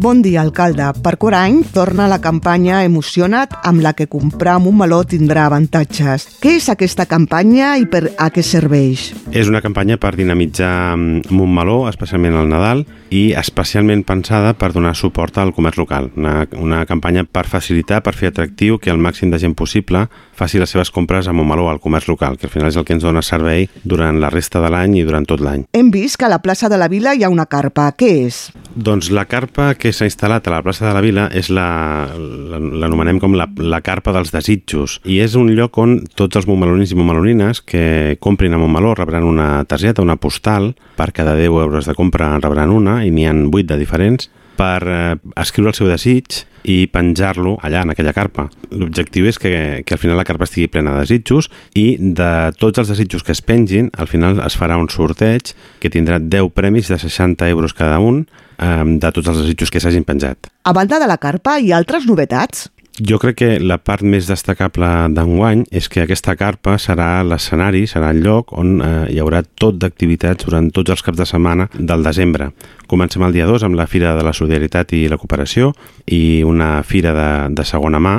Bon 0.05 0.19
dia, 0.21 0.43
alcalde. 0.45 0.85
Per 1.01 1.15
quart 1.17 1.33
any 1.39 1.55
torna 1.73 2.05
la 2.05 2.19
campanya 2.21 2.83
Emociona't 2.85 3.55
amb 3.65 3.81
la 3.81 3.95
que 3.97 4.05
comprar 4.05 4.59
a 4.59 4.61
Montmeló 4.61 4.99
tindrà 5.09 5.47
avantatges. 5.49 6.27
Què 6.43 6.51
és 6.59 6.67
aquesta 6.69 7.07
campanya 7.09 7.71
i 7.81 7.87
per 7.89 8.11
a 8.21 8.27
què 8.29 8.43
serveix? 8.45 9.07
És 9.33 9.49
una 9.49 9.63
campanya 9.65 9.97
per 9.97 10.11
dinamitzar 10.13 10.93
mm, 10.93 11.33
Montmeló, 11.33 11.87
especialment 11.89 12.37
al 12.37 12.53
Nadal, 12.53 12.85
i 13.09 13.31
especialment 13.33 14.05
pensada 14.05 14.53
per 14.53 14.75
donar 14.77 14.93
suport 14.93 15.39
al 15.41 15.55
comerç 15.57 15.81
local. 15.81 16.11
Una, 16.13 16.35
una 16.53 16.85
campanya 16.85 17.25
per 17.25 17.47
facilitar, 17.49 18.03
per 18.05 18.13
fer 18.13 18.29
atractiu 18.29 18.77
que 18.77 18.93
el 18.93 19.01
màxim 19.01 19.33
de 19.33 19.41
gent 19.41 19.57
possible 19.57 20.05
faci 20.35 20.59
les 20.59 20.69
seves 20.69 20.91
compres 20.91 21.27
a 21.27 21.33
Montmeló, 21.33 21.69
al 21.71 21.81
comerç 21.83 22.09
local, 22.11 22.37
que 22.37 22.47
al 22.49 22.53
final 22.53 22.69
és 22.69 22.77
el 22.79 22.85
que 22.85 22.95
ens 22.95 23.03
dona 23.05 23.23
servei 23.25 23.69
durant 23.83 24.19
la 24.21 24.29
resta 24.33 24.61
de 24.63 24.69
l'any 24.71 24.99
i 24.99 25.05
durant 25.07 25.25
tot 25.27 25.41
l'any. 25.43 25.65
Hem 25.75 25.91
vist 25.93 26.19
que 26.19 26.27
a 26.27 26.31
la 26.31 26.41
plaça 26.43 26.69
de 26.69 26.79
la 26.79 26.89
Vila 26.91 27.15
hi 27.15 27.23
ha 27.23 27.31
una 27.31 27.47
carpa. 27.49 27.87
Què 27.95 28.11
és? 28.25 28.41
Doncs 28.75 29.09
la 29.15 29.25
carpa 29.31 29.71
que 29.79 29.93
s'ha 29.95 30.07
instal·lat 30.09 30.47
a 30.47 30.55
la 30.57 30.61
plaça 30.65 30.87
de 30.87 30.93
la 30.95 31.03
Vila 31.03 31.29
és 31.33 31.49
la, 31.53 31.67
l'anomenem 32.11 33.21
com 33.23 33.37
la, 33.39 33.47
la 33.63 33.81
carpa 33.85 34.13
dels 34.15 34.33
desitjos 34.35 34.99
i 35.07 35.21
és 35.23 35.37
un 35.39 35.53
lloc 35.55 35.77
on 35.79 35.97
tots 36.19 36.35
els 36.35 36.47
montmelonins 36.49 36.91
i 36.91 36.99
montmelonines 36.99 37.63
que 37.63 38.17
comprin 38.19 38.53
a 38.55 38.59
Montmeló 38.59 38.95
rebran 38.97 39.23
una 39.23 39.63
targeta, 39.69 40.03
una 40.03 40.19
postal, 40.19 40.73
per 40.99 41.11
cada 41.15 41.35
10 41.39 41.47
euros 41.47 41.87
de 41.87 41.95
compra 41.95 42.33
en 42.35 42.43
rebran 42.43 42.73
una 42.73 42.99
i 43.05 43.13
n'hi 43.15 43.29
han 43.29 43.45
8 43.47 43.71
de 43.71 43.79
diferents 43.79 44.29
per 44.57 44.81
eh, 44.87 45.15
escriure 45.41 45.73
el 45.73 45.77
seu 45.77 45.89
desig 45.89 46.43
i 46.65 46.85
penjar-lo 46.89 47.55
allà, 47.61 47.83
en 47.85 47.93
aquella 47.93 48.13
carpa. 48.15 48.47
L'objectiu 48.73 49.27
és 49.29 49.37
que, 49.41 49.51
que 49.85 49.95
al 49.95 50.01
final 50.01 50.17
la 50.17 50.25
carpa 50.27 50.47
estigui 50.47 50.69
plena 50.71 50.95
de 50.95 51.03
desitjos 51.05 51.51
i 51.77 51.85
de 51.99 52.31
tots 52.59 52.81
els 52.81 52.89
desitjos 52.89 53.23
que 53.23 53.35
es 53.35 53.43
pengin, 53.45 53.91
al 53.93 54.09
final 54.09 54.41
es 54.45 54.57
farà 54.57 54.79
un 54.81 54.89
sorteig 54.89 55.53
que 55.81 55.91
tindrà 55.93 56.19
10 56.19 56.49
premis 56.55 56.89
de 56.89 56.97
60 56.99 57.49
euros 57.53 57.77
cada 57.77 57.99
un 58.01 58.23
eh, 58.57 58.83
de 58.85 59.11
tots 59.11 59.29
els 59.29 59.43
desitjos 59.43 59.71
que 59.71 59.83
s'hagin 59.83 60.07
penjat. 60.07 60.49
A 60.65 60.73
banda 60.73 60.99
de 61.01 61.09
la 61.09 61.19
carpa, 61.21 61.59
hi 61.59 61.71
ha 61.71 61.77
altres 61.77 62.09
novetats? 62.09 62.69
Jo 62.95 63.17
crec 63.19 63.35
que 63.35 63.47
la 63.59 63.75
part 63.83 64.05
més 64.07 64.23
destacable 64.29 64.87
d'enguany 65.11 65.65
és 65.75 65.89
que 65.91 66.05
aquesta 66.05 66.37
carpa 66.39 66.77
serà 66.79 67.25
l'escenari, 67.27 67.81
serà 67.91 68.13
el 68.15 68.21
lloc 68.23 68.53
on 68.55 68.77
eh, 68.79 68.91
hi 69.11 69.19
haurà 69.19 69.41
tot 69.43 69.75
d'activitats 69.81 70.47
durant 70.47 70.69
tots 70.71 70.93
els 70.95 71.03
caps 71.03 71.19
de 71.19 71.27
setmana 71.27 71.67
del 71.75 72.07
desembre. 72.07 72.53
Comencem 72.87 73.25
el 73.27 73.35
dia 73.35 73.49
2 73.49 73.67
amb 73.67 73.75
la 73.75 73.89
Fira 73.91 74.15
de 74.15 74.23
la 74.23 74.31
Solidaritat 74.31 74.95
i 74.95 75.09
la 75.11 75.19
Cooperació 75.19 75.73
i 76.07 76.39
una 76.47 76.79
fira 76.87 77.11
de, 77.11 77.27
de 77.51 77.67
segona 77.67 77.99
mà. 77.99 78.15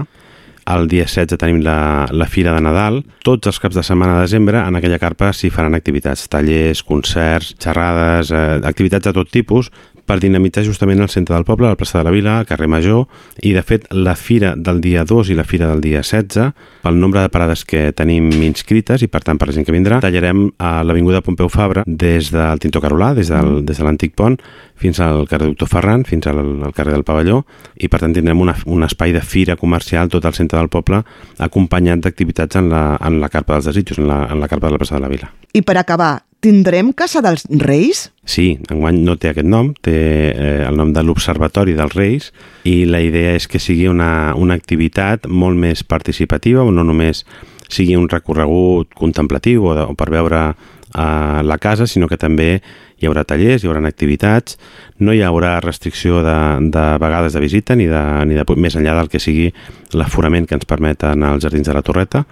El 0.68 0.90
dia 0.92 1.06
16 1.08 1.40
tenim 1.40 1.62
la, 1.64 2.04
la 2.12 2.28
Fira 2.28 2.52
de 2.52 2.60
Nadal. 2.60 3.00
Tots 3.24 3.48
els 3.48 3.62
caps 3.62 3.80
de 3.80 3.86
setmana 3.86 4.18
de 4.18 4.26
desembre 4.26 4.60
en 4.60 4.76
aquella 4.76 5.00
carpa 5.00 5.32
s'hi 5.32 5.48
faran 5.48 5.78
activitats, 5.78 6.28
tallers, 6.28 6.84
concerts, 6.84 7.54
xerrades, 7.56 8.28
eh, 8.28 8.60
activitats 8.60 9.08
de 9.08 9.16
tot 9.16 9.32
tipus 9.32 9.72
per 10.06 10.18
dinamitzar 10.22 10.64
justament 10.64 11.02
el 11.02 11.10
centre 11.12 11.34
del 11.34 11.44
poble, 11.44 11.68
la 11.68 11.78
plaça 11.78 11.98
de 11.98 12.06
la 12.06 12.14
Vila, 12.14 12.38
el 12.40 12.46
carrer 12.48 12.68
Major, 12.70 13.06
i 13.42 13.52
de 13.56 13.62
fet 13.66 13.88
la 13.92 14.14
fira 14.16 14.54
del 14.56 14.80
dia 14.80 15.04
2 15.04 15.32
i 15.32 15.36
la 15.38 15.44
fira 15.44 15.68
del 15.70 15.82
dia 15.84 16.02
16, 16.04 16.52
pel 16.82 17.00
nombre 17.00 17.24
de 17.24 17.32
parades 17.32 17.64
que 17.66 17.90
tenim 17.96 18.30
inscrites 18.46 19.02
i 19.02 19.10
per 19.10 19.24
tant 19.26 19.40
per 19.40 19.50
la 19.50 19.56
gent 19.56 19.66
que 19.66 19.74
vindrà, 19.74 20.00
tallarem 20.04 20.46
a 20.58 20.80
l'Avinguda 20.86 21.24
Pompeu 21.26 21.50
Fabra 21.52 21.84
des 21.86 22.30
del 22.34 22.62
Tinto 22.62 22.80
Carolà, 22.80 23.12
des, 23.18 23.32
del, 23.32 23.64
des 23.66 23.78
de 23.78 23.86
l'antic 23.86 24.14
pont, 24.16 24.38
fins 24.76 25.00
al 25.00 25.26
carrer 25.28 25.50
Doctor 25.50 25.70
Ferran, 25.72 26.04
fins 26.04 26.28
al, 26.30 26.40
al 26.68 26.74
carrer 26.76 26.94
del 26.94 27.04
Pavelló, 27.06 27.42
i 27.80 27.88
per 27.88 28.00
tant 28.02 28.14
tindrem 28.14 28.40
una, 28.40 28.54
un 28.66 28.84
espai 28.86 29.14
de 29.16 29.24
fira 29.24 29.56
comercial 29.56 30.10
tot 30.12 30.24
al 30.24 30.36
centre 30.36 30.60
del 30.60 30.70
poble, 30.72 31.02
acompanyat 31.42 32.04
d'activitats 32.04 32.60
en, 32.60 32.70
la, 32.72 32.84
en 33.00 33.20
la 33.22 33.32
carpa 33.32 33.56
dels 33.56 33.72
desitjos, 33.72 34.00
en 34.02 34.10
la, 34.10 34.22
en 34.30 34.40
la 34.42 34.48
carpa 34.48 34.68
de 34.68 34.76
la 34.76 34.82
plaça 34.82 34.98
de 34.98 35.04
la 35.04 35.12
Vila. 35.12 35.32
I 35.56 35.64
per 35.64 35.78
acabar, 35.80 36.25
tindrem 36.46 36.92
Casa 36.94 37.22
dels 37.24 37.42
Reis? 37.50 38.06
Sí, 38.26 38.54
enguany 38.70 39.00
no 39.06 39.16
té 39.18 39.32
aquest 39.32 39.48
nom, 39.50 39.72
té 39.82 39.96
eh, 40.30 40.62
el 40.66 40.78
nom 40.78 40.92
de 40.94 41.02
l'Observatori 41.02 41.74
dels 41.74 41.96
Reis 41.96 42.30
i 42.68 42.84
la 42.86 43.02
idea 43.02 43.34
és 43.34 43.48
que 43.50 43.58
sigui 43.62 43.88
una, 43.90 44.34
una 44.38 44.54
activitat 44.54 45.26
molt 45.26 45.58
més 45.58 45.82
participativa, 45.82 46.62
no 46.70 46.86
només 46.86 47.24
sigui 47.66 47.96
un 47.98 48.06
recorregut 48.08 48.94
contemplatiu 48.94 49.66
o, 49.66 49.74
de, 49.74 49.86
o 49.90 49.94
per 49.98 50.06
veure 50.14 50.42
uh, 50.52 51.42
la 51.42 51.58
casa, 51.58 51.88
sinó 51.90 52.06
que 52.06 52.18
també 52.20 52.60
hi 53.02 53.08
haurà 53.10 53.24
tallers, 53.26 53.64
hi 53.64 53.70
haurà 53.70 53.82
activitats, 53.88 54.54
no 55.02 55.12
hi 55.12 55.24
haurà 55.26 55.56
restricció 55.64 56.22
de, 56.22 56.36
de 56.70 56.84
vegades 57.02 57.34
de 57.34 57.42
visita 57.42 57.74
ni 57.74 57.90
de, 57.90 58.04
ni 58.30 58.38
de 58.38 58.46
més 58.54 58.78
enllà 58.78 58.94
del 59.00 59.10
que 59.10 59.18
sigui 59.18 59.50
l'aforament 59.98 60.46
que 60.46 60.54
ens 60.60 60.68
permeten 60.68 61.26
els 61.26 61.42
jardins 61.42 61.66
de 61.66 61.74
la 61.74 61.82
Torreta 61.82 62.22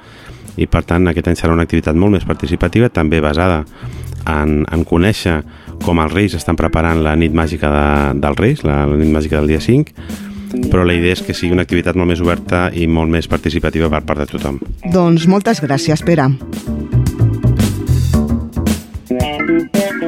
i 0.57 0.69
per 0.71 0.85
tant 0.87 1.09
aquest 1.11 1.31
any 1.31 1.39
serà 1.39 1.55
una 1.55 1.67
activitat 1.67 1.97
molt 1.99 2.17
més 2.17 2.27
participativa, 2.29 2.91
també 2.93 3.21
basada 3.25 3.65
en, 4.31 4.63
en 4.71 4.85
conèixer 4.89 5.41
com 5.85 6.01
els 6.01 6.13
Reis 6.13 6.37
estan 6.39 6.57
preparant 6.57 7.03
la 7.05 7.15
nit 7.19 7.35
màgica 7.35 7.71
de, 7.73 7.89
dels 8.23 8.41
Reis, 8.41 8.63
la, 8.65 8.85
la 8.89 9.01
nit 9.01 9.11
màgica 9.13 9.41
del 9.41 9.51
dia 9.55 9.61
5, 9.61 9.93
però 10.71 10.85
la 10.87 10.95
idea 10.95 11.17
és 11.17 11.23
que 11.25 11.35
sigui 11.35 11.55
una 11.57 11.67
activitat 11.67 11.99
molt 11.99 12.13
més 12.13 12.23
oberta 12.23 12.69
i 12.73 12.87
molt 12.87 13.11
més 13.11 13.29
participativa 13.31 13.91
per 13.91 14.05
part 14.07 14.23
de 14.23 14.31
tothom. 14.31 14.61
Doncs 14.95 15.27
moltes 15.31 15.63
gràcies, 15.65 16.05
Pere. 16.07 16.31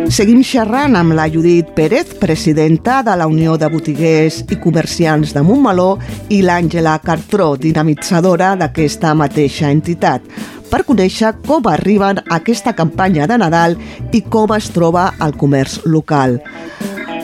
Seguim 0.06 0.38
xerrant 0.46 0.94
amb 0.94 1.16
la 1.18 1.24
Judit 1.26 1.72
Pérez, 1.74 2.12
presidenta 2.20 3.00
de 3.02 3.16
la 3.18 3.26
Unió 3.26 3.56
de 3.58 3.66
Botiguers 3.68 4.38
i 4.46 4.58
Comerciants 4.62 5.32
de 5.34 5.42
Montmeló, 5.42 5.96
i 6.30 6.38
l'Àngela 6.46 6.94
Cartró, 7.02 7.56
dinamitzadora 7.58 8.52
d'aquesta 8.60 9.14
mateixa 9.18 9.70
entitat, 9.74 10.22
per 10.70 10.84
conèixer 10.86 11.32
com 11.46 11.66
arriben 11.70 12.22
a 12.22 12.38
aquesta 12.38 12.76
campanya 12.78 13.26
de 13.26 13.40
Nadal 13.42 13.74
i 14.14 14.22
com 14.22 14.54
es 14.54 14.70
troba 14.70 15.08
el 15.26 15.34
comerç 15.34 15.80
local. 15.84 16.38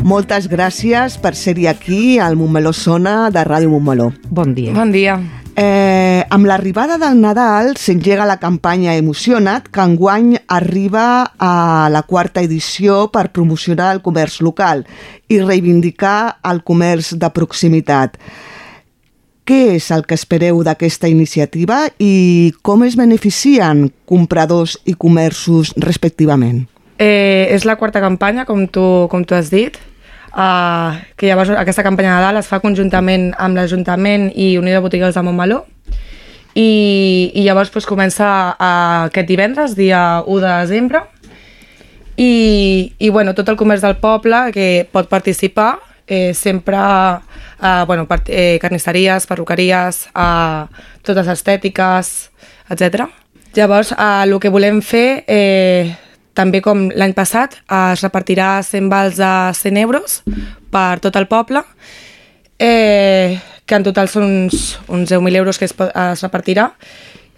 Moltes 0.03 0.51
gràcies 0.51 1.21
per 1.23 1.37
ser-hi 1.39 1.69
aquí 1.71 2.19
al 2.19 2.35
Montmeló 2.35 2.75
Sona 2.75 3.31
de 3.31 3.47
Ràdio 3.47 3.71
Montmeló. 3.71 4.11
Bon 4.29 4.55
dia. 4.59 4.75
Bon 4.75 4.91
dia. 4.91 5.21
Eh, 5.55 6.25
amb 6.33 6.47
l'arribada 6.49 6.97
del 6.97 7.19
Nadal 7.21 7.75
s'engega 7.77 8.25
la 8.25 8.39
campanya 8.41 8.95
Emociona't, 8.97 9.69
que 9.69 9.85
enguany 9.85 10.39
arriba 10.49 11.35
a 11.37 11.91
la 11.93 12.03
quarta 12.09 12.41
edició 12.41 13.11
per 13.13 13.29
promocionar 13.37 13.91
el 13.93 14.01
comerç 14.01 14.41
local 14.41 14.87
i 15.29 15.43
reivindicar 15.43 16.39
el 16.49 16.63
comerç 16.65 17.13
de 17.21 17.31
proximitat. 17.37 18.17
Què 19.45 19.75
és 19.77 19.91
el 19.93 20.07
que 20.09 20.17
espereu 20.17 20.63
d'aquesta 20.65 21.11
iniciativa 21.11 21.85
i 22.01 22.55
com 22.63 22.87
es 22.87 22.97
beneficien 22.97 23.91
compradors 24.09 24.79
i 24.87 24.95
comerços 24.95 25.75
respectivament? 25.77 26.65
Eh, 26.97 27.51
és 27.51 27.67
la 27.69 27.77
quarta 27.77 28.01
campanya, 28.01 28.47
com 28.49 28.65
tu, 28.71 29.09
com 29.11 29.25
tu 29.27 29.35
has 29.35 29.51
dit, 29.53 29.77
uh, 30.35 30.99
que 31.17 31.29
llavors 31.29 31.53
aquesta 31.55 31.85
campanya 31.85 32.15
de 32.15 32.21
Nadal 32.21 32.41
es 32.41 32.49
fa 32.51 32.61
conjuntament 32.65 33.31
amb 33.39 33.57
l'Ajuntament 33.57 34.31
i 34.35 34.57
Unió 34.59 34.75
de 34.79 34.85
Botigues 34.85 35.15
de 35.15 35.23
Montmeló 35.23 35.63
i, 36.55 37.33
i 37.35 37.45
llavors 37.45 37.71
pues, 37.73 37.87
comença 37.89 38.29
uh, 38.53 39.07
aquest 39.07 39.29
divendres, 39.29 39.77
dia 39.77 40.23
1 40.27 40.41
de 40.43 40.53
desembre 40.67 41.05
i, 42.17 42.93
i 42.99 43.09
bueno, 43.09 43.33
tot 43.35 43.49
el 43.49 43.57
comerç 43.57 43.85
del 43.85 43.97
poble 44.03 44.51
que 44.53 44.89
pot 44.93 45.09
participar 45.09 45.79
eh, 46.07 46.35
sempre 46.35 46.77
eh, 47.63 47.85
bueno, 47.87 48.07
part, 48.07 48.29
eh, 48.29 48.59
carnisseries, 48.61 49.27
perruqueries, 49.27 50.09
eh, 50.15 50.67
totes 51.03 51.29
estètiques, 51.29 52.31
etc. 52.69 53.09
Llavors, 53.55 53.93
eh, 53.93 54.23
el 54.25 54.39
que 54.41 54.51
volem 54.51 54.83
fer, 54.83 55.25
eh, 55.27 55.97
també 56.35 56.63
com 56.65 56.89
l'any 56.91 57.15
passat, 57.17 57.59
es 57.93 58.03
repartirà 58.05 58.63
100 58.65 58.91
vals 58.93 59.21
de 59.21 59.33
100 59.59 59.81
euros 59.85 60.21
per 60.73 61.01
tot 61.05 61.17
el 61.21 61.29
poble, 61.29 61.63
eh, 62.59 63.39
que 63.67 63.79
en 63.79 63.85
total 63.87 64.09
són 64.09 64.29
uns, 64.29 64.77
uns 64.89 65.11
10.000 65.11 65.37
euros 65.37 65.59
que 65.59 65.69
es, 65.69 65.75
es 65.77 66.25
repartirà, 66.25 66.71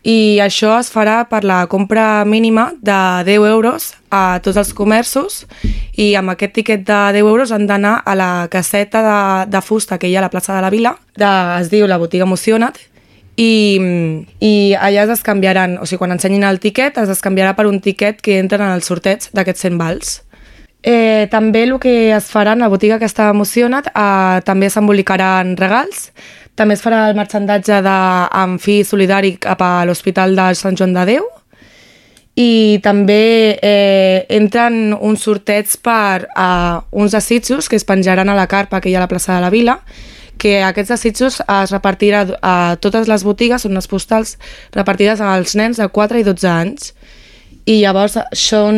i 0.04 0.38
això 0.44 0.74
es 0.76 0.90
farà 0.92 1.22
per 1.30 1.40
la 1.48 1.62
compra 1.66 2.24
mínima 2.28 2.74
de 2.84 2.96
10 3.24 3.46
euros 3.48 3.94
a 4.12 4.38
tots 4.44 4.58
els 4.60 4.74
comerços 4.76 5.46
i 5.96 6.12
amb 6.18 6.34
aquest 6.34 6.52
tiquet 6.58 6.84
de 6.84 6.98
10 7.16 7.24
euros 7.24 7.54
han 7.56 7.64
d'anar 7.66 8.02
a 8.04 8.14
la 8.14 8.32
caseta 8.52 9.00
de, 9.00 9.20
de 9.50 9.62
fusta 9.64 9.96
que 9.98 10.10
hi 10.10 10.16
ha 10.16 10.20
a 10.20 10.26
la 10.26 10.32
plaça 10.34 10.54
de 10.54 10.60
la 10.60 10.70
Vila, 10.70 10.92
de, 11.16 11.30
es 11.62 11.72
diu 11.72 11.88
la 11.88 11.96
botiga 11.96 12.28
Emociona't, 12.28 12.76
i, 13.36 14.24
i 14.38 14.52
allà 14.78 15.06
es 15.12 15.24
canviaran, 15.26 15.78
o 15.82 15.86
sigui, 15.86 16.02
quan 16.02 16.14
ensenyin 16.14 16.46
el 16.46 16.60
tiquet, 16.62 16.98
es 17.02 17.24
canviarà 17.24 17.54
per 17.58 17.66
un 17.66 17.80
tiquet 17.82 18.20
que 18.22 18.38
entren 18.38 18.62
en 18.62 18.74
el 18.74 18.84
sorteig 18.86 19.30
d'aquests 19.34 19.66
100 19.66 19.80
vals. 19.80 20.14
Eh, 20.84 21.26
també 21.32 21.62
el 21.64 21.78
que 21.80 22.12
es 22.12 22.26
farà 22.28 22.52
en 22.52 22.60
la 22.60 22.68
botiga 22.68 22.98
que 23.00 23.08
està 23.08 23.30
emocionat, 23.32 23.88
eh, 23.88 24.40
també 24.44 24.68
s'embolicaran 24.70 25.56
regals, 25.56 26.10
també 26.54 26.76
es 26.76 26.82
farà 26.84 27.08
el 27.08 27.16
marxandatge 27.16 27.80
de, 27.82 27.94
amb 28.42 28.60
fi 28.60 28.82
solidari 28.84 29.34
cap 29.40 29.62
a 29.64 29.84
l'Hospital 29.88 30.36
de 30.36 30.50
Sant 30.54 30.76
Joan 30.76 30.92
de 30.94 31.06
Déu, 31.08 31.24
i 32.36 32.80
també 32.82 33.58
eh, 33.62 34.26
entren 34.28 34.92
uns 34.94 35.22
sorteig 35.24 35.70
per 35.82 36.26
eh, 36.26 36.78
uns 36.92 37.14
desitjos 37.16 37.70
que 37.70 37.78
es 37.80 37.86
penjaran 37.86 38.28
a 38.28 38.36
la 38.36 38.46
carpa 38.46 38.80
que 38.80 38.90
hi 38.90 38.94
ha 38.94 39.00
a 39.00 39.06
la 39.06 39.10
plaça 39.10 39.34
de 39.34 39.40
la 39.40 39.50
Vila, 39.54 39.78
que 40.44 40.58
aquests 40.60 40.92
desitjos 40.92 41.40
es 41.40 41.72
repartirà 41.72 42.26
a 42.44 42.76
totes 42.84 43.08
les 43.08 43.24
botigues, 43.24 43.64
són 43.64 43.72
unes 43.72 43.88
postals 43.88 44.34
repartides 44.76 45.22
als 45.24 45.56
nens 45.56 45.80
de 45.80 45.88
4 45.88 46.20
i 46.20 46.26
12 46.26 46.50
anys. 46.50 46.92
I 47.64 47.78
llavors 47.80 48.18
són, 48.36 48.76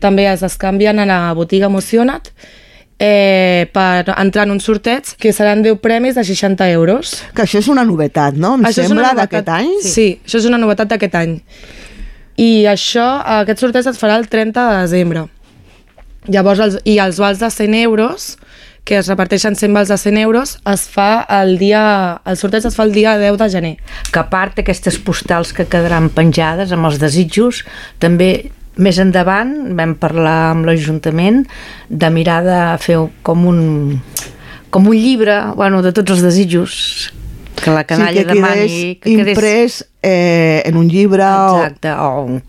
també 0.00 0.24
es 0.30 0.40
descanvien 0.40 1.02
a 1.02 1.04
la 1.08 1.18
botiga 1.36 1.68
Emociona't 1.68 2.30
eh, 2.96 3.68
per 3.74 4.08
entrar 4.14 4.46
en 4.48 4.54
un 4.54 4.62
sorteig 4.64 5.10
que 5.20 5.34
seran 5.36 5.60
10 5.66 5.82
premis 5.84 6.16
de 6.16 6.24
60 6.24 6.70
euros. 6.72 7.18
Que 7.36 7.44
això 7.44 7.60
és 7.60 7.68
una 7.68 7.84
novetat, 7.84 8.38
no? 8.40 8.54
Em 8.56 8.64
això 8.70 8.86
sembla 8.88 9.12
d'aquest 9.18 9.52
any. 9.52 9.72
Sí. 9.82 9.92
sí, 9.92 10.08
això 10.24 10.40
és 10.40 10.48
una 10.48 10.62
novetat 10.62 10.94
d'aquest 10.94 11.20
any. 11.20 11.36
I 12.40 12.50
això, 12.72 13.04
aquest 13.42 13.60
sorteig 13.60 13.92
es 13.92 14.00
farà 14.00 14.16
el 14.16 14.30
30 14.32 14.64
de 14.70 14.80
desembre. 14.86 15.26
Llavors, 16.32 16.64
els, 16.64 16.80
i 16.88 16.96
els 17.04 17.20
vals 17.20 17.44
de 17.44 17.52
100 17.52 17.76
euros 17.82 18.32
que 18.84 18.98
es 18.98 19.06
reparteixen 19.06 19.54
100 19.54 19.76
vals 19.76 19.92
de 19.92 19.98
100 19.98 20.18
euros, 20.18 20.56
es 20.66 20.86
fa 20.90 21.22
el 21.40 21.54
dia... 21.60 22.20
El 22.26 22.38
sorteig 22.38 22.66
es 22.66 22.76
fa 22.76 22.86
el 22.88 22.94
dia 22.94 23.14
10 23.20 23.38
de 23.38 23.48
gener. 23.52 23.76
Que 24.10 24.22
a 24.22 24.26
part 24.32 24.58
d'aquestes 24.58 24.98
postals 25.06 25.52
que 25.54 25.68
quedaran 25.70 26.10
penjades 26.10 26.74
amb 26.74 26.90
els 26.90 26.98
desitjos, 27.02 27.62
també 28.02 28.50
més 28.76 28.98
endavant 28.98 29.52
vam 29.78 29.94
parlar 30.00 30.52
amb 30.52 30.66
l'Ajuntament 30.66 31.44
de 31.88 32.10
mirar 32.10 32.40
de 32.46 32.60
fer 32.82 32.98
com 33.22 33.44
un, 33.46 33.60
com 34.72 34.88
un 34.88 34.96
llibre 34.96 35.36
bueno, 35.58 35.82
de 35.84 35.92
tots 35.92 36.16
els 36.16 36.24
desitjos 36.24 37.12
que 37.62 37.70
la 37.70 37.84
canalla 37.84 38.22
sí, 38.22 38.26
que 38.26 38.34
demani... 38.34 38.80
Que 38.98 39.12
quedés 39.12 39.36
imprès 39.36 39.76
eh, 40.02 40.62
en 40.66 40.80
un 40.80 40.88
llibre 40.90 41.22
Exacte, 41.22 41.92
o, 41.92 42.08
o 42.08 42.24
un, 42.24 42.42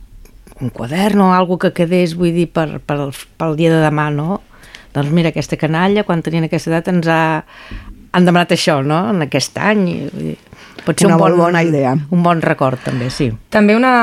un 0.64 0.74
quadern 0.74 1.22
o 1.22 1.34
alguna 1.36 1.68
que 1.68 1.74
quedés, 1.84 2.16
vull 2.18 2.34
dir, 2.34 2.48
per, 2.50 2.80
per, 2.82 3.12
pel 3.12 3.56
dia 3.60 3.76
de 3.76 3.84
demà, 3.84 4.08
no? 4.16 4.40
Doncs 4.94 5.12
mira, 5.14 5.34
aquesta 5.34 5.60
canalla, 5.60 6.06
quan 6.08 6.24
tenien 6.26 6.48
aquesta 6.48 6.72
edat, 6.72 6.90
ens 6.94 7.10
ha, 7.10 7.22
han 8.14 8.28
demanat 8.28 8.54
això, 8.56 8.82
no?, 8.86 9.00
en 9.14 9.26
aquest 9.26 9.58
any. 9.58 9.88
Pot 10.84 11.00
ser 11.00 11.08
una 11.08 11.16
un 11.16 11.22
bon, 11.22 11.38
bona 11.40 11.62
idea. 11.64 11.94
Un 12.12 12.24
bon 12.26 12.42
record, 12.44 12.82
també, 12.84 13.08
sí. 13.14 13.30
També 13.54 13.76
una, 13.78 13.94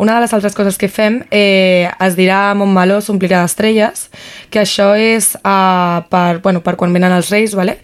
una 0.00 0.16
de 0.16 0.24
les 0.24 0.32
altres 0.34 0.56
coses 0.56 0.78
que 0.80 0.88
fem 0.88 1.20
eh, 1.30 1.90
es 2.00 2.16
dirà 2.16 2.54
Montmeló 2.56 3.00
s'omplirà 3.04 3.42
d'estrelles, 3.44 4.08
que 4.50 4.62
això 4.62 4.92
és 4.96 5.34
uh, 5.42 6.00
per, 6.10 6.40
bueno, 6.42 6.64
per 6.64 6.78
quan 6.80 6.96
venen 6.96 7.12
els 7.14 7.30
Reis, 7.34 7.54
vale? 7.58 7.78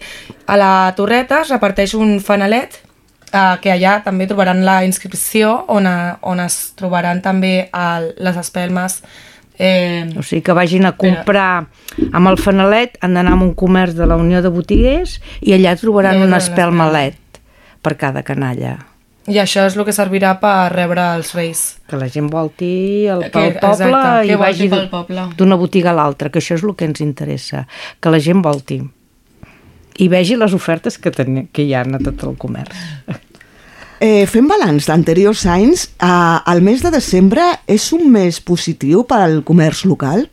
a 0.47 0.57
la 0.57 0.73
Torreta 0.95 1.41
es 1.43 1.51
reparteix 1.51 1.93
un 1.99 2.17
fanalet 2.23 2.79
uh, 3.33 3.59
que 3.61 3.71
allà 3.73 3.99
també 4.05 4.27
trobaran 4.27 4.63
la 4.65 4.79
inscripció 4.87 5.53
on, 5.67 5.85
a, 5.85 6.17
on 6.23 6.39
es 6.41 6.57
trobaran 6.79 7.21
també 7.21 7.67
el, 7.75 8.13
les 8.23 8.39
espelmes 8.39 9.01
Eh, 9.57 10.05
o 10.17 10.21
sigui 10.21 10.43
que 10.45 10.53
vagin 10.53 10.85
a 10.85 10.93
comprar 10.93 11.67
amb 12.11 12.29
el 12.29 12.37
fanalet, 12.37 12.99
han 13.01 13.17
d'anar 13.17 13.33
a 13.33 13.41
un 13.41 13.55
comerç 13.57 13.97
de 13.97 14.05
la 14.05 14.17
Unió 14.21 14.43
de 14.45 14.51
Botiguers 14.53 15.17
i 15.41 15.55
allà 15.57 15.73
trobaran 15.79 16.21
un 16.21 16.37
espelmalet 16.37 17.17
per 17.81 17.95
cada 17.97 18.21
canalla. 18.23 18.77
I 19.27 19.41
això 19.41 19.65
és 19.67 19.75
el 19.75 19.83
que 19.83 19.91
servirà 19.91 20.37
per 20.39 20.69
rebre 20.71 21.03
els 21.17 21.33
reis. 21.35 21.63
Que 21.89 21.97
la 21.99 22.07
gent 22.07 22.29
volti 22.31 23.07
el, 23.11 23.25
pel 23.33 23.57
que, 23.57 23.59
poble 23.59 23.89
exacte, 23.89 24.29
i 24.29 24.37
vagi 24.39 24.69
d'una 25.35 25.57
botiga 25.59 25.91
a 25.91 25.97
l'altra, 25.97 26.31
que 26.31 26.39
això 26.39 26.55
és 26.55 26.63
el 26.63 26.77
que 26.79 26.87
ens 26.87 27.03
interessa, 27.03 27.65
que 27.99 28.13
la 28.13 28.21
gent 28.23 28.45
volti 28.45 28.79
i 29.97 30.07
vegi 30.11 30.37
les 30.37 30.53
ofertes 30.53 30.97
que, 31.01 31.11
ten, 31.13 31.47
que 31.51 31.65
hi 31.65 31.73
ha 31.73 31.81
a 31.81 31.99
tot 32.03 32.23
el 32.27 32.37
comerç. 32.37 32.77
Eh, 33.99 34.27
fent 34.29 34.45
balanç 34.45 34.85
d'anteriors 34.85 35.41
anys, 35.49 35.87
eh, 35.97 36.39
el 36.53 36.61
mes 36.61 36.83
de 36.83 36.91
desembre 36.93 37.41
és 37.65 37.91
un 37.95 38.11
mes 38.13 38.39
positiu 38.39 39.03
per 39.09 39.17
al 39.23 39.39
comerç 39.43 39.85
local? 39.89 40.27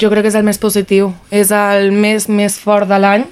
Jo 0.00 0.10
crec 0.10 0.24
que 0.24 0.32
és 0.32 0.34
el 0.34 0.42
més 0.42 0.58
positiu. 0.58 1.12
És 1.30 1.52
el 1.54 1.92
mes 1.92 2.26
més 2.28 2.58
fort 2.58 2.88
de 2.88 2.98
l'any 2.98 3.26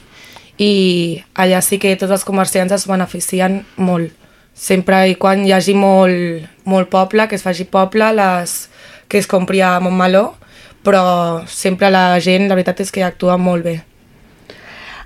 i 0.59 1.23
allà 1.35 1.61
sí 1.61 1.79
que 1.79 1.97
tots 1.97 2.13
els 2.13 2.25
comerciants 2.25 2.73
es 2.73 2.87
beneficien 2.87 3.65
molt. 3.77 4.13
Sempre 4.55 5.09
i 5.11 5.17
quan 5.19 5.45
hi 5.47 5.53
hagi 5.53 5.75
molt, 5.75 6.47
molt 6.65 6.89
poble, 6.91 7.27
que 7.27 7.35
es 7.35 7.43
faci 7.43 7.65
poble, 7.65 8.13
les, 8.15 8.69
que 9.09 9.19
es 9.19 9.27
compri 9.27 9.61
a 9.61 9.81
Montmeló, 9.81 10.37
però 10.85 11.43
sempre 11.47 11.91
la 11.91 12.21
gent, 12.21 12.47
la 12.47 12.55
veritat 12.55 12.81
és 12.81 12.95
que 12.95 13.03
actua 13.03 13.39
molt 13.39 13.65
bé. 13.65 13.88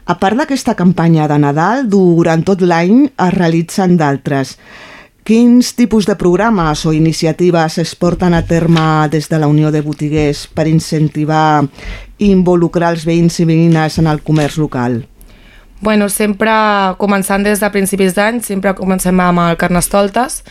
A 0.05 0.17
part 0.19 0.35
d'aquesta 0.35 0.75
campanya 0.75 1.29
de 1.31 1.37
Nadal, 1.39 1.85
durant 1.87 2.43
tot 2.43 2.63
l'any 2.67 3.05
es 3.07 3.35
realitzen 3.37 3.95
d'altres. 4.01 4.57
Quins 5.23 5.69
tipus 5.79 6.09
de 6.09 6.17
programes 6.19 6.81
o 6.91 6.93
iniciatives 6.93 7.79
es 7.79 7.93
porten 7.95 8.35
a 8.35 8.41
terme 8.43 9.07
des 9.13 9.29
de 9.31 9.39
la 9.39 9.47
Unió 9.47 9.71
de 9.71 9.81
Botiguers 9.81 10.49
per 10.51 10.67
incentivar 10.67 11.63
i 12.19 12.33
involucrar 12.33 12.91
els 12.97 13.07
veïns 13.07 13.39
i 13.39 13.47
veïnes 13.47 14.01
en 14.03 14.11
el 14.11 14.25
comerç 14.27 14.59
local? 14.59 15.05
Bueno, 15.79 16.09
sempre 16.11 16.51
començant 16.99 17.47
des 17.47 17.63
de 17.63 17.71
principis 17.71 18.19
d'any, 18.19 18.43
sempre 18.43 18.75
comencem 18.75 19.23
amb 19.23 19.45
el 19.47 19.57
Carnestoltes, 19.59 20.43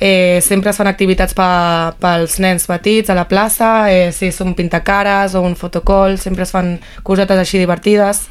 eh, 0.00 0.40
sempre 0.44 0.70
es 0.70 0.76
fan 0.76 0.92
activitats 0.92 1.32
pa, 1.32 1.96
pels 2.00 2.36
nens 2.44 2.68
petits 2.68 3.08
a 3.08 3.16
la 3.16 3.24
plaça, 3.28 3.88
eh, 3.88 4.12
si 4.12 4.28
són 4.32 4.52
pintacares 4.52 5.34
o 5.34 5.40
un 5.40 5.56
fotocall, 5.56 6.18
sempre 6.20 6.44
es 6.44 6.52
fan 6.52 6.76
cosetes 7.02 7.40
així 7.40 7.56
divertides. 7.64 8.26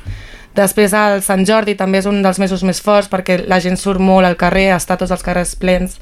Després 0.55 0.93
el 0.97 1.21
Sant 1.21 1.45
Jordi 1.45 1.75
també 1.77 1.99
és 2.01 2.07
un 2.09 2.21
dels 2.23 2.39
mesos 2.39 2.63
més 2.63 2.79
forts 2.81 3.09
perquè 3.11 3.43
la 3.45 3.59
gent 3.61 3.77
surt 3.77 4.01
molt 4.01 4.25
al 4.25 4.37
carrer, 4.39 4.71
està 4.75 4.97
tots 4.97 5.11
els 5.13 5.23
carrers 5.25 5.55
plens 5.55 5.99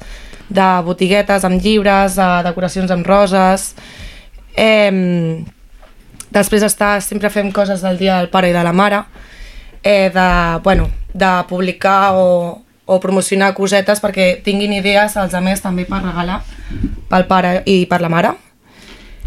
de 0.48 0.66
botiguetes 0.86 1.44
amb 1.44 1.60
llibres, 1.60 2.16
de 2.16 2.28
decoracions 2.46 2.90
amb 2.90 3.06
roses. 3.06 3.74
Eh, 4.56 5.42
després 6.30 6.62
està, 6.62 6.96
sempre 7.00 7.30
fem 7.30 7.50
coses 7.52 7.82
del 7.84 7.98
dia 7.98 8.20
del 8.20 8.30
pare 8.30 8.50
i 8.50 8.56
de 8.56 8.62
la 8.64 8.72
mare, 8.72 9.02
eh, 9.82 10.10
de, 10.14 10.28
bueno, 10.62 10.88
de 11.12 11.32
publicar 11.48 12.14
o, 12.14 12.62
o 12.86 13.00
promocionar 13.00 13.52
cosetes 13.54 14.00
perquè 14.00 14.40
tinguin 14.44 14.72
idees 14.78 15.16
els 15.18 15.34
altres 15.34 15.62
també 15.62 15.84
per 15.84 16.00
regalar 16.04 16.40
pel 17.10 17.26
pare 17.26 17.60
i 17.66 17.84
per 17.86 18.00
la 18.00 18.10
mare. 18.12 18.32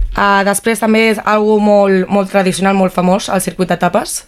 Uh, 0.09 0.41
després 0.43 0.81
també 0.81 1.05
és 1.11 1.19
algo 1.21 1.59
molt, 1.61 2.07
molt 2.09 2.31
tradicional, 2.31 2.75
molt 2.75 2.95
famós, 2.95 3.29
el 3.29 3.43
circuit 3.45 3.69
de 3.69 3.77
tapes, 3.79 4.23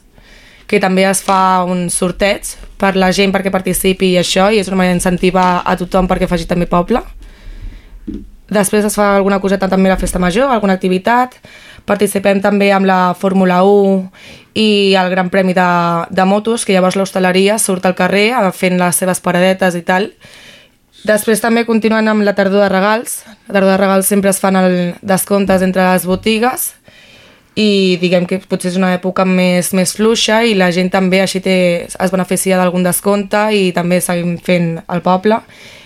que 0.71 0.79
també 0.79 1.03
es 1.03 1.19
fa 1.23 1.63
un 1.67 1.89
sorteig 1.91 2.53
per 2.79 2.95
la 2.95 3.11
gent 3.11 3.33
perquè 3.35 3.51
participi 3.51 4.13
i 4.13 4.19
això, 4.21 4.47
i 4.51 4.61
és 4.61 4.69
una 4.71 4.79
manera 4.79 4.95
d'incentivar 4.95 5.63
a 5.67 5.75
tothom 5.79 6.07
perquè 6.07 6.29
faci 6.31 6.47
també 6.47 6.69
poble. 6.71 7.03
Després 8.51 8.87
es 8.87 8.95
fa 8.95 9.13
alguna 9.15 9.39
coseta 9.39 9.69
també 9.71 9.91
a 9.91 9.95
la 9.95 9.99
festa 9.99 10.19
major, 10.19 10.49
alguna 10.51 10.75
activitat. 10.75 11.37
Participem 11.87 12.41
també 12.43 12.71
amb 12.75 12.87
la 12.87 13.13
Fórmula 13.15 13.61
1 13.63 14.09
i 14.59 14.95
el 14.99 15.11
Gran 15.11 15.29
Premi 15.31 15.55
de, 15.55 15.67
de 16.11 16.25
motos, 16.27 16.65
que 16.65 16.75
llavors 16.75 16.97
l'hostaleria 16.99 17.55
surt 17.59 17.87
al 17.87 17.95
carrer 17.95 18.29
eh, 18.35 18.49
fent 18.51 18.75
les 18.79 18.99
seves 18.99 19.23
paradetes 19.23 19.77
i 19.79 19.83
tal. 19.87 20.11
Després 21.07 21.39
també 21.41 21.63
continuen 21.65 22.11
amb 22.11 22.27
la 22.27 22.35
tardor 22.37 22.65
de 22.65 22.69
regals. 22.69 23.21
La 23.47 23.55
tardor 23.55 23.71
de 23.71 23.79
regals 23.79 24.11
sempre 24.11 24.35
es 24.35 24.43
fan 24.43 24.59
el 24.59 24.75
descomptes 25.01 25.63
entre 25.63 25.87
les 25.87 26.05
botigues 26.05 26.73
i 27.55 27.97
diguem 27.99 28.25
que 28.27 28.39
potser 28.47 28.71
és 28.71 28.79
una 28.79 28.93
època 28.95 29.25
més, 29.27 29.73
més 29.75 29.91
fluixa 29.97 30.41
i 30.47 30.55
la 30.55 30.69
gent 30.71 30.91
també 30.93 31.19
així 31.21 31.41
té, 31.43 31.57
es 31.87 32.13
beneficia 32.13 32.57
d'algun 32.57 32.85
descompte 32.87 33.49
i 33.51 33.71
també 33.75 33.99
seguim 33.99 34.37
fent 34.39 34.77
el 34.87 35.03
poble. 35.03 35.41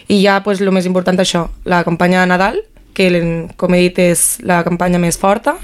I 0.07 0.21
ja 0.21 0.41
pues, 0.45 0.61
el 0.61 0.69
més 0.71 0.85
important 0.85 1.17
això, 1.19 1.47
la 1.65 1.83
campanya 1.83 2.21
de 2.21 2.29
Nadal, 2.29 2.61
que 2.93 3.09
com 3.57 3.73
he 3.73 3.87
dit 3.87 3.99
és 3.99 4.25
la 4.45 4.61
campanya 4.63 5.01
més 5.01 5.17
forta, 5.17 5.57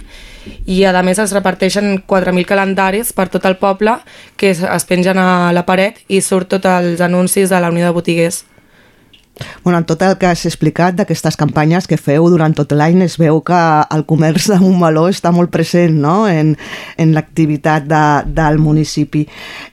i 0.66 0.84
a 0.89 1.04
més 1.06 1.20
es 1.22 1.34
reparteixen 1.36 2.02
4.000 2.10 2.47
calendaris 2.49 3.14
per 3.14 3.28
tot 3.30 3.45
el 3.45 3.60
poble 3.62 3.99
que 4.38 4.52
es 4.52 4.86
pengen 4.89 5.20
a 5.22 5.52
la 5.54 5.66
paret 5.68 6.02
i 6.10 6.22
surt 6.22 6.49
tots 6.56 6.66
els 6.66 7.02
anuncis 7.02 7.54
de 7.54 7.60
la 7.62 7.70
Unió 7.70 7.86
de 7.86 7.93
Botiguers. 7.93 8.43
Bueno, 9.64 9.80
en 9.80 9.86
tot 9.89 10.02
el 10.06 10.18
que 10.20 10.30
has 10.30 10.46
explicat 10.50 10.96
d'aquestes 10.98 11.38
campanyes 11.39 11.88
que 11.89 12.00
feu 12.00 12.28
durant 12.32 12.56
tot 12.58 12.74
l'any 12.76 13.02
es 13.06 13.18
veu 13.22 13.42
que 13.46 13.62
el 13.96 14.06
comerç 14.10 14.50
de 14.52 14.60
Montmeló 14.62 15.08
està 15.12 15.34
molt 15.36 15.52
present 15.54 15.98
no? 16.02 16.28
en, 16.30 16.56
en 16.98 17.16
l'activitat 17.16 17.88
de, 17.89 18.04
del 18.32 18.60
municipi. 18.62 19.26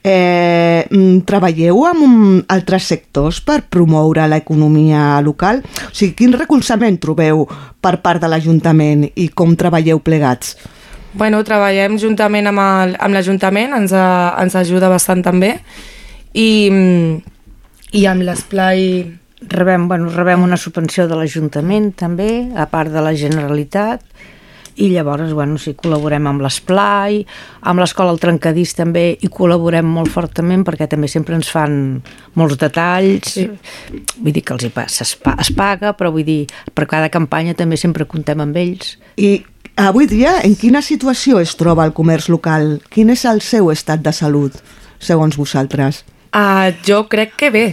Eh, 0.03 0.87
mm, 0.89 1.25
treballeu 1.29 1.85
amb 1.89 2.49
altres 2.53 2.89
sectors 2.93 3.43
per 3.45 3.63
promoure 3.71 4.27
l'economia 4.31 5.21
local? 5.25 5.63
O 5.89 5.93
sigui, 5.93 6.15
quin 6.19 6.35
recolzament 6.37 6.99
trobeu 7.03 7.47
per 7.81 7.99
part 8.05 8.23
de 8.23 8.31
l'Ajuntament 8.31 9.09
i 9.15 9.29
com 9.35 9.55
treballeu 9.59 10.03
plegats? 10.05 10.57
Bueno, 11.19 11.41
treballem 11.43 11.97
juntament 11.99 12.51
amb 12.51 13.15
l'Ajuntament, 13.15 13.73
ens, 13.75 13.95
ens 13.95 14.57
ajuda 14.61 14.91
bastant 14.93 15.25
també, 15.25 15.55
i, 16.37 16.51
i 17.97 18.05
amb 18.07 18.27
l'esplai 18.29 18.85
rebem, 19.41 19.87
bueno, 19.89 20.11
rebem 20.11 20.43
una 20.43 20.59
subvenció 20.59 21.07
de 21.09 21.17
l'Ajuntament 21.19 21.93
també, 21.99 22.49
a 22.57 22.67
part 22.71 22.91
de 22.93 23.03
la 23.05 23.15
Generalitat, 23.15 24.03
i 24.79 24.89
llavors, 24.93 25.33
bueno, 25.35 25.59
sí, 25.59 25.73
col·laborem 25.75 26.29
amb 26.31 26.43
l'Esplai, 26.45 27.19
amb 27.67 27.83
l'Escola 27.83 28.13
El 28.15 28.21
Trencadís 28.23 28.77
també 28.79 29.05
hi 29.19 29.31
col·laborem 29.35 29.87
molt 29.91 30.13
fortament 30.15 30.63
perquè 30.67 30.87
també 30.91 31.11
sempre 31.11 31.35
ens 31.35 31.51
fan 31.51 31.99
molts 32.39 32.59
detalls, 32.61 33.33
sí. 33.35 33.49
vull 34.23 34.35
dir 34.37 34.45
que 34.47 34.55
els 34.55 34.69
hi 34.69 34.73
passa, 34.75 35.03
es, 35.03 35.17
es 35.19 35.53
paga, 35.59 35.97
però 35.99 36.13
vull 36.15 36.27
dir, 36.27 36.45
per 36.75 36.87
cada 36.91 37.11
campanya 37.11 37.57
també 37.59 37.79
sempre 37.81 38.07
contem 38.07 38.45
amb 38.45 38.59
ells. 38.59 38.95
I 39.19 39.41
avui 39.83 40.07
dia, 40.11 40.39
en 40.47 40.55
quina 40.59 40.83
situació 40.83 41.43
es 41.43 41.57
troba 41.59 41.87
el 41.89 41.95
comerç 41.97 42.31
local? 42.31 42.77
Quin 42.95 43.11
és 43.15 43.27
el 43.27 43.43
seu 43.43 43.73
estat 43.75 44.07
de 44.07 44.15
salut, 44.15 44.63
segons 45.03 45.39
vosaltres? 45.39 46.05
Uh, 46.29 46.71
jo 46.87 47.03
crec 47.11 47.35
que 47.41 47.51
bé, 47.51 47.67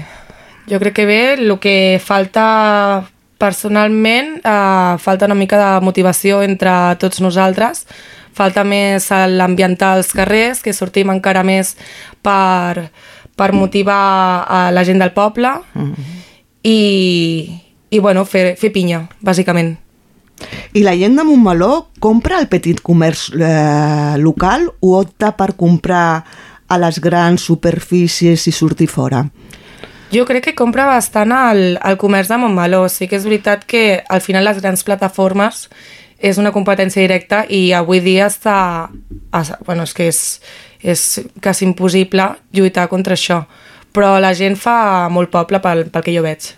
jo 0.69 0.79
crec 0.79 0.93
que 0.93 1.05
bé, 1.05 1.33
el 1.33 1.59
que 1.59 2.01
falta 2.03 3.05
personalment, 3.37 4.39
eh, 4.43 4.95
falta 4.99 5.25
una 5.25 5.35
mica 5.35 5.57
de 5.59 5.85
motivació 5.85 6.41
entre 6.43 6.95
tots 6.99 7.21
nosaltres, 7.21 7.85
falta 8.35 8.63
més 8.67 9.09
l'ambientar 9.11 9.95
els 9.97 10.11
carrers, 10.13 10.61
que 10.61 10.73
sortim 10.73 11.11
encara 11.13 11.43
més 11.43 11.75
per, 12.21 12.89
per 13.35 13.51
motivar 13.53 14.45
a 14.47 14.71
la 14.71 14.83
gent 14.83 14.99
del 14.99 15.13
poble 15.13 15.51
mm 15.73 15.93
-hmm. 15.93 16.21
i, 16.63 17.61
i 17.89 17.99
bueno, 17.99 18.25
fer, 18.25 18.55
fer 18.57 18.71
pinya, 18.71 19.07
bàsicament. 19.21 19.77
I 20.73 20.83
la 20.83 20.95
gent 20.97 21.15
de 21.15 21.23
Montmeló 21.23 21.87
compra 21.99 22.39
el 22.39 22.47
petit 22.47 22.81
comerç 22.81 23.31
eh, 23.39 24.17
local 24.17 24.67
o 24.81 24.99
opta 24.99 25.31
per 25.37 25.55
comprar 25.55 26.25
a 26.67 26.77
les 26.77 26.99
grans 26.99 27.41
superfícies 27.41 28.47
i 28.47 28.51
sortir 28.51 28.87
fora? 28.87 29.25
Jo 30.13 30.25
crec 30.25 30.43
que 30.45 30.55
compra 30.55 30.85
bastant 30.85 31.33
el, 31.33 31.79
el 31.81 31.97
comerç 31.97 32.29
de 32.29 32.37
Montmeló. 32.39 32.85
Sí 32.89 33.09
que 33.09 33.17
és 33.17 33.25
veritat 33.25 33.65
que 33.67 34.03
al 34.09 34.21
final 34.21 34.45
les 34.45 34.61
grans 34.61 34.85
plataformes 34.85 35.65
és 36.19 36.37
una 36.39 36.53
competència 36.55 37.03
directa 37.03 37.43
i 37.49 37.71
avui 37.73 38.01
dia 38.03 38.29
està... 38.29 38.89
Bueno, 39.65 39.83
és 39.83 39.93
que 39.93 40.07
és, 40.11 40.21
és 40.81 41.05
quasi 41.43 41.65
impossible 41.67 42.29
lluitar 42.55 42.87
contra 42.91 43.17
això. 43.17 43.43
Però 43.95 44.15
la 44.19 44.33
gent 44.37 44.55
fa 44.59 45.09
molt 45.11 45.31
poble 45.33 45.59
pel, 45.63 45.87
pel 45.91 46.05
que 46.05 46.15
jo 46.15 46.23
veig. 46.23 46.53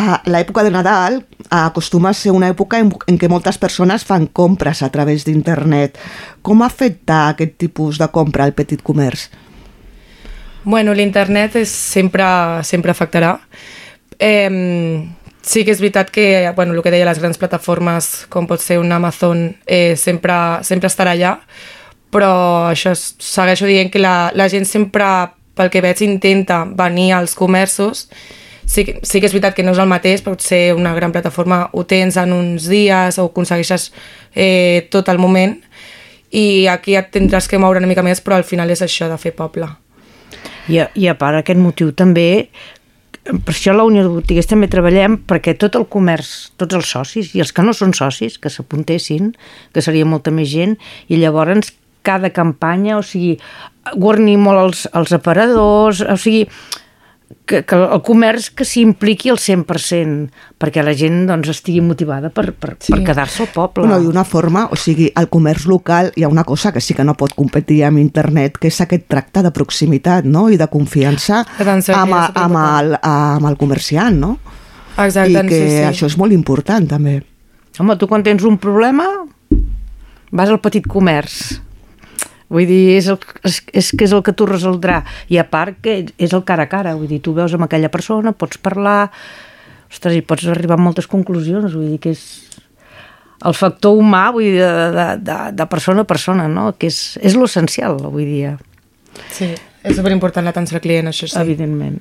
A 0.00 0.20
l'època 0.30 0.62
de 0.62 0.70
Nadal 0.70 1.24
acostuma 1.50 2.12
a 2.12 2.14
ser 2.14 2.30
una 2.30 2.48
època 2.52 2.78
en, 2.78 2.92
en 3.10 3.18
què 3.18 3.28
moltes 3.28 3.58
persones 3.58 4.04
fan 4.06 4.28
compres 4.30 4.84
a 4.86 4.90
través 4.94 5.26
d'internet. 5.26 5.98
Com 6.46 6.62
afecta 6.62 7.24
aquest 7.32 7.58
tipus 7.58 7.98
de 7.98 8.06
compra 8.14 8.46
al 8.46 8.54
petit 8.54 8.84
comerç? 8.86 9.26
Bueno, 10.64 10.92
l'internet 10.94 11.56
sempre, 11.64 12.24
sempre 12.64 12.90
afectarà. 12.90 13.38
Eh, 14.18 15.08
sí 15.42 15.64
que 15.64 15.72
és 15.72 15.80
veritat 15.80 16.10
que, 16.12 16.50
bueno, 16.56 16.74
el 16.74 16.82
que 16.82 16.92
deia, 16.92 17.08
les 17.08 17.18
grans 17.18 17.40
plataformes, 17.40 18.26
com 18.28 18.46
pot 18.46 18.60
ser 18.60 18.78
un 18.78 18.92
Amazon, 18.92 19.56
eh, 19.66 19.96
sempre, 19.96 20.34
sempre 20.62 20.90
estarà 20.90 21.16
allà, 21.16 21.38
però 22.12 22.68
això 22.68 22.92
segueixo 22.94 23.66
dient 23.66 23.90
que 23.90 24.02
la, 24.02 24.30
la 24.34 24.48
gent 24.52 24.66
sempre, 24.68 25.06
pel 25.54 25.70
que 25.72 25.80
veig, 25.80 26.02
intenta 26.04 26.64
venir 26.64 27.12
als 27.12 27.34
comerços 27.34 28.06
sí, 28.70 28.84
sí 29.02 29.20
que 29.20 29.26
és 29.26 29.34
veritat 29.34 29.56
que 29.56 29.64
no 29.66 29.74
és 29.74 29.80
el 29.82 29.90
mateix, 29.90 30.22
pot 30.24 30.40
ser 30.44 30.74
una 30.78 30.94
gran 30.94 31.12
plataforma, 31.12 31.64
ho 31.72 31.84
tens 31.84 32.16
en 32.20 32.32
uns 32.36 32.68
dies 32.70 33.18
o 33.18 33.26
aconsegueixes 33.30 33.90
eh, 34.34 34.86
tot 34.94 35.10
el 35.10 35.18
moment 35.18 35.58
i 36.30 36.66
aquí 36.70 36.94
et 36.96 37.10
tindràs 37.14 37.50
que 37.50 37.58
moure 37.58 37.82
una 37.82 37.90
mica 37.90 38.06
més, 38.06 38.22
però 38.22 38.38
al 38.38 38.46
final 38.46 38.70
és 38.70 38.84
això 38.86 39.10
de 39.10 39.18
fer 39.18 39.34
poble. 39.36 39.66
I 40.68 40.82
a, 40.84 40.90
i 40.94 41.08
a 41.08 41.16
part 41.18 41.40
aquest 41.40 41.60
motiu 41.60 41.94
també 41.96 42.50
per 43.20 43.52
això 43.52 43.74
la 43.76 43.84
Unió 43.84 44.02
de 44.02 44.12
Botiguers 44.12 44.48
també 44.48 44.68
treballem 44.70 45.18
perquè 45.28 45.54
tot 45.60 45.76
el 45.78 45.84
comerç, 45.92 46.50
tots 46.60 46.76
els 46.76 46.88
socis 46.88 47.34
i 47.36 47.42
els 47.44 47.52
que 47.52 47.62
no 47.62 47.74
són 47.76 47.92
socis, 47.94 48.38
que 48.40 48.50
s'apuntessin, 48.50 49.34
que 49.74 49.84
seria 49.84 50.08
molta 50.08 50.32
més 50.34 50.48
gent, 50.50 50.78
i 51.08 51.20
llavors 51.20 51.72
cada 52.02 52.30
campanya, 52.32 52.96
o 52.96 53.02
sigui, 53.04 53.36
guarnir 54.00 54.38
molt 54.40 54.62
els, 54.62 54.86
els 54.96 55.12
aparadors, 55.12 56.00
o 56.00 56.16
sigui, 56.16 56.46
que, 57.46 57.62
que 57.66 57.76
el 57.78 58.00
comerç 58.06 58.50
que 58.54 58.64
s'impliqui 58.66 59.30
al 59.32 59.38
100% 59.42 60.58
perquè 60.60 60.84
la 60.86 60.94
gent 60.98 61.24
doncs, 61.28 61.50
estigui 61.52 61.80
motivada 61.84 62.30
per, 62.34 62.50
per, 62.52 62.76
sí. 62.78 62.92
per 62.94 63.00
quedar-se 63.06 63.44
al 63.44 63.50
poble. 63.54 63.86
Bueno, 63.86 64.00
I 64.02 64.10
una 64.10 64.24
forma, 64.24 64.66
o 64.70 64.78
sigui, 64.78 65.10
al 65.18 65.30
comerç 65.32 65.66
local 65.70 66.12
hi 66.16 66.26
ha 66.26 66.30
una 66.30 66.44
cosa 66.44 66.72
que 66.74 66.82
sí 66.82 66.94
que 66.94 67.06
no 67.06 67.16
pot 67.18 67.34
competir 67.38 67.82
amb 67.86 68.02
internet, 68.02 68.58
que 68.60 68.70
és 68.70 68.80
aquest 68.82 69.08
tracte 69.10 69.44
de 69.46 69.54
proximitat 69.54 70.26
no? 70.26 70.48
i 70.50 70.58
de 70.60 70.68
confiança 70.70 71.42
amb, 71.58 72.14
amb, 72.14 72.60
el, 72.60 72.94
amb 73.00 73.50
el 73.50 73.58
comerciant, 73.60 74.20
no? 74.20 74.36
Exacte, 75.00 75.32
I 75.32 75.48
que 75.48 75.58
sí, 75.58 75.66
sí. 75.70 75.82
això 75.88 76.10
és 76.10 76.18
molt 76.20 76.34
important 76.36 76.86
també. 76.90 77.20
Home, 77.80 77.96
tu 77.96 78.08
quan 78.10 78.26
tens 78.26 78.44
un 78.44 78.58
problema 78.60 79.06
vas 80.30 80.50
al 80.50 80.60
petit 80.62 80.86
comerç 80.86 81.60
Vull 82.50 82.66
dir, 82.66 82.96
és, 82.96 83.06
el, 83.12 83.18
és, 83.46 83.60
és 83.78 83.92
que 83.94 84.08
és 84.08 84.12
el 84.16 84.24
que 84.26 84.34
tu 84.34 84.46
resoldrà. 84.48 85.04
I 85.30 85.38
a 85.38 85.46
part 85.46 85.78
que 85.84 86.00
és 86.18 86.34
el 86.34 86.42
cara 86.46 86.66
a 86.66 86.70
cara, 86.70 86.96
vull 86.98 87.10
dir, 87.10 87.20
tu 87.22 87.34
veus 87.36 87.54
amb 87.54 87.68
aquella 87.68 87.92
persona, 87.92 88.34
pots 88.34 88.58
parlar, 88.58 89.10
ostres, 89.90 90.16
hi 90.18 90.24
pots 90.26 90.48
arribar 90.50 90.78
a 90.78 90.82
moltes 90.82 91.06
conclusions, 91.10 91.76
vull 91.76 91.92
dir 91.94 92.00
que 92.02 92.14
és 92.16 92.24
el 93.46 93.54
factor 93.56 93.96
humà, 93.96 94.26
vull 94.34 94.48
dir, 94.48 94.58
de, 94.58 94.88
de, 94.96 95.06
de, 95.30 95.38
de 95.56 95.66
persona 95.70 96.02
a 96.04 96.08
persona, 96.10 96.48
no? 96.50 96.72
que 96.76 96.90
és, 96.90 97.18
és 97.22 97.38
l'essencial 97.38 98.00
avui 98.10 98.26
dia. 98.28 98.56
Sí, 99.30 99.52
és 99.80 99.96
superimportant 99.96 100.44
l'atenció 100.44 100.76
al 100.78 100.84
client, 100.84 101.10
això 101.10 101.28
sí. 101.30 101.38
Evidentment. 101.40 102.00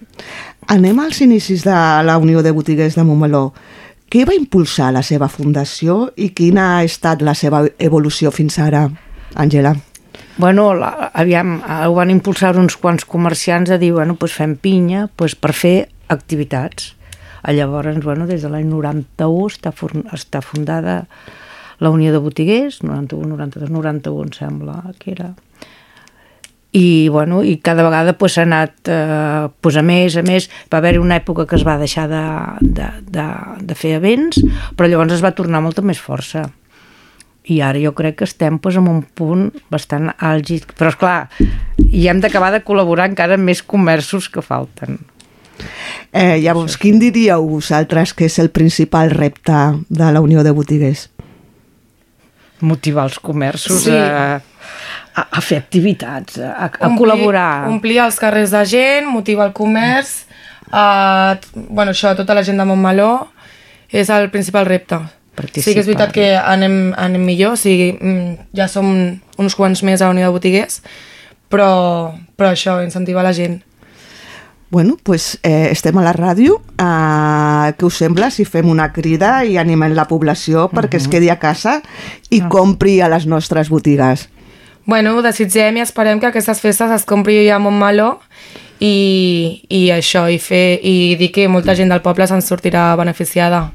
Anem 0.74 0.98
als 1.00 1.22
inicis 1.26 1.64
de 1.68 1.76
la 2.06 2.18
Unió 2.20 2.44
de 2.46 2.52
Botiguers 2.56 2.98
de 2.98 3.06
Montmeló. 3.08 3.50
Què 4.10 4.26
va 4.26 4.34
impulsar 4.34 4.90
la 4.96 5.06
seva 5.06 5.30
fundació 5.30 6.08
i 6.18 6.32
quina 6.34 6.72
ha 6.76 6.84
estat 6.84 7.22
la 7.22 7.38
seva 7.38 7.62
evolució 7.78 8.34
fins 8.34 8.58
ara, 8.60 8.88
Àngela? 9.38 9.76
Bueno, 10.40 10.74
la, 10.74 11.12
aviam, 11.14 11.58
ho 11.60 11.92
van 11.98 12.14
impulsar 12.14 12.54
uns 12.56 12.78
quants 12.80 13.04
comerciants 13.04 13.74
a 13.76 13.78
dir, 13.78 13.90
bueno, 13.92 14.14
doncs 14.16 14.38
fem 14.40 14.54
pinya 14.56 15.10
doncs 15.20 15.34
per 15.36 15.52
fer 15.52 15.90
activitats. 16.08 16.94
A 17.44 17.52
llavors, 17.52 18.00
bueno, 18.06 18.24
des 18.28 18.46
de 18.46 18.52
l'any 18.52 18.70
91 18.72 19.50
està, 19.52 19.74
està 20.16 20.40
fundada 20.40 21.02
la 21.84 21.92
Unió 21.92 22.14
de 22.16 22.22
Botiguers, 22.24 22.80
91, 22.88 23.28
92, 23.36 23.68
91 23.68 24.24
em 24.24 24.32
sembla 24.38 24.78
que 24.96 25.12
era. 25.12 25.34
I, 26.72 27.10
bueno, 27.12 27.42
i 27.44 27.58
cada 27.60 27.84
vegada 27.84 28.16
pues, 28.16 28.38
s'ha 28.38 28.48
anat 28.48 28.88
eh, 28.88 29.50
pues, 29.60 29.76
a 29.76 29.84
més, 29.84 30.16
a 30.16 30.24
més. 30.24 30.48
Va 30.72 30.80
haver 30.80 31.02
una 31.04 31.20
època 31.20 31.50
que 31.52 31.60
es 31.60 31.68
va 31.68 31.76
deixar 31.84 32.08
de, 32.08 32.24
de, 32.64 32.88
de, 33.12 33.28
de 33.60 33.76
fer 33.76 33.98
events, 34.00 34.40
però 34.80 34.88
llavors 34.88 35.20
es 35.20 35.26
va 35.26 35.36
tornar 35.36 35.60
molta 35.68 35.84
més 35.84 36.00
força 36.00 36.48
i 37.50 37.60
ara 37.66 37.82
jo 37.82 37.94
crec 37.98 38.20
que 38.20 38.28
estem 38.28 38.60
pues, 38.62 38.78
en 38.78 38.88
un 38.88 39.02
punt 39.04 39.50
bastant 39.74 40.12
àlgid, 40.16 40.68
però 40.78 40.94
és 40.94 40.98
clar, 41.00 41.20
i 41.90 42.08
hem 42.08 42.22
d'acabar 42.22 42.52
de 42.54 42.62
col·laborar 42.66 43.10
encara 43.10 43.40
amb 43.40 43.50
més 43.50 43.64
comerços 43.66 44.30
que 44.30 44.44
falten. 44.46 45.00
Eh, 46.14 46.40
llavors, 46.42 46.78
quin 46.80 47.00
diríeu 47.02 47.46
vosaltres 47.50 48.14
que 48.18 48.30
és 48.30 48.38
el 48.42 48.52
principal 48.54 49.12
repte 49.12 49.58
de 49.90 50.12
la 50.14 50.22
Unió 50.22 50.44
de 50.46 50.54
Botiguers? 50.56 51.10
Motivar 52.62 53.08
els 53.10 53.20
comerços 53.24 53.86
sí. 53.86 53.96
a, 53.96 54.40
a, 54.40 55.26
a 55.26 55.44
fer 55.44 55.60
activitats, 55.62 56.40
a, 56.40 56.70
a 56.70 56.88
omplir, 56.88 57.04
col·laborar. 57.04 57.52
Omplir 57.72 58.02
els 58.06 58.20
carrers 58.22 58.56
de 58.56 58.64
gent, 58.70 59.10
motivar 59.12 59.50
el 59.50 59.56
comerç, 59.58 60.26
a, 60.72 61.38
bueno, 61.54 61.94
això, 61.94 62.14
tota 62.18 62.36
la 62.38 62.44
gent 62.46 62.60
de 62.60 62.68
Montmeló, 62.68 63.14
és 63.90 64.12
el 64.14 64.30
principal 64.34 64.68
repte. 64.70 65.00
Sí 65.56 65.74
que 65.74 65.80
és 65.84 65.88
veritat 65.88 66.12
que 66.16 66.34
anem, 66.38 66.94
anem 66.98 67.24
millor, 67.24 67.56
o 67.56 67.60
sigui, 67.60 67.94
mm, 67.96 68.52
ja 68.58 68.68
som 68.68 68.90
uns 69.38 69.56
quants 69.56 69.84
més 69.84 70.02
a 70.02 70.10
la 70.10 70.16
Unió 70.18 70.28
de 70.28 70.36
Botiguers, 70.36 70.82
però, 71.50 72.14
però 72.36 72.52
això, 72.54 72.80
incentivar 72.84 73.24
la 73.24 73.34
gent. 73.34 73.62
Bueno, 74.70 74.98
pues, 75.02 75.40
eh, 75.42 75.70
estem 75.72 75.98
a 75.98 76.04
la 76.04 76.14
ràdio. 76.14 76.60
Eh, 76.78 77.74
què 77.74 77.86
us 77.86 77.98
sembla 77.98 78.30
si 78.30 78.46
fem 78.46 78.70
una 78.70 78.92
crida 78.94 79.44
i 79.44 79.58
animem 79.58 79.96
la 79.98 80.06
població 80.06 80.70
perquè 80.70 80.98
uh 80.98 81.00
-huh. 81.00 81.06
es 81.06 81.08
quedi 81.08 81.30
a 81.30 81.40
casa 81.40 81.82
i 82.30 82.42
uh. 82.42 82.50
compri 82.50 83.02
a 83.02 83.10
les 83.10 83.26
nostres 83.26 83.70
botigues? 83.70 84.30
Bueno, 84.86 85.22
desitgem 85.22 85.78
i 85.78 85.82
esperem 85.82 86.20
que 86.20 86.28
aquestes 86.28 86.62
festes 86.62 86.92
es 86.92 87.06
compri 87.06 87.48
ja 87.48 87.56
a 87.56 87.60
Montmeló 87.60 88.20
i, 88.80 89.66
i 89.70 89.90
això, 89.92 90.24
i, 90.32 90.40
fer, 90.40 90.80
i 90.82 91.16
dir 91.20 91.32
que 91.32 91.48
molta 91.48 91.76
gent 91.76 91.90
del 91.90 92.02
poble 92.02 92.28
se'n 92.28 92.42
sortirà 92.42 92.96
beneficiada. 92.96 93.72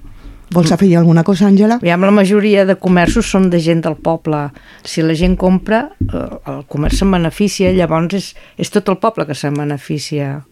Vols 0.55 0.71
afegir 0.73 0.97
alguna 1.01 1.25
cosa, 1.27 1.49
Àngela? 1.51 1.81
Aviam, 1.83 2.05
la 2.07 2.13
majoria 2.15 2.65
de 2.69 2.77
comerços 2.79 3.27
són 3.27 3.49
de 3.51 3.59
gent 3.61 3.83
del 3.85 3.97
poble. 3.97 4.47
Si 4.87 5.03
la 5.03 5.15
gent 5.19 5.35
compra, 5.41 5.89
eh, 6.07 6.27
el 6.53 6.63
comerç 6.71 7.01
se'n 7.03 7.11
beneficia, 7.11 7.73
llavors 7.75 8.15
és, 8.15 8.31
és 8.57 8.71
tot 8.71 8.89
el 8.93 8.99
poble 9.03 9.27
que 9.27 9.35
se'n 9.35 9.55
beneficia. 9.59 10.45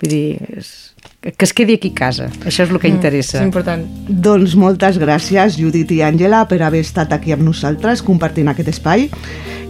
Vull 0.00 0.08
dir, 0.14 0.38
és, 0.56 0.70
que 1.20 1.44
es 1.44 1.52
quedi 1.52 1.74
aquí 1.76 1.90
a 1.92 1.98
casa. 1.98 2.30
Això 2.48 2.64
és 2.64 2.70
el 2.72 2.78
que 2.80 2.88
Mm, 2.88 2.94
interessa. 2.96 3.38
és 3.38 3.44
important. 3.44 3.84
Doncs 4.08 4.54
moltes 4.56 4.96
gràcies, 4.98 5.58
Judit 5.60 5.90
i 5.92 6.00
Àngela, 6.00 6.46
per 6.48 6.62
haver 6.62 6.80
estat 6.80 7.12
aquí 7.12 7.32
amb 7.32 7.42
nosaltres 7.42 8.00
compartint 8.02 8.48
aquest 8.48 8.68
espai. 8.72 9.10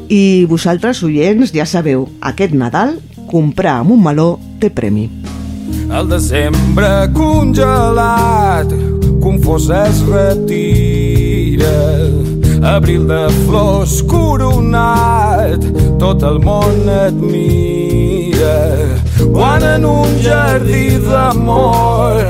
I 0.08 0.44
vosaltres, 0.46 1.02
oients, 1.02 1.50
ja 1.52 1.66
sabeu, 1.66 2.08
aquest 2.20 2.52
Nadal, 2.54 3.00
comprar 3.26 3.80
amb 3.80 3.90
un 3.90 4.02
meló 4.02 4.38
té 4.60 4.70
premi. 4.70 5.08
El 5.90 6.08
desembre 6.08 7.10
congelat, 7.12 8.70
confós 9.20 9.70
es 9.70 10.00
retira. 10.06 11.76
Abril 12.62 13.06
de 13.06 13.28
flors 13.46 14.02
coronat, 14.02 15.64
tot 15.98 16.22
el 16.22 16.40
món 16.44 16.88
et 16.88 17.16
mira. 17.16 18.58
Quan 19.32 19.64
en 19.64 19.84
un 19.84 20.16
jardí 20.24 20.98
d'amor 21.04 22.20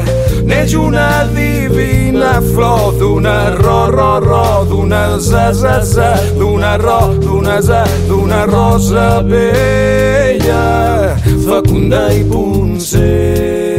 neix 0.46 0.74
una 0.74 1.24
divina 1.34 2.36
flor 2.52 2.94
d'una 2.98 3.54
ro, 3.58 3.80
ro, 3.90 4.12
ro, 4.20 4.44
d'una 4.70 5.18
za, 5.18 5.50
za, 5.52 5.80
za, 5.84 6.12
d'una 6.38 6.76
ro, 6.78 7.00
d'una 7.18 7.60
za, 7.62 7.84
d'una 8.08 8.44
rosa 8.46 9.22
bella, 9.22 11.16
fecunda 11.46 12.06
i 12.12 12.24
poncella. 12.24 13.69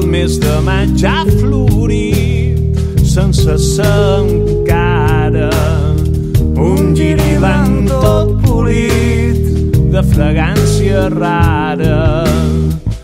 El 0.00 0.06
mes 0.08 0.38
de 0.40 0.52
maig 0.64 1.02
ha 1.04 1.26
florit 1.28 2.78
sense 3.04 3.56
ser 3.60 3.88
encara. 4.16 5.50
Un 6.56 6.94
girilant 6.96 7.84
tot 7.90 8.30
polit 8.40 9.42
de 9.92 10.02
fragància 10.14 11.02
rara 11.12 12.24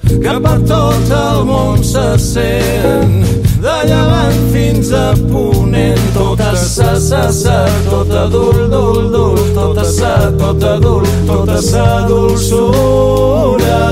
que 0.09 0.39
per 0.47 0.57
tot 0.71 1.13
el 1.19 1.45
món 1.51 1.85
se 1.85 2.07
sent. 2.23 3.21
De 3.61 3.77
llevant 3.91 4.41
fins 4.55 4.89
a 4.97 5.13
ponent 5.29 6.01
tota 6.17 6.55
sa, 6.57 6.95
sa, 6.97 7.27
sa, 7.43 7.59
tota 7.91 8.25
dul, 8.33 8.71
dul, 8.73 9.11
dul 9.13 9.37
tota 9.53 9.85
sa, 9.85 10.17
tota 10.41 10.79
dul, 10.81 11.05
tota 11.29 11.61
sa 11.61 11.87
dulçura. 12.09 13.83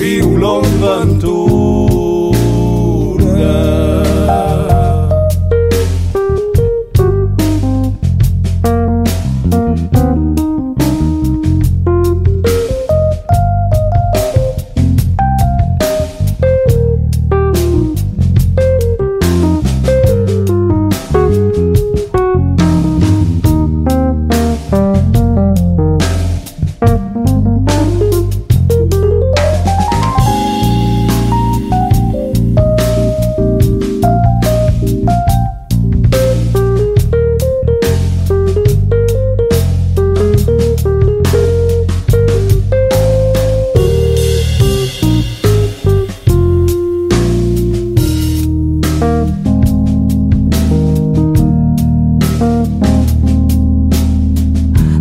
I 0.00 0.20
olor 0.24 0.62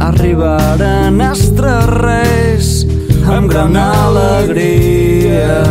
arribaren 0.08 1.22
extraterres 1.22 2.72
amb 3.30 3.52
gran 3.52 3.76
alegria. 3.78 5.62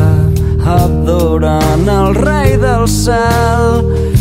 Adorant 0.70 1.88
el 1.90 2.14
rei 2.14 2.54
del 2.60 2.86
cel 2.86 3.80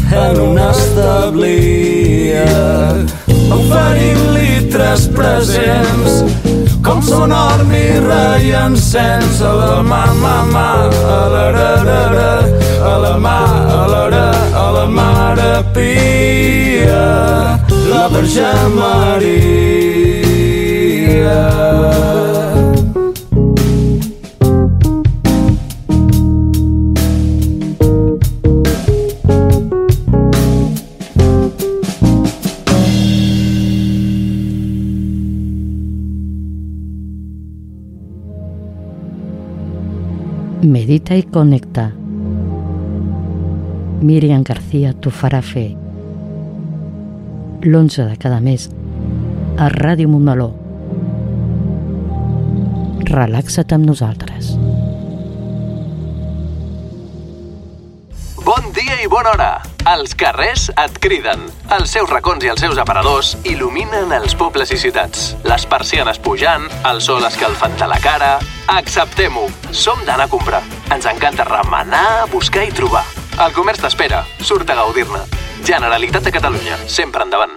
en 0.10 0.40
una 0.42 0.72
establia 0.74 2.48
oferint-li 3.54 4.70
tres 4.74 5.06
presents 5.14 6.24
com 6.86 7.04
són 7.06 7.34
or, 7.36 7.62
mirra 7.70 8.40
i 8.42 8.54
encens 8.58 9.42
a 9.46 9.52
la 9.60 9.74
mà, 9.86 10.04
mà, 10.24 10.36
mà, 10.50 10.68
a 10.90 11.20
la, 11.34 11.46
ra, 11.54 11.72
ra, 11.86 12.02
ra, 12.16 12.32
a 12.90 12.98
la 13.04 13.14
mà, 13.22 13.38
a 13.76 13.82
la, 13.92 14.04
ra, 14.14 14.39
la 14.72 14.86
Mare 14.88 15.64
Pia, 15.74 17.60
la 17.90 18.08
Verge 18.08 18.54
Maria. 18.76 19.70
Medita 40.62 41.16
y 41.16 41.24
conecta 41.24 41.94
Miriam 44.02 44.44
García 44.48 44.94
t'ho 44.96 45.12
farà 45.12 45.42
fer. 45.44 45.74
L'11 47.68 48.06
de 48.08 48.16
cada 48.18 48.40
mes 48.40 48.70
a 49.60 49.68
Ràdio 49.74 50.08
Montmeló. 50.08 50.54
Relaxa't 53.10 53.76
amb 53.76 53.90
nosaltres. 53.90 54.54
Bon 58.46 58.72
dia 58.74 58.96
i 59.04 59.12
bona 59.12 59.36
hora! 59.36 59.52
Els 59.90 60.16
carrers 60.16 60.70
et 60.80 60.98
criden. 61.04 61.44
Els 61.76 61.92
seus 61.92 62.10
racons 62.10 62.44
i 62.46 62.52
els 62.54 62.64
seus 62.64 62.80
aparadors 62.80 63.36
il·luminen 63.44 64.16
els 64.16 64.36
pobles 64.40 64.72
i 64.72 64.80
ciutats. 64.80 65.34
Les 65.44 65.68
persianes 65.68 66.24
pujant, 66.24 66.72
el 66.88 67.04
sol 67.04 67.28
escalfant-te 67.28 67.90
la 67.90 68.00
cara... 68.04 68.38
Acceptem-ho! 68.70 69.50
Som 69.74 70.06
d'anar 70.06 70.30
a 70.30 70.32
comprar. 70.32 70.64
Ens 70.94 71.10
encanta 71.10 71.48
remenar, 71.50 72.30
buscar 72.32 72.64
i 72.70 72.72
trobar. 72.72 73.04
El 73.40 73.54
comerç 73.56 73.80
t'espera. 73.80 74.18
Surt 74.44 74.68
a 74.68 74.76
gaudir-ne. 74.76 75.22
Generalitat 75.64 76.26
de 76.28 76.32
Catalunya. 76.36 76.76
Sempre 76.92 77.24
endavant. 77.24 77.54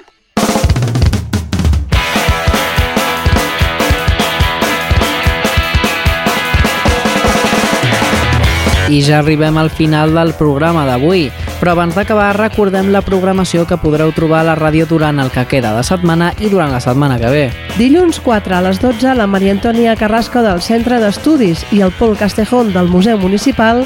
I 8.93 9.01
ja 9.03 9.19
arribem 9.19 9.59
al 9.59 9.73
final 9.75 10.15
del 10.15 10.31
programa 10.39 10.85
d'avui, 10.87 11.33
però 11.63 11.77
abans 11.77 11.95
d'acabar 11.95 12.33
recordem 12.35 12.89
la 12.91 13.05
programació 13.07 13.63
que 13.71 13.77
podreu 13.79 14.11
trobar 14.11 14.41
a 14.41 14.47
la 14.49 14.57
ràdio 14.59 14.89
durant 14.91 15.21
el 15.23 15.31
que 15.31 15.45
queda 15.47 15.71
de 15.77 15.85
setmana 15.87 16.33
i 16.43 16.51
durant 16.51 16.73
la 16.75 16.81
setmana 16.83 17.21
que 17.23 17.31
ve. 17.31 17.45
Dilluns 17.77 18.19
4 18.19 18.57
a 18.57 18.63
les 18.67 18.81
12, 18.83 19.13
la 19.15 19.29
Maria 19.31 19.55
Antònia 19.55 19.95
Carrasco 19.95 20.43
del 20.43 20.59
Centre 20.59 20.99
d'Estudis 20.99 21.63
i 21.71 21.85
el 21.87 21.95
Pol 21.95 22.17
Castejón 22.19 22.73
del 22.75 22.91
Museu 22.91 23.21
Municipal 23.23 23.85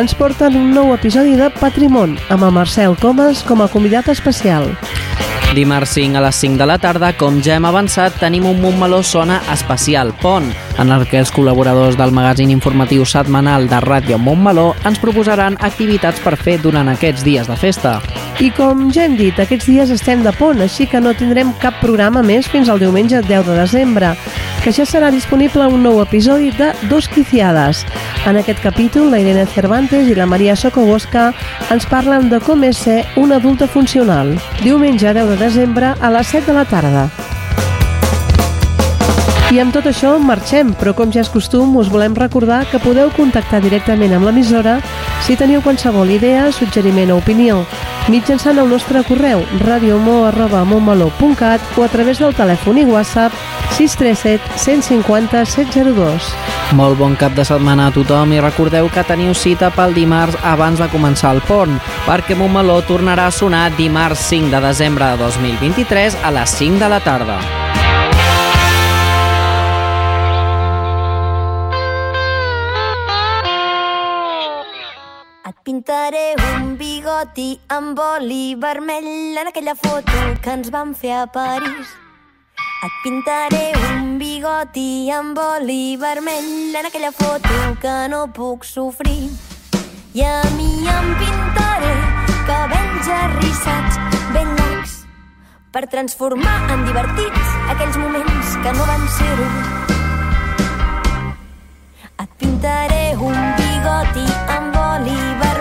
ens 0.00 0.16
porten 0.16 0.56
un 0.56 0.72
nou 0.72 0.94
episodi 0.96 1.36
de 1.36 1.50
Patrimon 1.52 2.16
amb 2.32 2.48
el 2.48 2.56
Marcel 2.56 2.96
Comas 2.96 3.44
com 3.44 3.60
a 3.60 3.68
convidat 3.68 4.08
especial. 4.08 4.72
Dimarts 5.52 5.98
5 6.00 6.16
a 6.16 6.24
les 6.24 6.40
5 6.40 6.56
de 6.56 6.66
la 6.68 6.78
tarda, 6.80 7.12
com 7.12 7.42
ja 7.44 7.60
hem 7.60 7.68
avançat, 7.68 8.16
tenim 8.20 8.48
un 8.48 8.60
Montmeló 8.64 9.02
Sona 9.04 9.42
especial 9.52 10.16
Pont, 10.22 10.48
en 10.78 10.92
el 10.94 11.04
que 11.10 11.18
els 11.20 11.32
col·laboradors 11.34 11.98
del 11.98 12.14
magazín 12.14 12.52
informatiu 12.54 13.04
setmanal 13.04 13.68
de 13.68 13.80
Ràdio 13.82 14.18
Montmeló 14.18 14.70
ens 14.88 15.00
proposaran 15.02 15.58
activitats 15.60 16.22
per 16.24 16.36
fer 16.38 16.58
durant 16.62 16.88
aquests 16.88 17.24
dies 17.26 17.50
de 17.50 17.56
festa. 17.58 17.98
I 18.38 18.52
com 18.54 18.86
ja 18.94 19.04
hem 19.08 19.16
dit, 19.18 19.38
aquests 19.38 19.66
dies 19.66 19.90
estem 19.90 20.22
de 20.22 20.32
pont, 20.38 20.60
així 20.62 20.86
que 20.86 21.00
no 21.02 21.14
tindrem 21.18 21.50
cap 21.58 21.80
programa 21.82 22.22
més 22.22 22.46
fins 22.46 22.70
al 22.70 22.78
diumenge 22.78 23.18
10 23.26 23.48
de 23.48 23.56
desembre, 23.58 24.12
que 24.62 24.72
ja 24.74 24.86
serà 24.86 25.10
disponible 25.10 25.66
un 25.66 25.82
nou 25.82 25.98
episodi 26.02 26.52
de 26.54 26.70
Dos 26.90 27.08
Quiciades. 27.10 27.82
En 28.26 28.38
aquest 28.38 28.62
capítol, 28.62 29.10
la 29.10 29.18
Irene 29.22 29.46
Cervantes 29.50 30.06
i 30.06 30.14
la 30.14 30.28
Maria 30.30 30.54
Socobosca 30.54 31.32
ens 31.74 31.88
parlen 31.90 32.30
de 32.30 32.38
com 32.44 32.62
és 32.68 32.78
ser 32.86 33.00
un 33.16 33.34
adulta 33.34 33.66
funcional. 33.66 34.36
Diumenge 34.62 35.10
10 35.10 35.34
de 35.34 35.40
desembre 35.42 35.94
a 35.98 36.14
les 36.14 36.30
7 36.36 36.52
de 36.52 36.58
la 36.60 36.64
tarda. 36.68 37.08
I 39.48 39.62
amb 39.62 39.72
tot 39.72 39.86
això 39.88 40.12
marxem, 40.20 40.74
però 40.76 40.92
com 40.92 41.12
ja 41.12 41.22
és 41.24 41.30
costum 41.32 41.78
us 41.80 41.88
volem 41.88 42.16
recordar 42.16 42.66
que 42.68 42.80
podeu 42.84 43.08
contactar 43.16 43.62
directament 43.64 44.12
amb 44.12 44.28
l'emissora 44.28 44.76
si 45.24 45.38
teniu 45.40 45.64
qualsevol 45.64 46.10
idea, 46.12 46.50
suggeriment 46.52 47.14
o 47.14 47.22
opinió 47.22 47.62
mitjançant 48.08 48.58
el 48.58 48.68
nostre 48.68 49.02
correu 49.04 49.44
radiomo.montmeló.cat 49.60 51.60
o 51.76 51.82
a 51.84 51.88
través 51.92 52.18
del 52.22 52.34
telèfon 52.34 52.78
i 52.80 52.84
WhatsApp 52.88 53.32
637 53.76 54.58
150 54.58 55.44
702. 55.44 56.32
Molt 56.76 56.98
bon 57.00 57.16
cap 57.20 57.32
de 57.36 57.44
setmana 57.44 57.86
a 57.88 57.92
tothom 57.92 58.32
i 58.32 58.40
recordeu 58.44 58.88
que 58.92 59.04
teniu 59.08 59.34
cita 59.36 59.70
pel 59.72 59.94
dimarts 59.96 60.36
abans 60.42 60.78
de 60.80 60.88
començar 60.92 61.34
el 61.36 61.42
pont, 61.48 61.80
perquè 62.08 62.36
Montmeló 62.36 62.82
tornarà 62.88 63.26
a 63.28 63.32
sonar 63.32 63.76
dimarts 63.76 64.20
5 64.32 64.50
de 64.52 64.60
desembre 64.68 65.04
de 65.12 65.16
2023 65.24 66.16
a 66.24 66.30
les 66.40 66.50
5 66.60 66.78
de 66.80 66.88
la 66.88 67.00
tarda. 67.04 67.67
Pintaré 75.68 76.32
un 76.56 76.78
bigoti 76.80 77.58
amb 77.68 77.98
oli 78.00 78.54
vermell 78.56 79.36
en 79.36 79.48
aquella 79.50 79.74
foto 79.76 80.20
que 80.40 80.52
ens 80.56 80.70
vam 80.72 80.94
fer 80.96 81.12
a 81.12 81.26
París. 81.28 81.90
Et 82.86 82.94
pintaré 83.02 83.74
un 83.90 84.16
bigoti 84.16 85.10
amb 85.12 85.36
oli 85.36 85.98
vermell 86.00 86.72
en 86.80 86.88
aquella 86.88 87.10
foto 87.12 87.58
que 87.82 87.96
no 88.08 88.22
puc 88.38 88.64
sofrir. 88.64 89.28
I 90.16 90.24
a 90.24 90.38
mi 90.56 90.88
em 90.94 91.10
pintaré 91.20 91.92
cabells 92.48 93.12
arrissats 93.18 94.00
ben 94.32 94.48
llargs 94.62 94.94
per 95.70 95.84
transformar 95.92 96.56
en 96.72 96.88
divertits 96.88 97.52
aquells 97.74 98.00
moments 98.06 98.56
que 98.64 98.72
no 98.72 98.88
van 98.88 99.06
ser-ho. 99.18 99.52
Et 102.24 102.30
pintaré 102.40 103.04
un 103.20 103.36
bigoti 103.60 104.26
amb 104.56 104.82
oli 104.86 105.20
vermell 105.44 105.57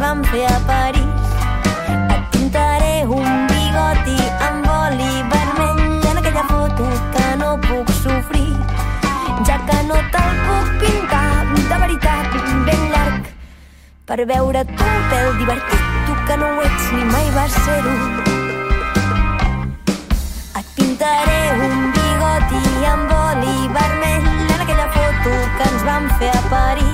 vam 0.00 0.22
fer 0.24 0.46
a 0.48 0.58
París. 0.66 1.04
Et 2.14 2.22
pintaré 2.32 3.04
un 3.04 3.28
bigoti 3.50 4.16
amb 4.46 4.68
oli 4.72 5.12
vermell 5.32 6.06
en 6.10 6.20
aquella 6.20 6.44
foto 6.48 6.86
que 7.14 7.26
no 7.40 7.50
puc 7.66 7.92
sofrir, 8.00 8.54
ja 9.46 9.58
que 9.68 9.78
no 9.90 9.98
te'l 10.14 10.38
puc 10.46 10.70
pintar 10.80 11.44
de 11.54 11.80
veritat 11.84 12.38
ben 12.68 12.86
llarg 12.94 13.28
per 14.06 14.20
veure 14.32 14.64
tu 14.72 14.88
un 14.92 15.02
pèl 15.12 15.28
divertit, 15.42 15.84
tu 16.06 16.16
que 16.28 16.36
no 16.42 16.48
ho 16.56 16.62
ets 16.68 16.86
ni 16.96 17.04
mai 17.12 17.28
vas 17.36 17.58
ser-ho. 17.66 17.96
Et 20.60 20.66
pintaré 20.78 21.42
un 21.68 21.76
bigoti 21.98 22.64
amb 22.94 23.12
oli 23.18 23.58
vermell 23.76 24.32
en 24.48 24.64
aquella 24.64 24.88
foto 24.96 25.36
que 25.58 25.68
ens 25.74 25.84
vam 25.90 26.08
fer 26.22 26.32
a 26.38 26.46
París. 26.54 26.89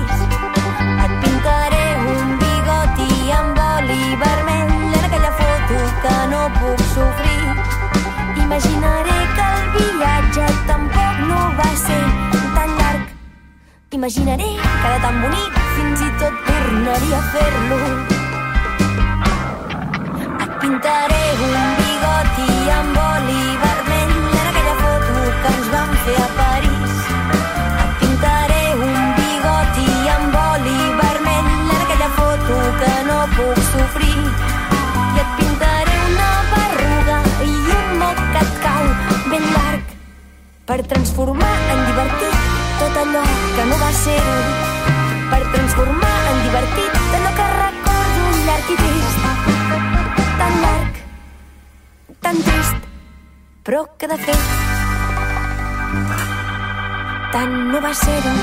Imaginaré 14.07 14.45
que 14.55 14.87
era 14.87 14.99
tan 15.01 15.21
bonic, 15.21 15.55
fins 15.75 15.99
i 15.99 16.09
tot 16.19 16.35
tornaria 16.47 17.17
a 17.17 17.23
fer-lo. 17.33 17.79
Et 20.45 20.53
pintaré 20.61 21.25
un 21.47 21.57
bigoti 21.79 22.47
amb 22.77 23.01
oli 23.03 23.43
vermell 23.65 24.15
en 24.29 24.47
aquella 24.53 24.77
foto 24.79 25.17
que 25.41 25.51
ens 25.51 25.67
vam 25.75 25.91
fer 26.05 26.17
a 26.23 26.29
París. 26.39 26.95
Et 27.83 27.91
pintaré 27.99 28.63
un 28.87 28.97
bigoti 29.19 29.91
amb 30.15 30.41
oli 30.45 30.79
vermell 31.03 31.53
en 31.59 31.77
aquella 31.83 32.11
foto 32.15 32.63
que 32.79 32.95
no 33.11 33.21
puc 33.35 33.63
sofrir. 33.75 34.19
I 34.23 35.23
et 35.25 35.39
pintaré 35.41 36.01
una 36.13 36.33
berruga 36.55 37.23
i 37.43 37.55
un 37.83 37.95
moc 38.05 38.27
que 38.31 38.45
et 38.47 38.59
cau 38.63 38.91
ben 39.33 39.51
llarg 39.51 39.97
per 40.71 40.85
transformar 40.95 41.57
en 41.75 41.89
divertit 41.91 42.46
tot 42.79 42.97
allò 43.03 43.23
que 43.55 43.63
no 43.69 43.77
va 43.81 43.91
ser 43.91 44.21
per 45.31 45.41
transformar 45.53 46.17
en 46.31 46.41
divertit 46.45 47.15
allò 47.17 47.31
que 47.39 47.47
recordo 47.53 48.25
llarg 48.47 48.71
i 48.73 48.77
trist 48.81 49.21
tan 50.41 50.57
llarg 50.63 50.99
tan 52.27 52.41
trist 52.49 52.87
però 53.69 53.83
que 53.97 54.11
de 54.13 54.17
fet 54.27 54.43
tant 57.33 57.55
no 57.73 57.81
va 57.87 57.93
ser-ho 58.05 58.35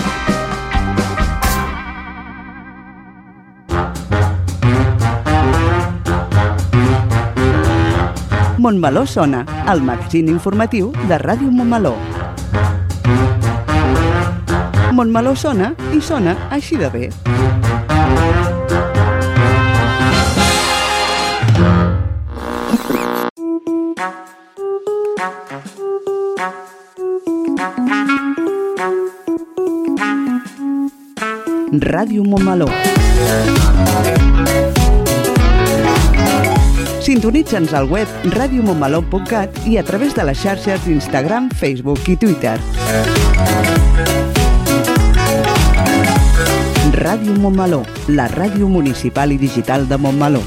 Montmeló 8.65 9.05
sona, 9.05 9.45
el 9.69 9.83
magazín 9.85 10.31
informatiu 10.33 10.89
de 11.05 11.19
Ràdio 11.21 11.51
Montmeló. 11.53 12.14
Montmeló 14.95 15.35
sona 15.35 15.73
i 15.91 15.99
sona 16.01 16.37
així 16.55 16.77
de 16.79 16.87
bé. 16.87 17.09
Ràdio 31.83 32.23
Montmeló. 32.23 32.71
Sintonitza'ns 37.03 37.75
al 37.75 37.91
web 37.91 38.09
radiomontmeló.cat 38.39 39.65
i 39.67 39.77
a 39.83 39.85
través 39.85 40.15
de 40.15 40.31
les 40.31 40.39
xarxes 40.39 40.87
d'Instagram, 40.87 41.51
Facebook 41.51 42.07
i 42.07 42.17
Twitter. 42.17 42.61
Ràdio 47.05 47.35
Montmeló, 47.37 47.83
la 48.09 48.25
ràdio 48.33 48.65
municipal 48.67 49.35
i 49.35 49.37
digital 49.37 49.85
de 49.91 49.99
Montmeló. 50.01 50.41